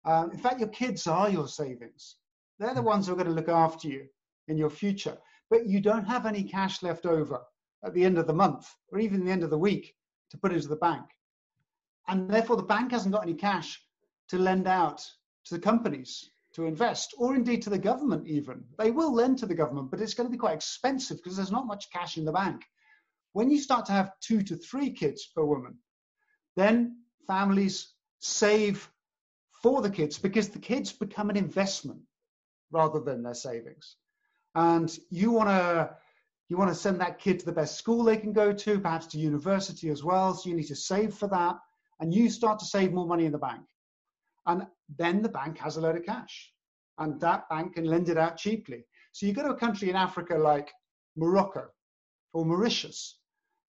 Um, 0.06 0.32
in 0.32 0.38
fact, 0.38 0.60
your 0.60 0.70
kids 0.70 1.08
are 1.08 1.30
your 1.30 1.48
savings. 1.48 2.15
They're 2.60 2.76
the 2.76 2.82
ones 2.82 3.08
who 3.08 3.13
are 3.13 3.18
going 3.18 3.28
to 3.28 3.34
look 3.34 3.50
after 3.50 3.88
you 3.88 4.06
in 4.48 4.58
your 4.58 4.70
future. 4.70 5.18
But 5.50 5.68
you 5.68 5.82
don't 5.82 6.06
have 6.06 6.26
any 6.26 6.44
cash 6.44 6.84
left 6.84 7.06
over 7.06 7.41
at 7.84 7.94
the 7.94 8.06
end 8.06 8.18
of 8.18 8.28
the 8.28 8.34
month 8.34 8.68
or 8.91 9.00
even 9.00 9.26
the 9.26 9.32
end 9.32 9.44
of 9.44 9.50
the 9.50 9.58
week 9.58 9.96
to 10.32 10.38
put 10.38 10.54
into 10.54 10.68
the 10.68 10.76
bank. 10.76 11.06
And 12.08 12.30
therefore, 12.30 12.56
the 12.56 12.63
bank 12.63 12.91
hasn't 12.91 13.13
got 13.13 13.24
any 13.24 13.34
cash 13.34 13.82
to 14.30 14.38
lend 14.38 14.68
out 14.68 15.04
to 15.46 15.56
the 15.56 15.62
companies 15.62 16.30
to 16.54 16.65
invest, 16.65 17.13
or 17.18 17.36
indeed 17.36 17.62
to 17.63 17.70
the 17.70 17.78
government 17.78 18.28
even. 18.28 18.63
They 18.78 18.89
will 18.89 19.13
lend 19.13 19.39
to 19.39 19.46
the 19.46 19.56
government, 19.56 19.91
but 19.91 20.00
it's 20.00 20.13
going 20.13 20.28
to 20.28 20.32
be 20.32 20.38
quite 20.38 20.56
expensive 20.56 21.18
because 21.18 21.36
there's 21.36 21.52
not 21.52 21.68
much 21.68 21.91
cash 21.91 22.18
in 22.18 22.26
the 22.26 22.32
bank. 22.32 22.63
When 23.34 23.52
you 23.52 23.60
start 23.60 23.86
to 23.88 23.91
have 23.91 24.13
two 24.22 24.41
to 24.44 24.56
three 24.56 24.91
kids 24.91 25.30
per 25.36 25.44
woman, 25.44 25.78
then 26.56 27.00
families 27.28 27.94
save 28.20 28.89
for 29.65 29.82
the 29.82 29.89
kids 29.89 30.19
because 30.19 30.49
the 30.49 30.60
kids 30.60 30.93
become 30.93 31.32
an 31.32 31.36
investment 31.36 31.99
rather 32.69 32.99
than 32.99 33.23
their 33.23 33.34
savings. 33.34 33.95
And 34.54 34.95
you 35.10 35.32
want 35.32 35.49
to 35.49 35.89
you 36.49 36.56
want 36.56 36.69
to 36.69 36.75
send 36.75 37.01
that 37.01 37.17
kid 37.17 37.39
to 37.39 37.47
the 37.47 37.51
best 37.51 37.75
school 37.75 38.04
they 38.04 38.17
can 38.17 38.32
go 38.32 38.54
to, 38.54 38.80
perhaps 38.80 39.08
to 39.08 39.17
university 39.17 39.89
as 39.89 40.04
well. 40.04 40.36
So 40.36 40.49
you 40.49 40.56
need 40.56 40.67
to 40.67 40.75
save 40.75 41.15
for 41.15 41.28
that, 41.30 41.56
and 41.99 42.13
you 42.13 42.30
start 42.30 42.60
to 42.60 42.65
save 42.65 42.93
more 42.93 43.08
money 43.08 43.25
in 43.25 43.32
the 43.32 43.39
bank. 43.39 43.65
And 44.45 44.67
then 44.99 45.23
the 45.23 45.30
bank 45.30 45.58
has 45.58 45.78
a 45.78 45.82
load 45.82 45.97
of 45.97 46.06
cash 46.06 46.54
and 46.99 47.19
that 47.21 47.49
bank 47.49 47.73
can 47.73 47.86
lend 47.86 48.08
it 48.10 48.19
out 48.19 48.38
cheaply. 48.38 48.86
So 49.13 49.25
you 49.25 49.34
go 49.34 49.41
to 49.41 49.49
a 49.49 49.58
country 49.58 49.89
in 49.89 49.95
Africa 49.95 50.36
like 50.38 50.71
Morocco 51.15 51.65
or 52.34 52.45
Mauritius, 52.45 53.17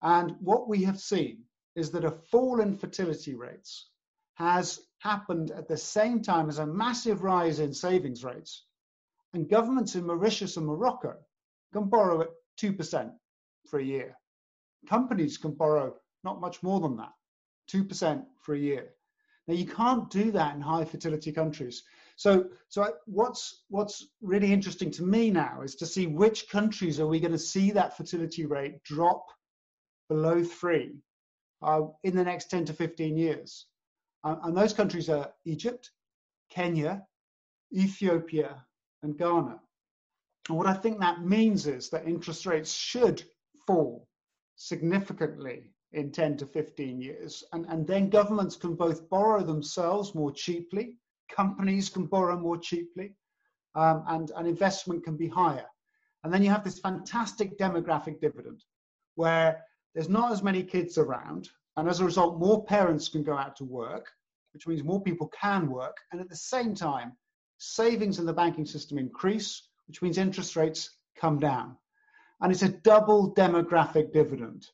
and 0.02 0.36
what 0.40 0.68
we 0.68 0.84
have 0.84 1.00
seen 1.00 1.44
is 1.74 1.90
that 1.92 2.04
a 2.04 2.10
fall 2.10 2.60
in 2.60 2.76
fertility 2.76 3.34
rates 3.34 3.88
has 4.36 4.80
happened 4.98 5.50
at 5.50 5.68
the 5.68 5.76
same 5.76 6.22
time 6.22 6.48
as 6.48 6.58
a 6.58 6.66
massive 6.66 7.22
rise 7.22 7.58
in 7.60 7.72
savings 7.74 8.24
rates. 8.24 8.64
And 9.32 9.48
governments 9.48 9.94
in 9.94 10.06
Mauritius 10.06 10.56
and 10.56 10.66
Morocco 10.66 11.14
can 11.72 11.88
borrow 11.88 12.22
at 12.22 12.28
2% 12.60 13.12
for 13.68 13.80
a 13.80 13.84
year. 13.84 14.16
Companies 14.88 15.36
can 15.36 15.52
borrow 15.52 15.94
not 16.22 16.40
much 16.40 16.62
more 16.62 16.80
than 16.80 16.96
that, 16.96 17.12
2% 17.70 18.24
for 18.40 18.54
a 18.54 18.58
year. 18.58 18.90
Now, 19.48 19.54
you 19.54 19.66
can't 19.66 20.10
do 20.10 20.32
that 20.32 20.54
in 20.54 20.60
high 20.60 20.84
fertility 20.84 21.32
countries. 21.32 21.82
So, 22.16 22.46
so 22.68 22.92
what's 23.06 23.64
what's 23.68 24.08
really 24.20 24.52
interesting 24.52 24.90
to 24.92 25.04
me 25.04 25.30
now 25.30 25.62
is 25.62 25.76
to 25.76 25.86
see 25.86 26.06
which 26.06 26.48
countries 26.50 26.98
are 26.98 27.06
we 27.06 27.20
going 27.20 27.32
to 27.32 27.38
see 27.38 27.70
that 27.72 27.96
fertility 27.96 28.44
rate 28.46 28.82
drop 28.82 29.26
below 30.08 30.42
three 30.42 30.96
uh, 31.62 31.82
in 32.02 32.16
the 32.16 32.24
next 32.24 32.50
10 32.50 32.64
to 32.66 32.72
15 32.72 33.16
years. 33.16 33.66
And 34.24 34.56
those 34.56 34.72
countries 34.72 35.08
are 35.08 35.32
Egypt, 35.44 35.90
Kenya, 36.50 37.06
Ethiopia, 37.72 38.64
and 39.02 39.16
Ghana. 39.16 39.60
And 40.48 40.56
what 40.56 40.66
I 40.66 40.74
think 40.74 41.00
that 41.00 41.24
means 41.24 41.66
is 41.66 41.90
that 41.90 42.06
interest 42.06 42.46
rates 42.46 42.72
should 42.72 43.22
fall 43.66 44.08
significantly 44.56 45.70
in 45.92 46.10
10 46.10 46.36
to 46.38 46.46
15 46.46 47.00
years. 47.00 47.44
And, 47.52 47.66
and 47.66 47.86
then 47.86 48.10
governments 48.10 48.56
can 48.56 48.74
both 48.74 49.08
borrow 49.08 49.42
themselves 49.42 50.14
more 50.14 50.32
cheaply, 50.32 50.96
companies 51.30 51.88
can 51.88 52.06
borrow 52.06 52.38
more 52.38 52.58
cheaply, 52.58 53.14
um, 53.74 54.04
and, 54.08 54.30
and 54.36 54.46
investment 54.46 55.04
can 55.04 55.16
be 55.16 55.28
higher. 55.28 55.66
And 56.24 56.32
then 56.32 56.42
you 56.42 56.50
have 56.50 56.64
this 56.64 56.78
fantastic 56.78 57.58
demographic 57.58 58.20
dividend 58.20 58.62
where 59.14 59.62
there's 59.94 60.08
not 60.08 60.32
as 60.32 60.42
many 60.42 60.62
kids 60.62 60.98
around. 60.98 61.48
And 61.76 61.88
as 61.88 62.00
a 62.00 62.04
result, 62.04 62.38
more 62.38 62.64
parents 62.64 63.08
can 63.08 63.22
go 63.22 63.36
out 63.36 63.56
to 63.56 63.64
work, 63.64 64.10
which 64.52 64.66
means 64.66 64.82
more 64.82 65.02
people 65.02 65.28
can 65.28 65.68
work. 65.70 65.96
And 66.10 66.20
at 66.20 66.28
the 66.28 66.36
same 66.36 66.74
time, 66.74 67.12
savings 67.58 68.18
in 68.18 68.26
the 68.26 68.32
banking 68.32 68.66
system 68.66 68.98
increase, 68.98 69.68
which 69.86 70.02
means 70.02 70.18
interest 70.18 70.56
rates 70.56 70.90
come 71.16 71.38
down. 71.38 71.76
And 72.40 72.52
it's 72.52 72.62
a 72.62 72.68
double 72.68 73.34
demographic 73.34 74.12
dividend. 74.12 74.66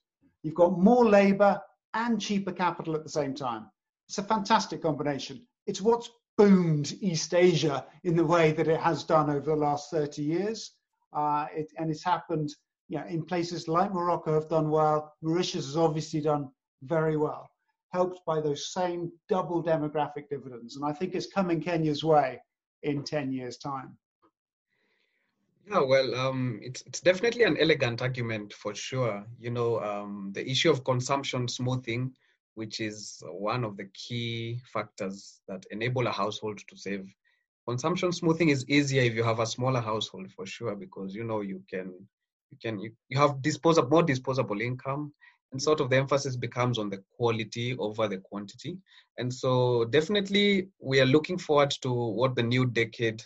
You've 0.42 0.54
got 0.54 0.78
more 0.78 1.08
labor 1.08 1.60
and 1.94 2.20
cheaper 2.20 2.52
capital 2.52 2.94
at 2.94 3.04
the 3.04 3.10
same 3.10 3.34
time. 3.34 3.70
It's 4.08 4.18
a 4.18 4.22
fantastic 4.22 4.82
combination. 4.82 5.46
It's 5.66 5.80
what's 5.80 6.10
boomed 6.36 6.94
East 7.00 7.34
Asia 7.34 7.86
in 8.04 8.16
the 8.16 8.24
way 8.24 8.52
that 8.52 8.68
it 8.68 8.80
has 8.80 9.04
done 9.04 9.30
over 9.30 9.50
the 9.50 9.56
last 9.56 9.90
30 9.90 10.22
years. 10.22 10.72
Uh, 11.12 11.46
it, 11.54 11.70
and 11.78 11.90
it's 11.90 12.02
happened 12.02 12.50
you 12.88 12.98
know, 12.98 13.06
in 13.06 13.24
places 13.24 13.68
like 13.68 13.92
Morocco 13.92 14.34
have 14.34 14.48
done 14.48 14.70
well. 14.70 15.14
Mauritius 15.22 15.66
has 15.66 15.76
obviously 15.76 16.20
done 16.20 16.50
very 16.82 17.16
well, 17.16 17.50
helped 17.92 18.24
by 18.26 18.40
those 18.40 18.72
same 18.72 19.12
double 19.28 19.62
demographic 19.62 20.28
dividends. 20.30 20.76
And 20.76 20.84
I 20.84 20.92
think 20.92 21.14
it's 21.14 21.26
coming 21.26 21.60
Kenya's 21.60 22.04
way 22.04 22.40
in 22.82 23.04
10 23.04 23.32
years' 23.32 23.58
time. 23.58 23.96
Yeah, 25.68 25.80
well, 25.80 26.14
um, 26.16 26.58
it's 26.60 26.82
it's 26.86 27.00
definitely 27.00 27.44
an 27.44 27.56
elegant 27.56 28.02
argument 28.02 28.52
for 28.52 28.74
sure. 28.74 29.24
You 29.38 29.50
know, 29.50 29.80
um, 29.80 30.32
the 30.34 30.48
issue 30.48 30.70
of 30.70 30.82
consumption 30.82 31.46
smoothing, 31.46 32.12
which 32.54 32.80
is 32.80 33.22
one 33.30 33.62
of 33.62 33.76
the 33.76 33.88
key 33.94 34.60
factors 34.72 35.40
that 35.46 35.64
enable 35.70 36.08
a 36.08 36.10
household 36.10 36.58
to 36.66 36.76
save. 36.76 37.14
Consumption 37.68 38.10
smoothing 38.10 38.48
is 38.48 38.68
easier 38.68 39.02
if 39.02 39.14
you 39.14 39.22
have 39.22 39.38
a 39.38 39.46
smaller 39.46 39.80
household 39.80 40.32
for 40.32 40.46
sure, 40.46 40.74
because 40.74 41.14
you 41.14 41.22
know 41.22 41.42
you 41.42 41.62
can 41.70 41.94
you 42.50 42.58
can 42.60 42.80
you, 42.80 42.90
you 43.08 43.16
have 43.16 43.40
disposable 43.40 43.88
more 43.88 44.02
disposable 44.02 44.60
income, 44.60 45.12
and 45.52 45.62
sort 45.62 45.80
of 45.80 45.90
the 45.90 45.96
emphasis 45.96 46.36
becomes 46.36 46.78
on 46.78 46.88
the 46.88 47.02
quality 47.16 47.76
over 47.78 48.08
the 48.08 48.18
quantity. 48.18 48.78
And 49.18 49.32
so 49.32 49.84
definitely 49.84 50.68
we 50.80 51.00
are 51.00 51.06
looking 51.06 51.38
forward 51.38 51.70
to 51.82 51.92
what 51.92 52.34
the 52.34 52.42
new 52.42 52.66
decade 52.66 53.22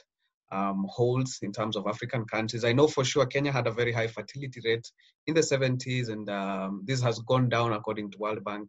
um, 0.52 0.86
holds 0.88 1.38
in 1.42 1.52
terms 1.52 1.76
of 1.76 1.86
African 1.86 2.24
countries. 2.24 2.64
I 2.64 2.72
know 2.72 2.86
for 2.88 3.04
sure 3.04 3.26
Kenya 3.26 3.52
had 3.52 3.66
a 3.66 3.72
very 3.72 3.92
high 3.92 4.06
fertility 4.06 4.60
rate 4.64 4.90
in 5.26 5.34
the 5.34 5.40
70s, 5.40 6.08
and 6.08 6.28
um, 6.30 6.82
this 6.84 7.00
has 7.02 7.18
gone 7.20 7.48
down 7.48 7.72
according 7.72 8.10
to 8.12 8.18
World 8.18 8.44
Bank 8.44 8.68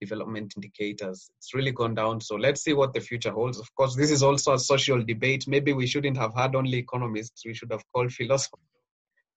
development 0.00 0.54
indicators. 0.56 1.30
It's 1.38 1.54
really 1.54 1.72
gone 1.72 1.94
down. 1.94 2.20
So 2.20 2.36
let's 2.36 2.62
see 2.62 2.72
what 2.72 2.94
the 2.94 3.00
future 3.00 3.32
holds. 3.32 3.58
Of 3.58 3.74
course, 3.74 3.96
this 3.96 4.10
is 4.10 4.22
also 4.22 4.54
a 4.54 4.58
social 4.58 5.02
debate. 5.02 5.46
Maybe 5.48 5.72
we 5.72 5.86
shouldn't 5.86 6.16
have 6.16 6.34
had 6.34 6.54
only 6.54 6.78
economists. 6.78 7.44
We 7.44 7.54
should 7.54 7.72
have 7.72 7.82
called 7.92 8.12
philosophers, 8.12 8.60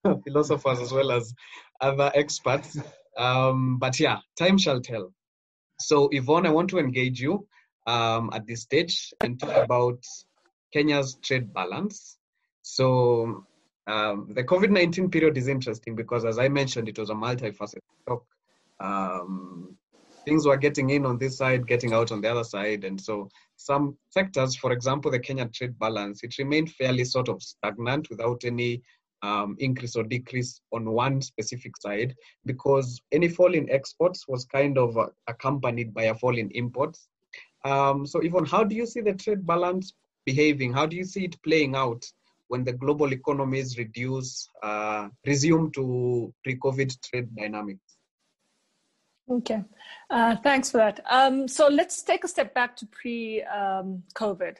philosophers 0.24 0.80
as 0.80 0.92
well 0.92 1.10
as 1.10 1.34
other 1.80 2.12
experts. 2.14 2.78
Um, 3.16 3.78
but 3.78 3.98
yeah, 4.00 4.18
time 4.38 4.58
shall 4.58 4.80
tell. 4.80 5.12
So 5.80 6.08
Yvonne, 6.12 6.46
I 6.46 6.50
want 6.50 6.70
to 6.70 6.78
engage 6.78 7.20
you 7.20 7.46
um, 7.86 8.30
at 8.32 8.46
this 8.46 8.62
stage 8.62 9.12
and 9.20 9.38
talk 9.38 9.64
about 9.64 10.04
Kenya's 10.72 11.18
trade 11.22 11.52
balance. 11.52 12.18
So 12.62 13.44
um, 13.86 14.32
the 14.34 14.44
COVID-19 14.44 15.10
period 15.10 15.36
is 15.36 15.48
interesting 15.48 15.96
because, 15.96 16.24
as 16.24 16.38
I 16.38 16.48
mentioned, 16.48 16.88
it 16.88 16.98
was 16.98 17.10
a 17.10 17.14
multifaceted 17.14 17.80
shock. 18.08 18.24
Um, 18.80 19.76
things 20.24 20.46
were 20.46 20.56
getting 20.56 20.90
in 20.90 21.04
on 21.04 21.18
this 21.18 21.36
side, 21.36 21.66
getting 21.66 21.92
out 21.92 22.12
on 22.12 22.20
the 22.20 22.30
other 22.30 22.44
side, 22.44 22.84
and 22.84 23.00
so 23.00 23.28
some 23.56 23.96
sectors, 24.10 24.56
for 24.56 24.72
example, 24.72 25.10
the 25.10 25.18
Kenya 25.18 25.46
trade 25.48 25.78
balance, 25.78 26.22
it 26.22 26.38
remained 26.38 26.70
fairly 26.72 27.04
sort 27.04 27.28
of 27.28 27.42
stagnant 27.42 28.08
without 28.10 28.44
any 28.44 28.82
um, 29.22 29.56
increase 29.58 29.96
or 29.96 30.02
decrease 30.02 30.60
on 30.72 30.90
one 30.90 31.20
specific 31.20 31.76
side 31.76 32.14
because 32.44 33.00
any 33.12 33.28
fall 33.28 33.54
in 33.54 33.70
exports 33.70 34.26
was 34.26 34.44
kind 34.44 34.76
of 34.78 34.98
uh, 34.98 35.06
accompanied 35.28 35.94
by 35.94 36.04
a 36.04 36.14
fall 36.14 36.36
in 36.36 36.50
imports. 36.50 37.08
Um, 37.64 38.06
so, 38.06 38.20
Yvonne, 38.20 38.46
how 38.46 38.64
do 38.64 38.74
you 38.74 38.86
see 38.86 39.00
the 39.00 39.14
trade 39.14 39.46
balance 39.46 39.92
behaving? 40.26 40.72
How 40.72 40.86
do 40.86 40.96
you 40.96 41.04
see 41.04 41.24
it 41.24 41.40
playing 41.42 41.76
out 41.76 42.04
when 42.48 42.64
the 42.64 42.72
global 42.72 43.12
economies 43.12 43.78
reduce, 43.78 44.48
uh, 44.62 45.08
resume 45.26 45.70
to 45.72 46.34
pre-COVID 46.42 47.00
trade 47.02 47.34
dynamics? 47.34 47.96
Okay, 49.30 49.62
uh, 50.10 50.36
thanks 50.36 50.70
for 50.70 50.78
that. 50.78 51.00
Um, 51.08 51.46
so 51.46 51.68
let's 51.68 52.02
take 52.02 52.24
a 52.24 52.28
step 52.28 52.52
back 52.54 52.76
to 52.76 52.86
pre-COVID 52.86 54.48
um, 54.48 54.54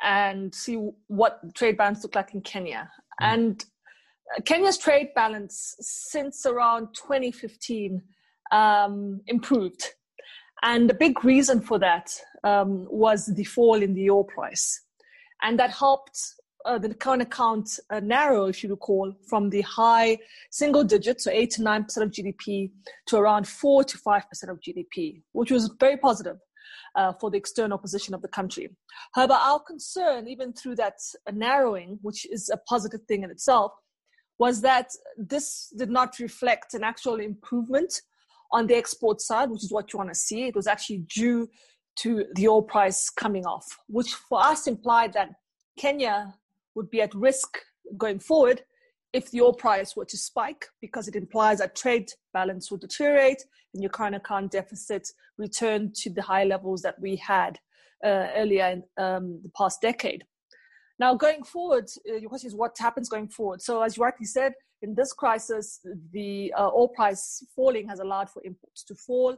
and 0.00 0.54
see 0.54 0.76
what 1.08 1.54
trade 1.54 1.76
balance 1.76 2.04
look 2.04 2.14
like 2.14 2.32
in 2.32 2.40
Kenya. 2.40 2.90
Mm. 3.20 3.34
And 3.34 3.64
Kenya's 4.44 4.78
trade 4.78 5.08
balance 5.14 5.76
since 5.80 6.44
around 6.46 6.88
2015 6.94 8.02
um, 8.52 9.20
improved. 9.26 9.84
And 10.62 10.90
the 10.90 10.94
big 10.94 11.24
reason 11.24 11.60
for 11.60 11.78
that 11.78 12.10
um, 12.44 12.86
was 12.90 13.26
the 13.26 13.44
fall 13.44 13.80
in 13.80 13.94
the 13.94 14.10
oil 14.10 14.24
price 14.24 14.82
and 15.42 15.58
that 15.58 15.70
helped 15.70 16.18
uh, 16.64 16.78
the 16.78 16.92
current 16.92 17.22
account 17.22 17.78
uh, 17.90 18.00
narrow, 18.00 18.46
if 18.46 18.62
you 18.62 18.70
recall, 18.70 19.12
from 19.28 19.48
the 19.50 19.62
high 19.62 20.18
single 20.50 20.84
digits, 20.84 21.24
so 21.24 21.30
8 21.30 21.50
to 21.52 21.62
9% 21.62 22.02
of 22.02 22.10
GDP, 22.10 22.70
to 23.06 23.16
around 23.16 23.46
4 23.46 23.84
to 23.84 23.98
5% 23.98 24.22
of 24.50 24.60
GDP, 24.60 25.22
which 25.32 25.50
was 25.50 25.70
very 25.78 25.96
positive 25.96 26.36
uh, 26.96 27.12
for 27.12 27.30
the 27.30 27.38
external 27.38 27.78
position 27.78 28.12
of 28.12 28.22
the 28.22 28.28
country. 28.28 28.68
However, 29.14 29.34
our 29.34 29.60
concern, 29.60 30.26
even 30.28 30.52
through 30.52 30.76
that 30.76 30.98
narrowing, 31.32 31.98
which 32.02 32.26
is 32.30 32.50
a 32.50 32.56
positive 32.68 33.02
thing 33.06 33.22
in 33.22 33.30
itself, 33.30 33.72
was 34.38 34.60
that 34.62 34.92
this 35.16 35.72
did 35.76 35.90
not 35.90 36.18
reflect 36.18 36.74
an 36.74 36.84
actual 36.84 37.16
improvement 37.16 38.02
on 38.52 38.66
the 38.66 38.74
export 38.74 39.20
side, 39.20 39.50
which 39.50 39.64
is 39.64 39.72
what 39.72 39.92
you 39.92 39.98
want 39.98 40.10
to 40.10 40.18
see. 40.18 40.44
It 40.44 40.56
was 40.56 40.66
actually 40.66 41.04
due 41.14 41.48
to 41.96 42.24
the 42.34 42.48
oil 42.48 42.62
price 42.62 43.10
coming 43.10 43.44
off, 43.44 43.66
which 43.88 44.14
for 44.14 44.40
us 44.40 44.66
implied 44.66 45.12
that 45.14 45.30
Kenya 45.78 46.34
would 46.74 46.90
be 46.90 47.02
at 47.02 47.14
risk 47.14 47.58
going 47.96 48.20
forward 48.20 48.62
if 49.12 49.30
the 49.30 49.40
oil 49.40 49.54
price 49.54 49.96
were 49.96 50.04
to 50.04 50.16
spike, 50.16 50.66
because 50.80 51.08
it 51.08 51.16
implies 51.16 51.58
that 51.58 51.74
trade 51.74 52.12
balance 52.32 52.70
would 52.70 52.80
deteriorate 52.80 53.42
and 53.74 53.82
your 53.82 53.90
current 53.90 54.14
account 54.14 54.52
deficit 54.52 55.08
return 55.38 55.92
to 55.94 56.10
the 56.10 56.22
high 56.22 56.44
levels 56.44 56.82
that 56.82 57.00
we 57.00 57.16
had 57.16 57.58
uh, 58.04 58.28
earlier 58.36 58.66
in 58.66 58.82
um, 59.02 59.40
the 59.42 59.50
past 59.56 59.80
decade. 59.80 60.24
Now, 60.98 61.14
going 61.14 61.44
forward, 61.44 61.88
uh, 62.08 62.16
your 62.16 62.28
question 62.28 62.48
is 62.48 62.54
what 62.54 62.76
happens 62.78 63.08
going 63.08 63.28
forward. 63.28 63.62
So, 63.62 63.82
as 63.82 63.96
you 63.96 64.02
rightly 64.02 64.26
said, 64.26 64.52
in 64.82 64.94
this 64.94 65.12
crisis, 65.12 65.80
the 66.12 66.52
uh, 66.56 66.68
oil 66.68 66.88
price 66.88 67.44
falling 67.54 67.88
has 67.88 67.98
allowed 67.98 68.30
for 68.30 68.42
imports 68.44 68.84
to 68.84 68.94
fall 68.94 69.36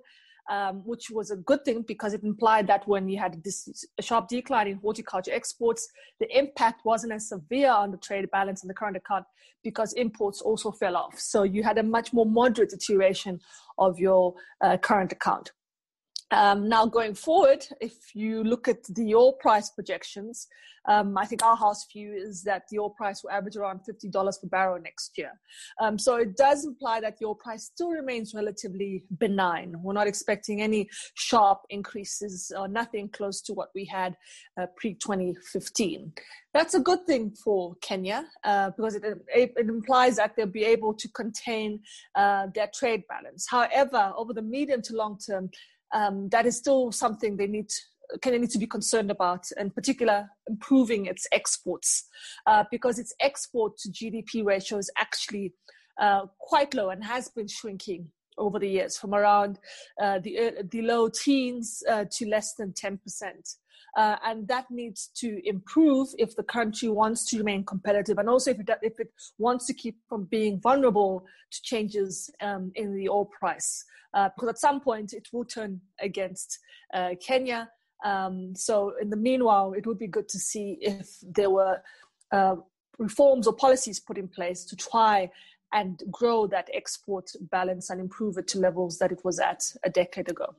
um, 0.50 0.82
which 0.84 1.10
was 1.10 1.30
a 1.30 1.36
good 1.36 1.64
thing 1.64 1.82
because 1.86 2.12
it 2.12 2.24
implied 2.24 2.66
that 2.66 2.86
when 2.88 3.08
you 3.08 3.18
had 3.18 3.42
this 3.44 3.86
sharp 4.00 4.28
decline 4.28 4.66
in 4.66 4.78
horticulture 4.78 5.32
exports, 5.32 5.88
the 6.18 6.36
impact 6.36 6.84
wasn't 6.84 7.12
as 7.12 7.28
severe 7.28 7.70
on 7.70 7.92
the 7.92 7.96
trade 7.96 8.28
balance 8.30 8.62
in 8.62 8.68
the 8.68 8.74
current 8.74 8.96
account 8.96 9.24
because 9.62 9.92
imports 9.94 10.40
also 10.40 10.72
fell 10.72 10.96
off. 10.96 11.18
So 11.18 11.44
you 11.44 11.62
had 11.62 11.78
a 11.78 11.82
much 11.82 12.12
more 12.12 12.26
moderate 12.26 12.70
deterioration 12.70 13.40
of 13.78 13.98
your 13.98 14.34
uh, 14.60 14.76
current 14.78 15.12
account. 15.12 15.52
Um, 16.32 16.68
now, 16.68 16.86
going 16.86 17.14
forward, 17.14 17.66
if 17.80 18.14
you 18.14 18.44
look 18.44 18.68
at 18.68 18.84
the 18.84 19.14
oil 19.14 19.32
price 19.32 19.70
projections, 19.70 20.46
um, 20.88 21.16
I 21.18 21.26
think 21.26 21.44
our 21.44 21.56
house 21.56 21.86
view 21.92 22.12
is 22.12 22.42
that 22.44 22.62
the 22.70 22.78
oil 22.78 22.90
price 22.90 23.22
will 23.22 23.30
average 23.30 23.56
around 23.56 23.80
$50 23.88 24.12
per 24.12 24.48
barrel 24.48 24.80
next 24.80 25.18
year. 25.18 25.32
Um, 25.80 25.98
so 25.98 26.16
it 26.16 26.36
does 26.36 26.64
imply 26.64 27.00
that 27.00 27.18
the 27.18 27.26
oil 27.26 27.34
price 27.34 27.64
still 27.64 27.90
remains 27.90 28.32
relatively 28.34 29.04
benign. 29.18 29.74
We're 29.82 29.92
not 29.92 30.06
expecting 30.06 30.62
any 30.62 30.88
sharp 31.14 31.60
increases 31.68 32.52
or 32.56 32.66
nothing 32.66 33.08
close 33.10 33.42
to 33.42 33.52
what 33.52 33.70
we 33.74 33.84
had 33.84 34.16
uh, 34.58 34.66
pre 34.76 34.94
2015. 34.94 36.12
That's 36.52 36.74
a 36.74 36.80
good 36.80 37.06
thing 37.06 37.30
for 37.32 37.76
Kenya 37.80 38.24
uh, 38.42 38.70
because 38.70 38.96
it, 38.96 39.04
it, 39.28 39.52
implies 39.56 40.16
that 40.16 40.34
they'll 40.34 40.46
be 40.46 40.64
able 40.64 40.94
to 40.94 41.08
contain 41.08 41.80
uh, 42.16 42.46
their 42.54 42.68
trade 42.74 43.04
balance. 43.08 43.46
However, 43.48 44.12
over 44.16 44.32
the 44.32 44.42
medium 44.42 44.82
to 44.82 44.96
long 44.96 45.18
term, 45.18 45.50
um, 45.92 46.28
that 46.30 46.46
is 46.46 46.56
still 46.56 46.92
something 46.92 47.36
they 47.36 47.46
need 47.46 47.70
need 48.26 48.50
to 48.50 48.58
be 48.58 48.66
concerned 48.66 49.10
about, 49.10 49.46
in 49.56 49.70
particular, 49.70 50.28
improving 50.48 51.06
its 51.06 51.26
exports, 51.32 52.08
uh, 52.46 52.64
because 52.70 52.98
its 52.98 53.14
export 53.20 53.76
to 53.78 53.88
GDP 53.88 54.44
ratio 54.44 54.78
is 54.78 54.90
actually 54.98 55.54
uh, 56.00 56.26
quite 56.38 56.74
low 56.74 56.90
and 56.90 57.04
has 57.04 57.28
been 57.28 57.46
shrinking 57.46 58.08
over 58.38 58.58
the 58.58 58.68
years 58.68 58.96
from 58.96 59.14
around 59.14 59.58
uh, 60.02 60.18
the, 60.18 60.38
uh, 60.38 60.50
the 60.70 60.82
low 60.82 61.08
teens 61.08 61.82
uh, 61.88 62.04
to 62.10 62.26
less 62.26 62.54
than 62.54 62.72
10%. 62.72 62.98
Uh, 63.96 64.16
and 64.24 64.46
that 64.48 64.70
needs 64.70 65.10
to 65.16 65.40
improve 65.48 66.08
if 66.18 66.36
the 66.36 66.42
country 66.42 66.88
wants 66.88 67.24
to 67.26 67.38
remain 67.38 67.64
competitive 67.64 68.18
and 68.18 68.28
also 68.28 68.50
if 68.52 68.60
it, 68.60 68.70
if 68.82 69.00
it 69.00 69.12
wants 69.38 69.66
to 69.66 69.74
keep 69.74 69.96
from 70.08 70.24
being 70.24 70.60
vulnerable 70.60 71.24
to 71.50 71.62
changes 71.62 72.30
um, 72.40 72.70
in 72.74 72.94
the 72.94 73.08
oil 73.08 73.24
price. 73.24 73.84
Uh, 74.14 74.28
because 74.34 74.48
at 74.48 74.58
some 74.58 74.80
point 74.80 75.12
it 75.12 75.28
will 75.32 75.44
turn 75.44 75.80
against 76.00 76.58
uh, 76.94 77.10
Kenya. 77.24 77.68
Um, 78.04 78.54
so, 78.56 78.94
in 79.00 79.10
the 79.10 79.16
meanwhile, 79.16 79.72
it 79.72 79.86
would 79.86 79.98
be 79.98 80.06
good 80.06 80.28
to 80.30 80.38
see 80.38 80.78
if 80.80 81.18
there 81.22 81.50
were 81.50 81.80
uh, 82.32 82.56
reforms 82.98 83.46
or 83.46 83.52
policies 83.52 84.00
put 84.00 84.18
in 84.18 84.26
place 84.26 84.64
to 84.64 84.76
try 84.76 85.30
and 85.72 86.02
grow 86.10 86.46
that 86.46 86.68
export 86.74 87.30
balance 87.50 87.90
and 87.90 88.00
improve 88.00 88.36
it 88.38 88.48
to 88.48 88.58
levels 88.58 88.98
that 88.98 89.12
it 89.12 89.24
was 89.24 89.38
at 89.38 89.62
a 89.84 89.90
decade 89.90 90.28
ago. 90.28 90.54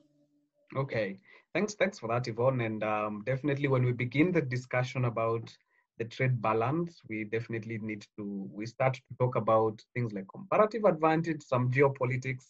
Okay, 0.76 1.18
thanks. 1.54 1.74
Thanks 1.74 1.98
for 1.98 2.08
that, 2.08 2.28
Yvonne. 2.28 2.60
And 2.60 2.82
um, 2.82 3.22
definitely, 3.24 3.68
when 3.68 3.84
we 3.84 3.92
begin 3.92 4.32
the 4.32 4.42
discussion 4.42 5.04
about 5.04 5.54
the 5.98 6.04
trade 6.04 6.40
balance, 6.40 7.00
we 7.08 7.24
definitely 7.24 7.78
need 7.78 8.06
to 8.18 8.48
we 8.52 8.66
start 8.66 8.94
to 8.94 9.16
talk 9.18 9.36
about 9.36 9.80
things 9.94 10.12
like 10.12 10.26
comparative 10.32 10.84
advantage, 10.84 11.42
some 11.42 11.70
geopolitics, 11.70 12.44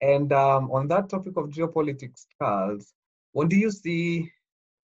and 0.00 0.32
um, 0.32 0.70
on 0.70 0.88
that 0.88 1.08
topic 1.08 1.36
of 1.36 1.50
geopolitics, 1.50 2.26
Charles, 2.40 2.92
what 3.32 3.48
do 3.48 3.56
you 3.56 3.70
see 3.70 4.30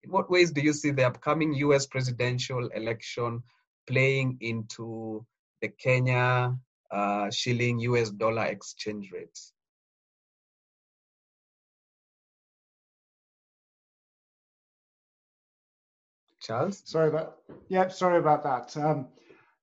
in 0.03 0.11
what 0.11 0.29
ways 0.29 0.51
do 0.51 0.61
you 0.61 0.73
see 0.73 0.91
the 0.91 1.05
upcoming 1.05 1.53
US 1.55 1.87
presidential 1.87 2.67
election 2.75 3.41
playing 3.87 4.37
into 4.41 5.25
the 5.61 5.69
Kenya 5.69 6.55
uh, 6.91 7.29
shilling 7.31 7.79
US 7.79 8.11
dollar 8.11 8.45
exchange 8.45 9.11
rates? 9.11 9.54
Charles? 16.45 16.81
Sorry 16.85 17.09
about 17.09 17.37
yeah, 17.69 17.87
sorry 17.87 18.19
about 18.19 18.43
that. 18.43 18.77
Um, 18.77 19.07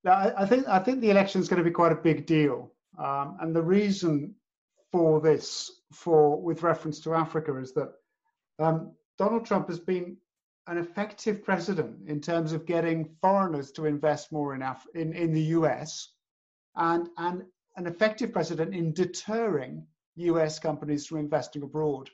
I, 0.05 0.33
I, 0.37 0.45
think 0.45 0.67
I 0.67 0.79
think 0.79 0.99
the 0.99 1.11
election 1.11 1.39
is 1.39 1.47
going 1.47 1.63
to 1.63 1.69
be 1.69 1.73
quite 1.73 1.93
a 1.93 1.95
big 1.95 2.25
deal, 2.25 2.71
um, 2.97 3.37
and 3.39 3.55
the 3.55 3.61
reason 3.61 4.35
for 4.91 5.21
this, 5.21 5.71
for 5.93 6.41
with 6.41 6.61
reference 6.63 6.99
to 7.01 7.13
Africa, 7.13 7.57
is 7.57 7.73
that 7.73 7.93
um, 8.59 8.91
Donald 9.17 9.45
Trump 9.45 9.69
has 9.69 9.79
been 9.79 10.17
an 10.67 10.77
effective 10.77 11.43
president 11.43 12.07
in 12.07 12.19
terms 12.19 12.53
of 12.53 12.65
getting 12.65 13.15
foreigners 13.21 13.71
to 13.71 13.85
invest 13.85 14.31
more 14.31 14.53
in 14.55 14.61
Af- 14.61 14.87
in, 14.93 15.13
in 15.13 15.33
the 15.33 15.41
US, 15.57 16.09
and 16.75 17.07
and 17.17 17.43
an 17.77 17.87
effective 17.87 18.33
president 18.33 18.75
in 18.75 18.93
deterring 18.93 19.87
US 20.15 20.59
companies 20.59 21.07
from 21.07 21.19
investing 21.19 21.63
abroad. 21.63 22.09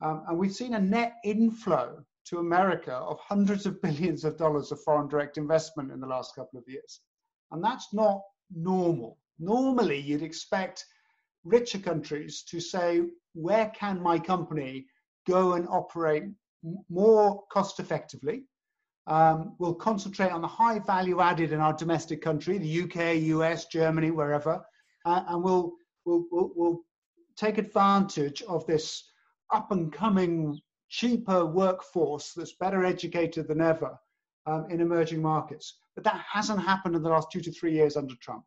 Um, 0.00 0.24
and 0.28 0.38
we've 0.38 0.54
seen 0.54 0.74
a 0.74 0.80
net 0.80 1.14
inflow 1.24 2.04
to 2.26 2.38
America 2.38 2.94
of 2.94 3.18
hundreds 3.20 3.66
of 3.66 3.80
billions 3.82 4.24
of 4.24 4.36
dollars 4.36 4.72
of 4.72 4.82
foreign 4.82 5.08
direct 5.08 5.38
investment 5.38 5.90
in 5.90 6.00
the 6.00 6.06
last 6.06 6.34
couple 6.34 6.58
of 6.58 6.64
years. 6.66 7.00
And 7.50 7.62
that's 7.62 7.92
not 7.92 8.22
normal. 8.54 9.18
Normally, 9.38 9.98
you'd 9.98 10.22
expect 10.22 10.84
richer 11.44 11.78
countries 11.78 12.42
to 12.44 12.60
say, 12.60 13.02
where 13.34 13.70
can 13.70 14.00
my 14.00 14.18
company 14.18 14.86
go 15.26 15.54
and 15.54 15.66
operate 15.68 16.24
more 16.88 17.42
cost 17.50 17.80
effectively? 17.80 18.44
Um, 19.06 19.56
we'll 19.58 19.74
concentrate 19.74 20.30
on 20.30 20.42
the 20.42 20.48
high 20.48 20.78
value 20.78 21.20
added 21.20 21.52
in 21.52 21.58
our 21.60 21.72
domestic 21.72 22.22
country, 22.22 22.58
the 22.58 22.82
UK, 22.82 23.16
US, 23.22 23.66
Germany, 23.66 24.12
wherever, 24.12 24.64
uh, 25.04 25.24
and 25.26 25.42
we'll, 25.42 25.72
we'll, 26.04 26.24
we'll, 26.30 26.52
we'll 26.54 26.80
take 27.36 27.58
advantage 27.58 28.42
of 28.42 28.64
this 28.66 29.10
up 29.52 29.72
and 29.72 29.92
coming 29.92 30.60
cheaper 30.92 31.46
workforce 31.46 32.34
that's 32.34 32.52
better 32.52 32.84
educated 32.84 33.48
than 33.48 33.62
ever 33.62 33.98
um, 34.44 34.66
in 34.68 34.78
emerging 34.78 35.22
markets. 35.22 35.78
But 35.94 36.04
that 36.04 36.22
hasn't 36.30 36.60
happened 36.60 36.94
in 36.94 37.02
the 37.02 37.08
last 37.08 37.32
two 37.32 37.40
to 37.40 37.50
three 37.50 37.72
years 37.72 37.96
under 37.96 38.14
Trump. 38.16 38.44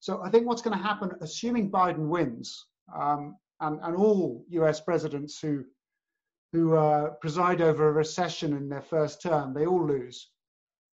So 0.00 0.20
I 0.20 0.30
think 0.30 0.46
what's 0.46 0.62
going 0.62 0.76
to 0.76 0.82
happen, 0.82 1.12
assuming 1.20 1.70
Biden 1.70 2.08
wins, 2.08 2.66
um, 2.94 3.36
and, 3.60 3.78
and 3.82 3.96
all 3.96 4.44
US 4.48 4.80
presidents 4.80 5.40
who, 5.40 5.64
who 6.52 6.76
uh, 6.76 7.10
preside 7.20 7.60
over 7.60 7.88
a 7.88 7.92
recession 7.92 8.56
in 8.56 8.68
their 8.68 8.82
first 8.82 9.22
term, 9.22 9.54
they 9.54 9.66
all 9.66 9.86
lose. 9.86 10.30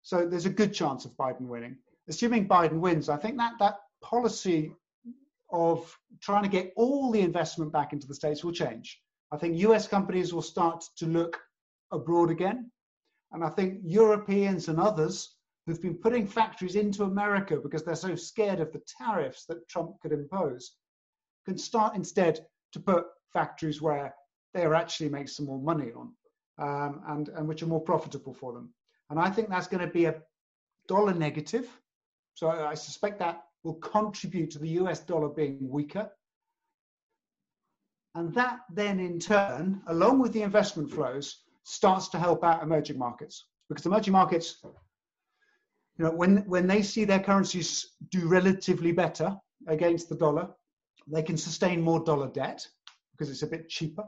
So 0.02 0.26
there's 0.28 0.46
a 0.46 0.50
good 0.50 0.74
chance 0.74 1.06
of 1.06 1.12
Biden 1.12 1.48
winning. 1.48 1.78
Assuming 2.06 2.46
Biden 2.46 2.80
wins, 2.80 3.08
I 3.08 3.16
think 3.16 3.38
that 3.38 3.54
that 3.60 3.76
policy 4.02 4.74
of 5.50 5.98
trying 6.20 6.42
to 6.42 6.50
get 6.50 6.74
all 6.76 7.10
the 7.10 7.20
investment 7.20 7.72
back 7.72 7.94
into 7.94 8.06
the 8.06 8.14
states 8.14 8.44
will 8.44 8.52
change. 8.52 9.00
I 9.34 9.36
think 9.36 9.58
US 9.58 9.88
companies 9.88 10.32
will 10.32 10.42
start 10.42 10.84
to 10.98 11.06
look 11.06 11.40
abroad 11.90 12.30
again. 12.30 12.70
And 13.32 13.42
I 13.42 13.50
think 13.50 13.80
Europeans 13.82 14.68
and 14.68 14.78
others 14.78 15.36
who've 15.66 15.82
been 15.82 15.96
putting 15.96 16.24
factories 16.26 16.76
into 16.76 17.02
America 17.02 17.56
because 17.56 17.84
they're 17.84 17.96
so 17.96 18.14
scared 18.14 18.60
of 18.60 18.72
the 18.72 18.82
tariffs 18.86 19.44
that 19.46 19.68
Trump 19.68 19.96
could 20.00 20.12
impose 20.12 20.76
can 21.46 21.58
start 21.58 21.96
instead 21.96 22.46
to 22.72 22.78
put 22.80 23.06
factories 23.32 23.82
where 23.82 24.14
they 24.52 24.64
actually 24.66 25.08
make 25.08 25.28
some 25.28 25.46
more 25.46 25.60
money 25.60 25.90
on 25.90 26.12
um, 26.58 27.02
and, 27.08 27.28
and 27.30 27.48
which 27.48 27.62
are 27.62 27.66
more 27.66 27.80
profitable 27.80 28.34
for 28.34 28.52
them. 28.52 28.72
And 29.10 29.18
I 29.18 29.30
think 29.30 29.48
that's 29.48 29.66
going 29.66 29.84
to 29.84 29.92
be 29.92 30.04
a 30.04 30.22
dollar 30.86 31.12
negative. 31.12 31.68
So 32.34 32.50
I 32.50 32.74
suspect 32.74 33.18
that 33.18 33.42
will 33.64 33.74
contribute 33.74 34.52
to 34.52 34.60
the 34.60 34.68
US 34.80 35.00
dollar 35.00 35.28
being 35.28 35.68
weaker. 35.68 36.08
And 38.14 38.32
that 38.34 38.60
then 38.70 39.00
in 39.00 39.18
turn, 39.18 39.82
along 39.88 40.20
with 40.20 40.32
the 40.32 40.42
investment 40.42 40.90
flows, 40.90 41.40
starts 41.64 42.08
to 42.08 42.18
help 42.18 42.44
out 42.44 42.62
emerging 42.62 42.98
markets. 42.98 43.46
Because 43.68 43.86
emerging 43.86 44.12
markets, 44.12 44.58
you 44.62 46.04
know, 46.04 46.10
when, 46.10 46.38
when 46.46 46.66
they 46.66 46.82
see 46.82 47.04
their 47.04 47.20
currencies 47.20 47.94
do 48.10 48.28
relatively 48.28 48.92
better 48.92 49.36
against 49.66 50.08
the 50.08 50.16
dollar, 50.16 50.48
they 51.06 51.22
can 51.22 51.36
sustain 51.36 51.80
more 51.80 52.00
dollar 52.04 52.28
debt 52.28 52.66
because 53.12 53.30
it's 53.30 53.42
a 53.42 53.46
bit 53.46 53.68
cheaper. 53.68 54.04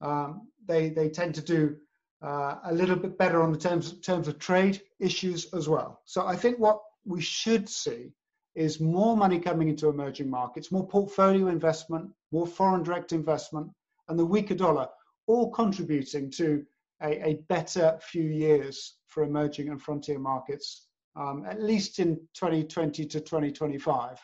Um, 0.00 0.48
they, 0.66 0.90
they 0.90 1.08
tend 1.08 1.34
to 1.34 1.42
do 1.42 1.76
uh, 2.22 2.56
a 2.64 2.72
little 2.72 2.96
bit 2.96 3.18
better 3.18 3.42
on 3.42 3.52
the 3.52 3.58
terms, 3.58 4.00
terms 4.00 4.28
of 4.28 4.38
trade 4.38 4.80
issues 5.00 5.52
as 5.54 5.68
well. 5.68 6.00
So 6.04 6.26
I 6.26 6.36
think 6.36 6.58
what 6.58 6.80
we 7.04 7.20
should 7.20 7.68
see 7.68 8.12
is 8.54 8.80
more 8.80 9.16
money 9.16 9.38
coming 9.38 9.68
into 9.68 9.88
emerging 9.88 10.28
markets, 10.28 10.72
more 10.72 10.86
portfolio 10.86 11.48
investment, 11.48 12.10
more 12.32 12.46
foreign 12.46 12.82
direct 12.82 13.12
investment, 13.12 13.70
and 14.08 14.18
the 14.18 14.26
weaker 14.26 14.54
dollar, 14.54 14.88
all 15.26 15.50
contributing 15.50 16.30
to 16.30 16.64
a, 17.02 17.28
a 17.28 17.34
better 17.48 17.98
few 18.02 18.24
years 18.24 18.96
for 19.06 19.22
emerging 19.22 19.68
and 19.68 19.80
frontier 19.80 20.18
markets, 20.18 20.86
um, 21.16 21.44
at 21.46 21.62
least 21.62 21.98
in 21.98 22.16
2020 22.34 23.06
to 23.06 23.20
2025. 23.20 24.18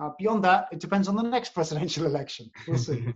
Uh, 0.00 0.10
beyond 0.18 0.44
that, 0.44 0.68
it 0.72 0.78
depends 0.80 1.08
on 1.08 1.16
the 1.16 1.22
next 1.22 1.50
presidential 1.54 2.06
election. 2.06 2.50
We'll 2.66 2.78
see. 2.78 3.12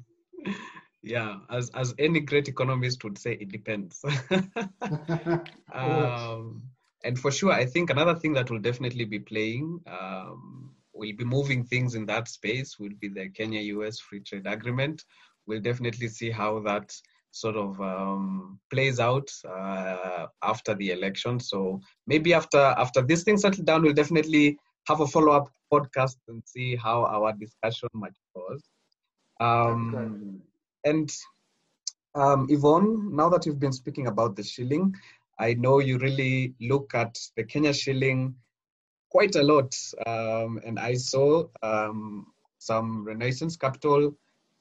yeah, 1.02 1.36
as 1.50 1.70
as 1.70 1.94
any 1.98 2.20
great 2.20 2.48
economist 2.48 3.04
would 3.04 3.18
say, 3.18 3.32
it 3.34 3.50
depends. 3.50 4.04
um, 5.72 6.62
and 7.04 7.18
for 7.18 7.30
sure, 7.30 7.52
I 7.52 7.66
think 7.66 7.90
another 7.90 8.14
thing 8.14 8.32
that 8.34 8.50
will 8.50 8.60
definitely 8.60 9.04
be 9.04 9.18
playing, 9.18 9.80
um, 9.86 10.70
will 10.94 11.12
be 11.16 11.24
moving 11.24 11.64
things 11.64 11.94
in 11.94 12.06
that 12.06 12.28
space, 12.28 12.78
will 12.78 12.94
be 13.00 13.08
the 13.08 13.28
Kenya-US 13.30 13.98
Free 13.98 14.20
Trade 14.20 14.46
Agreement. 14.46 15.02
We'll 15.46 15.60
definitely 15.60 16.08
see 16.08 16.30
how 16.30 16.60
that 16.60 16.94
sort 17.32 17.56
of 17.56 17.80
um, 17.80 18.60
plays 18.70 19.00
out 19.00 19.30
uh, 19.48 20.26
after 20.42 20.74
the 20.74 20.90
election. 20.90 21.40
So 21.40 21.80
maybe 22.06 22.34
after 22.34 22.58
after 22.58 23.02
this 23.02 23.24
thing 23.24 23.38
settled 23.38 23.66
down, 23.66 23.82
we'll 23.82 23.94
definitely 23.94 24.58
have 24.86 25.00
a 25.00 25.06
follow 25.06 25.32
up 25.32 25.50
podcast 25.72 26.16
and 26.28 26.42
see 26.44 26.76
how 26.76 27.04
our 27.04 27.32
discussion 27.32 27.88
matures. 27.94 28.62
Um, 29.40 30.42
and 30.84 31.10
um, 32.14 32.46
Yvonne, 32.50 33.16
now 33.16 33.28
that 33.30 33.46
you've 33.46 33.58
been 33.58 33.72
speaking 33.72 34.06
about 34.06 34.36
the 34.36 34.42
shilling, 34.42 34.94
I 35.42 35.54
know 35.54 35.80
you 35.80 35.98
really 35.98 36.54
look 36.60 36.94
at 36.94 37.18
the 37.36 37.42
Kenya 37.42 37.74
shilling 37.74 38.36
quite 39.10 39.34
a 39.34 39.42
lot. 39.42 39.76
Um, 40.06 40.60
and 40.64 40.78
I 40.78 40.94
saw 40.94 41.48
um, 41.64 42.28
some 42.58 43.04
Renaissance 43.04 43.56
Capital 43.56 44.16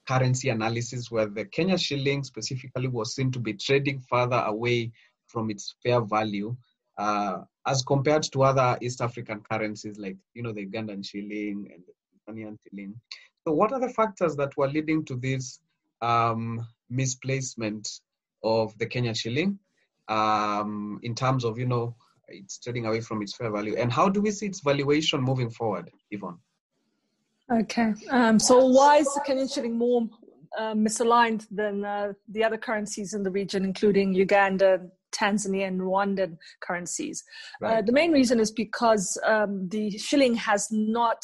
currency 0.07 0.49
analysis 0.49 1.11
where 1.11 1.27
the 1.27 1.45
Kenya 1.45 1.77
shilling 1.77 2.23
specifically 2.23 2.87
was 2.87 3.13
seen 3.13 3.31
to 3.31 3.39
be 3.39 3.53
trading 3.53 4.01
further 4.09 4.41
away 4.47 4.91
from 5.27 5.51
its 5.51 5.75
fair 5.83 6.01
value 6.01 6.55
uh, 6.97 7.37
as 7.67 7.83
compared 7.83 8.23
to 8.23 8.41
other 8.41 8.79
East 8.81 9.01
African 9.01 9.41
currencies 9.41 9.99
like, 9.99 10.17
you 10.33 10.41
know, 10.41 10.51
the 10.51 10.65
Ugandan 10.65 11.05
shilling 11.05 11.69
and 11.71 11.83
the 11.85 12.33
Tanzanian 12.33 12.57
shilling. 12.63 12.95
So 13.45 13.53
what 13.53 13.71
are 13.71 13.79
the 13.79 13.93
factors 13.93 14.35
that 14.37 14.57
were 14.57 14.67
leading 14.67 15.05
to 15.05 15.15
this 15.15 15.59
um, 16.01 16.65
misplacement 16.89 17.87
of 18.43 18.75
the 18.79 18.87
Kenya 18.87 19.13
shilling? 19.13 19.59
Um, 20.11 20.99
in 21.03 21.15
terms 21.15 21.45
of, 21.45 21.57
you 21.57 21.65
know, 21.65 21.95
it's 22.27 22.59
trading 22.59 22.85
away 22.85 23.01
from 23.01 23.21
its 23.21 23.35
fair 23.35 23.51
value? 23.51 23.75
And 23.77 23.91
how 23.91 24.09
do 24.09 24.21
we 24.21 24.31
see 24.31 24.47
its 24.47 24.61
valuation 24.61 25.21
moving 25.21 25.49
forward, 25.49 25.89
Yvonne? 26.11 26.39
Okay. 27.51 27.93
Um, 28.09 28.39
so 28.39 28.65
why 28.65 28.97
is 28.97 29.07
the 29.13 29.21
Kenyan 29.27 29.53
shilling 29.53 29.77
more 29.77 30.07
uh, 30.57 30.73
misaligned 30.73 31.45
than 31.51 31.85
uh, 31.85 32.13
the 32.29 32.43
other 32.43 32.57
currencies 32.57 33.13
in 33.13 33.23
the 33.23 33.31
region, 33.31 33.65
including 33.65 34.13
Uganda, 34.13 34.79
Tanzania, 35.13 35.67
and 35.67 35.81
Rwandan 35.81 36.37
currencies? 36.61 37.23
Uh, 37.61 37.65
right. 37.65 37.77
Uh, 37.77 37.81
the 37.81 37.91
main 37.91 38.11
reason 38.11 38.39
is 38.39 38.51
because 38.51 39.19
um, 39.25 39.67
the 39.69 39.91
shilling 39.97 40.35
has 40.35 40.67
not 40.71 41.23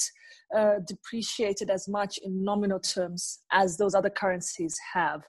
uh, 0.56 0.76
depreciated 0.86 1.69
as 1.69 1.88
much 1.88 2.19
in 2.23 2.43
nominal 2.43 2.80
terms 2.80 3.39
as 3.52 3.78
those 3.78 3.95
other 3.95 4.10
currencies 4.10 4.78
have. 4.93 5.21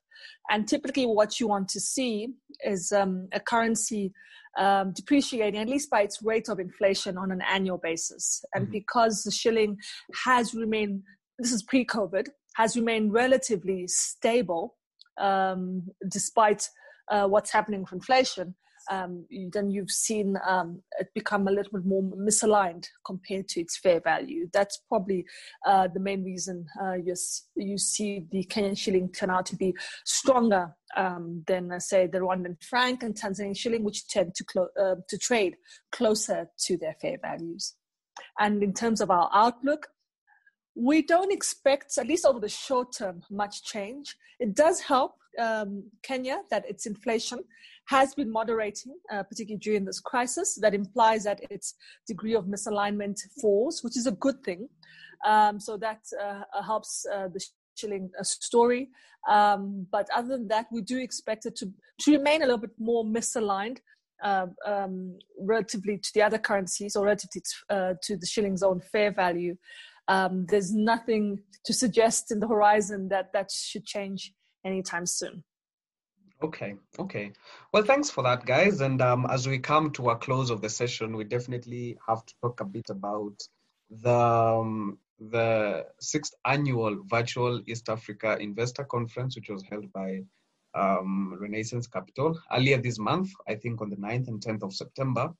And 0.50 0.66
typically, 0.66 1.06
what 1.06 1.40
you 1.40 1.48
want 1.48 1.68
to 1.70 1.80
see 1.80 2.28
is 2.64 2.92
um, 2.92 3.28
a 3.32 3.40
currency 3.40 4.12
um, 4.58 4.92
depreciating 4.92 5.60
at 5.60 5.68
least 5.68 5.90
by 5.90 6.02
its 6.02 6.22
rate 6.22 6.48
of 6.48 6.58
inflation 6.58 7.16
on 7.16 7.30
an 7.30 7.42
annual 7.48 7.78
basis. 7.78 8.44
And 8.54 8.64
mm-hmm. 8.64 8.72
because 8.72 9.22
the 9.22 9.30
shilling 9.30 9.78
has 10.24 10.54
remained, 10.54 11.02
this 11.38 11.52
is 11.52 11.62
pre 11.62 11.84
COVID, 11.84 12.28
has 12.56 12.76
remained 12.76 13.12
relatively 13.12 13.86
stable 13.86 14.76
um, 15.20 15.82
despite 16.10 16.68
uh, 17.10 17.26
what's 17.26 17.52
happening 17.52 17.82
with 17.82 17.92
inflation. 17.92 18.54
Um, 18.90 19.26
then 19.52 19.70
you've 19.70 19.90
seen 19.90 20.36
um, 20.46 20.82
it 20.98 21.08
become 21.14 21.46
a 21.48 21.50
little 21.50 21.72
bit 21.72 21.86
more 21.86 22.02
misaligned 22.02 22.86
compared 23.04 23.48
to 23.48 23.60
its 23.60 23.76
fair 23.76 24.00
value. 24.00 24.48
That's 24.52 24.78
probably 24.88 25.26
uh, 25.66 25.88
the 25.88 26.00
main 26.00 26.24
reason 26.24 26.66
uh, 26.80 26.94
you, 26.94 27.14
you 27.56 27.78
see 27.78 28.26
the 28.30 28.44
Kenyan 28.44 28.76
shilling 28.76 29.10
turn 29.10 29.30
out 29.30 29.46
to 29.46 29.56
be 29.56 29.74
stronger 30.04 30.74
um, 30.96 31.44
than, 31.46 31.72
uh, 31.72 31.78
say, 31.78 32.06
the 32.06 32.18
Rwandan 32.18 32.62
franc 32.62 33.02
and 33.02 33.14
Tanzanian 33.14 33.56
shilling, 33.56 33.84
which 33.84 34.08
tend 34.08 34.34
to, 34.34 34.44
clo- 34.44 34.68
uh, 34.80 34.96
to 35.08 35.18
trade 35.18 35.56
closer 35.92 36.48
to 36.64 36.76
their 36.76 36.96
fair 37.00 37.18
values. 37.20 37.74
And 38.38 38.62
in 38.62 38.72
terms 38.72 39.00
of 39.00 39.10
our 39.10 39.30
outlook, 39.32 39.88
we 40.74 41.02
don't 41.02 41.32
expect, 41.32 41.98
at 41.98 42.06
least 42.06 42.24
over 42.24 42.40
the 42.40 42.48
short 42.48 42.92
term, 42.96 43.22
much 43.30 43.64
change. 43.64 44.16
It 44.38 44.54
does 44.54 44.80
help 44.80 45.14
um, 45.38 45.90
Kenya 46.02 46.42
that 46.50 46.68
its 46.68 46.86
inflation 46.86 47.40
has 47.88 48.14
been 48.14 48.30
moderating, 48.30 48.94
uh, 49.12 49.22
particularly 49.22 49.58
during 49.60 49.84
this 49.84 50.00
crisis. 50.00 50.58
That 50.60 50.74
implies 50.74 51.24
that 51.24 51.40
its 51.50 51.74
degree 52.06 52.34
of 52.34 52.44
misalignment 52.44 53.18
falls, 53.40 53.82
which 53.82 53.96
is 53.96 54.06
a 54.06 54.12
good 54.12 54.42
thing. 54.44 54.68
Um, 55.26 55.58
so 55.58 55.76
that 55.78 56.00
uh, 56.22 56.62
helps 56.62 57.04
uh, 57.12 57.28
the 57.28 57.44
shilling 57.76 58.10
uh, 58.18 58.22
story. 58.22 58.90
Um, 59.28 59.86
but 59.90 60.08
other 60.14 60.28
than 60.36 60.48
that, 60.48 60.66
we 60.70 60.82
do 60.82 60.98
expect 60.98 61.46
it 61.46 61.56
to, 61.56 61.72
to 62.00 62.12
remain 62.12 62.42
a 62.42 62.46
little 62.46 62.60
bit 62.60 62.78
more 62.78 63.04
misaligned. 63.04 63.78
Uh, 64.20 64.46
um, 64.66 65.16
relatively 65.38 65.96
to 65.96 66.10
the 66.12 66.20
other 66.20 66.38
currencies 66.38 66.96
or 66.96 67.04
relatively 67.04 67.40
to, 67.40 67.72
uh, 67.72 67.94
to 68.02 68.16
the 68.16 68.26
shilling's 68.26 68.64
own 68.64 68.80
fair 68.80 69.12
value 69.12 69.54
um, 70.08 70.46
there's 70.48 70.74
nothing 70.74 71.40
to 71.64 71.72
suggest 71.72 72.32
in 72.32 72.40
the 72.40 72.48
horizon 72.48 73.08
that 73.10 73.32
that 73.34 73.50
should 73.52 73.84
change 73.84 74.32
anytime 74.64 75.06
soon. 75.06 75.44
Okay, 76.40 76.76
okay. 76.98 77.32
Well, 77.72 77.82
thanks 77.82 78.10
for 78.10 78.22
that, 78.22 78.46
guys. 78.46 78.80
And 78.80 79.02
um, 79.02 79.26
as 79.28 79.48
we 79.48 79.58
come 79.58 79.90
to 79.92 80.10
a 80.10 80.16
close 80.16 80.50
of 80.50 80.60
the 80.60 80.68
session, 80.68 81.16
we 81.16 81.24
definitely 81.24 81.98
have 82.06 82.24
to 82.24 82.34
talk 82.40 82.60
a 82.60 82.64
bit 82.64 82.90
about 82.90 83.42
the 83.90 84.14
um, 84.14 84.98
the 85.18 85.86
sixth 85.98 86.34
annual 86.44 87.02
virtual 87.06 87.60
East 87.66 87.88
Africa 87.88 88.36
Investor 88.38 88.84
Conference, 88.84 89.34
which 89.34 89.48
was 89.48 89.64
held 89.68 89.92
by 89.92 90.22
um, 90.74 91.36
Renaissance 91.40 91.88
Capital 91.88 92.38
earlier 92.52 92.80
this 92.80 93.00
month, 93.00 93.30
I 93.48 93.56
think 93.56 93.80
on 93.80 93.90
the 93.90 93.96
9th 93.96 94.28
and 94.28 94.40
10th 94.40 94.62
of 94.62 94.72
September. 94.74 95.32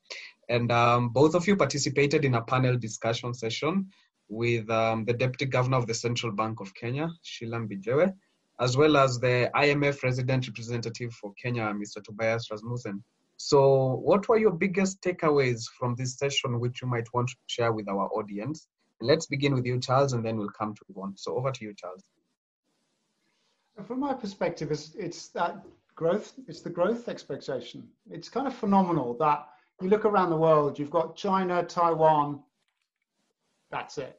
And 0.49 0.73
um, 0.73 1.11
both 1.11 1.35
of 1.35 1.47
you 1.47 1.55
participated 1.55 2.25
in 2.25 2.35
a 2.35 2.43
panel 2.43 2.77
discussion 2.77 3.35
session 3.35 3.91
with 4.29 4.69
um, 4.69 5.05
the 5.05 5.13
Deputy 5.13 5.47
Governor 5.47 5.77
of 5.77 5.87
the 5.87 5.95
Central 5.95 6.33
Bank 6.33 6.61
of 6.61 6.75
Kenya, 6.75 7.09
Sheila 7.23 7.59
M'Mbijjewe, 7.59 8.13
as 8.61 8.77
well 8.77 8.97
as 8.97 9.19
the 9.19 9.51
IMF 9.55 10.03
resident 10.03 10.47
representative 10.47 11.13
for 11.13 11.33
Kenya, 11.41 11.73
Mr. 11.75 12.03
Tobias 12.03 12.51
Rasmussen. 12.51 13.03
So, 13.37 14.01
what 14.03 14.29
were 14.29 14.39
your 14.39 14.51
biggest 14.51 15.01
takeaways 15.01 15.65
from 15.79 15.95
this 15.95 16.17
session, 16.19 16.59
which 16.59 16.83
you 16.83 16.89
might 16.89 17.07
want 17.15 17.29
to 17.29 17.37
share 17.47 17.73
with 17.73 17.89
our 17.89 18.09
audience? 18.09 18.67
Let's 19.01 19.27
begin 19.27 19.55
with 19.55 19.65
you, 19.65 19.79
Charles, 19.79 20.13
and 20.13 20.25
then 20.25 20.37
we'll 20.37 20.51
come 20.59 20.75
to 20.75 20.83
Yvonne. 20.89 21.15
So, 21.17 21.37
over 21.37 21.53
to 21.53 21.65
you, 21.65 21.73
Charles. 21.77 22.03
From 23.87 24.01
my 24.01 24.13
perspective, 24.13 24.73
it's, 24.73 24.95
it's 24.97 25.29
that 25.29 25.65
growth, 25.95 26.33
it's 26.49 26.63
the 26.63 26.71
growth 26.71 27.09
expectation. 27.09 27.87
It's 28.11 28.29
kind 28.29 28.49
of 28.49 28.55
phenomenal 28.55 29.17
that 29.21 29.47
you 29.81 29.89
look 29.89 30.05
around 30.05 30.31
the 30.31 30.37
world, 30.37 30.77
you've 30.77 30.91
got 30.91 31.15
China, 31.15 31.63
Taiwan, 31.63 32.43
that's 33.71 33.99
it. 33.99 34.19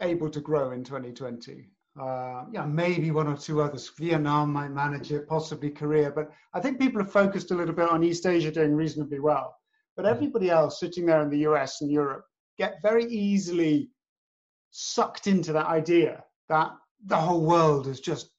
Able 0.00 0.30
to 0.30 0.40
grow 0.40 0.72
in 0.72 0.82
2020. 0.82 1.68
Uh, 1.98 2.44
yeah, 2.52 2.66
maybe 2.66 3.10
one 3.10 3.26
or 3.26 3.36
two 3.36 3.62
others. 3.62 3.90
Vietnam 3.98 4.52
might 4.52 4.68
manage 4.68 5.12
it, 5.12 5.26
possibly 5.26 5.70
Korea. 5.70 6.10
But 6.10 6.30
I 6.52 6.60
think 6.60 6.78
people 6.78 7.00
are 7.00 7.06
focused 7.06 7.50
a 7.52 7.54
little 7.54 7.74
bit 7.74 7.88
on 7.88 8.04
East 8.04 8.26
Asia 8.26 8.50
doing 8.50 8.74
reasonably 8.74 9.18
well. 9.18 9.56
But 9.96 10.04
mm. 10.04 10.10
everybody 10.10 10.50
else 10.50 10.78
sitting 10.78 11.06
there 11.06 11.22
in 11.22 11.30
the 11.30 11.46
US 11.50 11.80
and 11.80 11.90
Europe 11.90 12.24
get 12.58 12.82
very 12.82 13.04
easily 13.04 13.90
sucked 14.70 15.26
into 15.26 15.52
that 15.54 15.66
idea 15.66 16.22
that 16.50 16.70
the 17.06 17.16
whole 17.16 17.46
world 17.46 17.86
has 17.86 18.00
just 18.00 18.30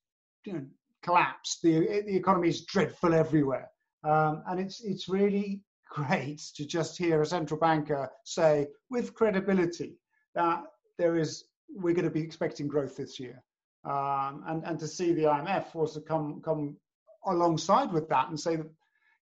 you 0.45 0.53
know, 0.53 0.65
collapsed. 1.01 1.61
The, 1.63 2.03
the 2.05 2.15
economy 2.15 2.49
is 2.49 2.65
dreadful 2.65 3.13
everywhere. 3.15 3.69
Um, 4.03 4.43
and 4.47 4.59
it's, 4.59 4.83
it's 4.83 5.09
really 5.09 5.63
great 5.89 6.41
to 6.55 6.65
just 6.65 6.95
hear 6.95 7.21
a 7.21 7.25
central 7.25 7.59
banker 7.59 8.09
say 8.23 8.67
with 8.91 9.15
credibility 9.15 9.97
that 10.35 10.61
there 10.99 11.15
is 11.15 11.45
we're 11.69 11.93
going 11.93 12.05
to 12.05 12.11
be 12.11 12.21
expecting 12.21 12.67
growth 12.67 12.95
this 12.95 13.19
year 13.19 13.43
um, 13.89 14.43
and 14.47 14.63
and 14.65 14.79
to 14.79 14.87
see 14.87 15.13
the 15.13 15.23
IMF 15.23 15.75
also 15.75 15.99
come 15.99 16.41
come 16.43 16.77
alongside 17.25 17.91
with 17.91 18.07
that 18.09 18.29
and 18.29 18.39
say 18.39 18.55
that 18.55 18.69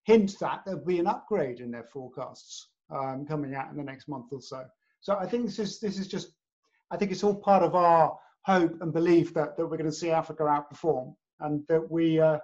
hint 0.04 0.38
that 0.38 0.62
there'll 0.64 0.84
be 0.84 0.98
an 0.98 1.06
upgrade 1.06 1.60
in 1.60 1.70
their 1.70 1.84
forecasts 1.84 2.68
um, 2.90 3.26
coming 3.26 3.54
out 3.54 3.70
in 3.70 3.76
the 3.76 3.82
next 3.82 4.08
month 4.08 4.26
or 4.32 4.40
so 4.40 4.64
so 5.00 5.16
I 5.16 5.26
think 5.26 5.46
this 5.46 5.58
is 5.58 5.80
this 5.80 5.98
is 5.98 6.08
just 6.08 6.28
I 6.90 6.96
think 6.96 7.10
it's 7.10 7.24
all 7.24 7.34
part 7.34 7.62
of 7.62 7.74
our 7.74 8.18
hope 8.44 8.80
and 8.80 8.92
belief 8.92 9.34
that, 9.34 9.56
that 9.56 9.66
we're 9.66 9.76
going 9.76 9.90
to 9.90 9.96
see 9.96 10.10
Africa 10.10 10.44
outperform 10.44 11.14
and 11.40 11.66
that 11.68 11.90
we 11.90 12.20
uh, 12.20 12.38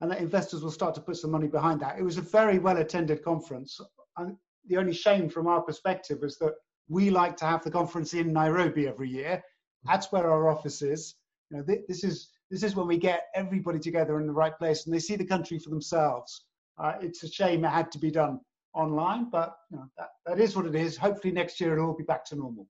and 0.00 0.10
that 0.10 0.20
investors 0.20 0.62
will 0.62 0.70
start 0.70 0.94
to 0.94 1.00
put 1.00 1.16
some 1.16 1.30
money 1.30 1.46
behind 1.46 1.80
that. 1.80 1.98
It 1.98 2.02
was 2.02 2.18
a 2.18 2.22
very 2.22 2.58
well 2.58 2.78
attended 2.78 3.24
conference. 3.24 3.80
And 4.18 4.36
the 4.66 4.76
only 4.76 4.92
shame 4.92 5.28
from 5.28 5.46
our 5.46 5.62
perspective 5.62 6.18
is 6.22 6.38
that 6.38 6.54
we 6.88 7.10
like 7.10 7.36
to 7.38 7.46
have 7.46 7.64
the 7.64 7.70
conference 7.70 8.14
in 8.14 8.32
Nairobi 8.32 8.86
every 8.86 9.08
year. 9.08 9.42
That's 9.84 10.12
where 10.12 10.30
our 10.30 10.48
office 10.50 10.82
is. 10.82 11.14
You 11.50 11.58
know, 11.58 11.64
this 11.88 12.04
is 12.04 12.30
this 12.50 12.62
is 12.62 12.76
when 12.76 12.86
we 12.86 12.98
get 12.98 13.26
everybody 13.34 13.78
together 13.78 14.20
in 14.20 14.26
the 14.26 14.32
right 14.32 14.56
place 14.56 14.86
and 14.86 14.94
they 14.94 14.98
see 14.98 15.16
the 15.16 15.24
country 15.24 15.58
for 15.58 15.70
themselves. 15.70 16.44
Uh, 16.78 16.94
it's 17.00 17.22
a 17.22 17.28
shame 17.28 17.64
it 17.64 17.70
had 17.70 17.90
to 17.92 17.98
be 17.98 18.10
done 18.10 18.40
online, 18.74 19.30
but 19.30 19.56
you 19.70 19.78
know, 19.78 19.86
that, 19.96 20.08
that 20.26 20.40
is 20.40 20.54
what 20.54 20.66
it 20.66 20.74
is. 20.74 20.96
Hopefully 20.96 21.32
next 21.32 21.60
year 21.60 21.72
it'll 21.72 21.88
all 21.88 21.96
be 21.96 22.04
back 22.04 22.24
to 22.26 22.36
normal. 22.36 22.66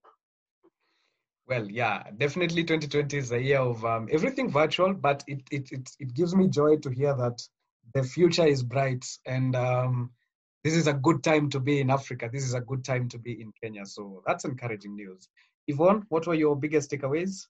Well, 1.48 1.70
yeah, 1.70 2.04
definitely 2.16 2.64
2020 2.64 3.18
is 3.18 3.32
a 3.32 3.40
year 3.40 3.60
of 3.60 3.84
um, 3.84 4.08
everything 4.10 4.50
virtual, 4.50 4.94
but 4.94 5.22
it, 5.28 5.42
it, 5.52 5.70
it, 5.70 5.90
it, 6.00 6.14
gives 6.14 6.34
me 6.34 6.48
joy 6.48 6.76
to 6.78 6.90
hear 6.90 7.14
that 7.14 7.40
the 7.94 8.02
future 8.02 8.46
is 8.46 8.64
bright 8.64 9.06
and 9.26 9.54
um, 9.54 10.10
this 10.64 10.74
is 10.74 10.88
a 10.88 10.92
good 10.92 11.22
time 11.22 11.48
to 11.50 11.60
be 11.60 11.80
in 11.80 11.90
Africa. 11.90 12.28
This 12.32 12.42
is 12.42 12.54
a 12.54 12.60
good 12.60 12.84
time 12.84 13.08
to 13.10 13.18
be 13.18 13.40
in 13.40 13.52
Kenya. 13.62 13.86
So 13.86 14.22
that's 14.26 14.44
encouraging 14.44 14.96
news. 14.96 15.28
Yvonne, 15.68 16.04
what 16.08 16.26
were 16.26 16.34
your 16.34 16.56
biggest 16.56 16.90
takeaways? 16.90 17.46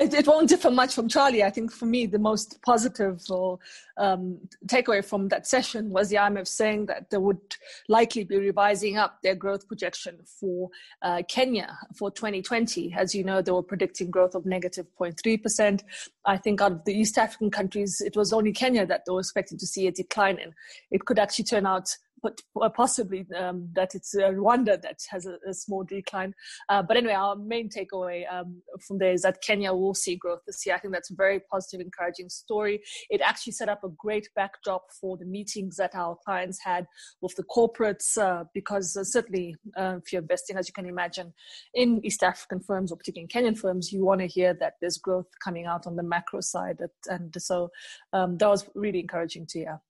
It, 0.00 0.14
it 0.14 0.26
won't 0.26 0.48
differ 0.48 0.70
much 0.70 0.94
from 0.94 1.08
Charlie. 1.08 1.44
I 1.44 1.50
think 1.50 1.70
for 1.70 1.84
me, 1.84 2.06
the 2.06 2.18
most 2.18 2.60
positive 2.62 3.20
or 3.28 3.58
um, 3.98 4.38
takeaway 4.66 5.04
from 5.04 5.28
that 5.28 5.46
session 5.46 5.90
was 5.90 6.08
the 6.08 6.16
IMF 6.16 6.48
saying 6.48 6.86
that 6.86 7.10
they 7.10 7.18
would 7.18 7.56
likely 7.86 8.24
be 8.24 8.38
revising 8.38 8.96
up 8.96 9.20
their 9.22 9.34
growth 9.34 9.68
projection 9.68 10.18
for 10.24 10.70
uh, 11.02 11.22
Kenya 11.28 11.76
for 11.98 12.10
2020. 12.10 12.94
As 12.96 13.14
you 13.14 13.22
know, 13.22 13.42
they 13.42 13.52
were 13.52 13.62
predicting 13.62 14.10
growth 14.10 14.34
of 14.34 14.46
negative 14.46 14.86
0.3%. 14.98 15.82
I 16.24 16.38
think 16.38 16.62
out 16.62 16.72
of 16.72 16.84
the 16.86 16.94
East 16.94 17.18
African 17.18 17.50
countries, 17.50 18.00
it 18.00 18.16
was 18.16 18.32
only 18.32 18.52
Kenya 18.52 18.86
that 18.86 19.02
they 19.06 19.12
were 19.12 19.20
expecting 19.20 19.58
to 19.58 19.66
see 19.66 19.86
a 19.86 19.92
decline 19.92 20.38
in. 20.38 20.54
It 20.90 21.04
could 21.04 21.18
actually 21.18 21.44
turn 21.44 21.66
out 21.66 21.94
but 22.22 22.40
possibly 22.74 23.26
um, 23.36 23.68
that 23.74 23.94
it's 23.94 24.14
uh, 24.14 24.30
Rwanda 24.30 24.80
that 24.82 24.98
has 25.10 25.26
a, 25.26 25.36
a 25.48 25.54
small 25.54 25.84
decline. 25.84 26.34
Uh, 26.68 26.82
but 26.82 26.96
anyway, 26.96 27.14
our 27.14 27.36
main 27.36 27.68
takeaway 27.68 28.24
um, 28.32 28.62
from 28.86 28.98
there 28.98 29.12
is 29.12 29.22
that 29.22 29.42
Kenya 29.42 29.72
will 29.72 29.94
see 29.94 30.16
growth 30.16 30.40
this 30.46 30.64
year. 30.64 30.74
I 30.74 30.78
think 30.78 30.94
that's 30.94 31.10
a 31.10 31.14
very 31.14 31.40
positive, 31.40 31.80
encouraging 31.80 32.28
story. 32.28 32.82
It 33.08 33.20
actually 33.20 33.52
set 33.52 33.68
up 33.68 33.84
a 33.84 33.88
great 33.88 34.28
backdrop 34.34 34.84
for 35.00 35.16
the 35.16 35.24
meetings 35.24 35.76
that 35.76 35.94
our 35.94 36.16
clients 36.24 36.58
had 36.62 36.86
with 37.20 37.34
the 37.36 37.44
corporates, 37.44 38.18
uh, 38.18 38.44
because 38.54 38.96
uh, 38.96 39.04
certainly 39.04 39.56
uh, 39.76 39.96
if 40.02 40.12
you're 40.12 40.22
investing, 40.22 40.56
as 40.56 40.68
you 40.68 40.72
can 40.72 40.86
imagine, 40.86 41.32
in 41.74 42.04
East 42.04 42.22
African 42.22 42.60
firms 42.60 42.92
or 42.92 42.96
particularly 42.96 43.28
in 43.32 43.54
Kenyan 43.54 43.58
firms, 43.58 43.92
you 43.92 44.04
want 44.04 44.20
to 44.20 44.26
hear 44.26 44.54
that 44.54 44.74
there's 44.80 44.98
growth 44.98 45.26
coming 45.42 45.66
out 45.66 45.86
on 45.86 45.96
the 45.96 46.02
macro 46.02 46.40
side. 46.40 46.78
And 47.08 47.34
so 47.38 47.70
um, 48.12 48.38
that 48.38 48.48
was 48.48 48.68
really 48.74 49.00
encouraging 49.00 49.46
to 49.46 49.58
hear. 49.58 49.80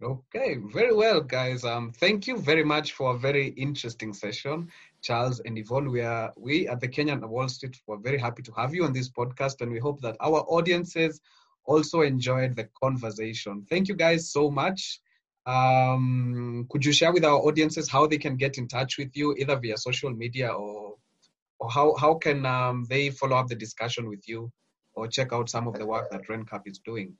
Okay, 0.00 0.54
very 0.72 0.94
well, 0.94 1.20
guys. 1.20 1.64
Um, 1.64 1.90
thank 1.90 2.28
you 2.28 2.36
very 2.38 2.62
much 2.62 2.92
for 2.92 3.16
a 3.16 3.18
very 3.18 3.48
interesting 3.48 4.12
session, 4.12 4.68
Charles 5.02 5.40
and 5.40 5.58
Yvonne. 5.58 5.90
We 5.90 6.02
are 6.02 6.32
we 6.36 6.68
at 6.68 6.78
the 6.78 6.86
Kenyan 6.86 7.28
Wall 7.28 7.48
Street 7.48 7.80
were 7.84 7.96
very 7.96 8.18
happy 8.18 8.42
to 8.42 8.52
have 8.52 8.72
you 8.72 8.84
on 8.84 8.92
this 8.92 9.10
podcast, 9.10 9.60
and 9.60 9.72
we 9.72 9.80
hope 9.80 10.00
that 10.02 10.16
our 10.20 10.42
audiences 10.42 11.20
also 11.64 12.02
enjoyed 12.02 12.54
the 12.54 12.68
conversation. 12.80 13.66
Thank 13.68 13.88
you, 13.88 13.96
guys, 13.96 14.30
so 14.30 14.52
much. 14.52 15.00
Um, 15.46 16.68
could 16.70 16.84
you 16.84 16.92
share 16.92 17.12
with 17.12 17.24
our 17.24 17.38
audiences 17.38 17.88
how 17.88 18.06
they 18.06 18.18
can 18.18 18.36
get 18.36 18.56
in 18.56 18.68
touch 18.68 18.98
with 18.98 19.16
you, 19.16 19.34
either 19.34 19.56
via 19.56 19.76
social 19.76 20.10
media 20.10 20.50
or 20.50 20.94
or 21.58 21.70
how 21.72 21.96
how 21.96 22.14
can 22.14 22.46
um, 22.46 22.86
they 22.88 23.10
follow 23.10 23.36
up 23.36 23.48
the 23.48 23.56
discussion 23.56 24.08
with 24.08 24.28
you 24.28 24.52
or 24.94 25.08
check 25.08 25.32
out 25.32 25.50
some 25.50 25.66
of 25.66 25.74
the 25.74 25.86
work 25.86 26.08
that 26.12 26.28
RenCap 26.28 26.62
is 26.66 26.78
doing? 26.78 27.16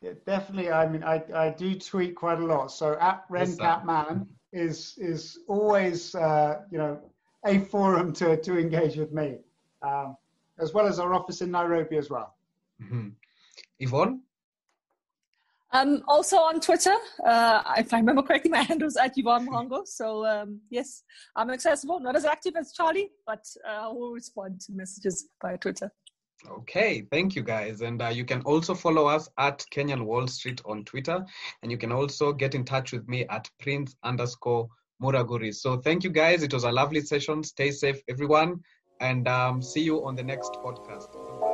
Yeah, 0.00 0.12
definitely. 0.26 0.70
I 0.70 0.88
mean, 0.88 1.04
I, 1.04 1.22
I 1.34 1.50
do 1.50 1.74
tweet 1.74 2.14
quite 2.14 2.38
a 2.38 2.44
lot. 2.44 2.68
So 2.68 2.96
at 3.00 3.28
RenCapMan 3.28 4.26
is 4.52 4.94
is 4.98 5.38
always 5.46 6.14
uh, 6.14 6.62
you 6.70 6.78
know 6.78 6.98
a 7.44 7.58
forum 7.58 8.12
to 8.14 8.36
to 8.36 8.58
engage 8.58 8.96
with 8.96 9.12
me, 9.12 9.38
um, 9.82 10.16
as 10.58 10.72
well 10.72 10.86
as 10.86 10.98
our 10.98 11.12
office 11.12 11.42
in 11.42 11.50
Nairobi 11.50 11.98
as 11.98 12.08
well. 12.08 12.34
Mm-hmm. 12.82 13.08
Yvonne. 13.78 14.22
Um, 15.72 16.02
also 16.08 16.36
on 16.36 16.60
Twitter, 16.60 16.96
uh, 17.24 17.62
if 17.78 17.94
I 17.94 17.98
remember 17.98 18.22
correctly, 18.22 18.50
my 18.50 18.62
handle 18.70 18.88
is 18.88 18.96
at 18.96 19.12
Yvonne 19.16 19.46
Mhango. 19.46 19.86
So 19.86 20.26
um, 20.26 20.60
yes, 20.70 21.04
I'm 21.36 21.50
accessible. 21.50 22.00
Not 22.00 22.16
as 22.16 22.24
active 22.24 22.54
as 22.56 22.72
Charlie, 22.72 23.10
but 23.26 23.44
uh, 23.68 23.86
I 23.86 23.88
will 23.88 24.12
respond 24.12 24.62
to 24.62 24.72
messages 24.72 25.28
via 25.42 25.58
Twitter. 25.58 25.92
Okay, 26.48 27.02
thank 27.10 27.36
you 27.36 27.42
guys. 27.42 27.82
And 27.82 28.00
uh, 28.00 28.08
you 28.08 28.24
can 28.24 28.40
also 28.42 28.74
follow 28.74 29.06
us 29.06 29.28
at 29.38 29.64
Kenyan 29.72 30.04
Wall 30.04 30.26
Street 30.26 30.60
on 30.64 30.84
Twitter. 30.84 31.24
And 31.62 31.70
you 31.70 31.78
can 31.78 31.92
also 31.92 32.32
get 32.32 32.54
in 32.54 32.64
touch 32.64 32.92
with 32.92 33.06
me 33.08 33.26
at 33.26 33.50
Prince 33.60 33.96
underscore 34.02 34.68
Muraguri. 35.02 35.54
So 35.54 35.76
thank 35.78 36.04
you 36.04 36.10
guys. 36.10 36.42
It 36.42 36.52
was 36.52 36.64
a 36.64 36.72
lovely 36.72 37.00
session. 37.00 37.42
Stay 37.42 37.70
safe, 37.70 38.00
everyone. 38.08 38.60
And 39.00 39.28
um, 39.28 39.62
see 39.62 39.82
you 39.82 40.04
on 40.04 40.14
the 40.14 40.22
next 40.22 40.52
podcast. 40.64 41.49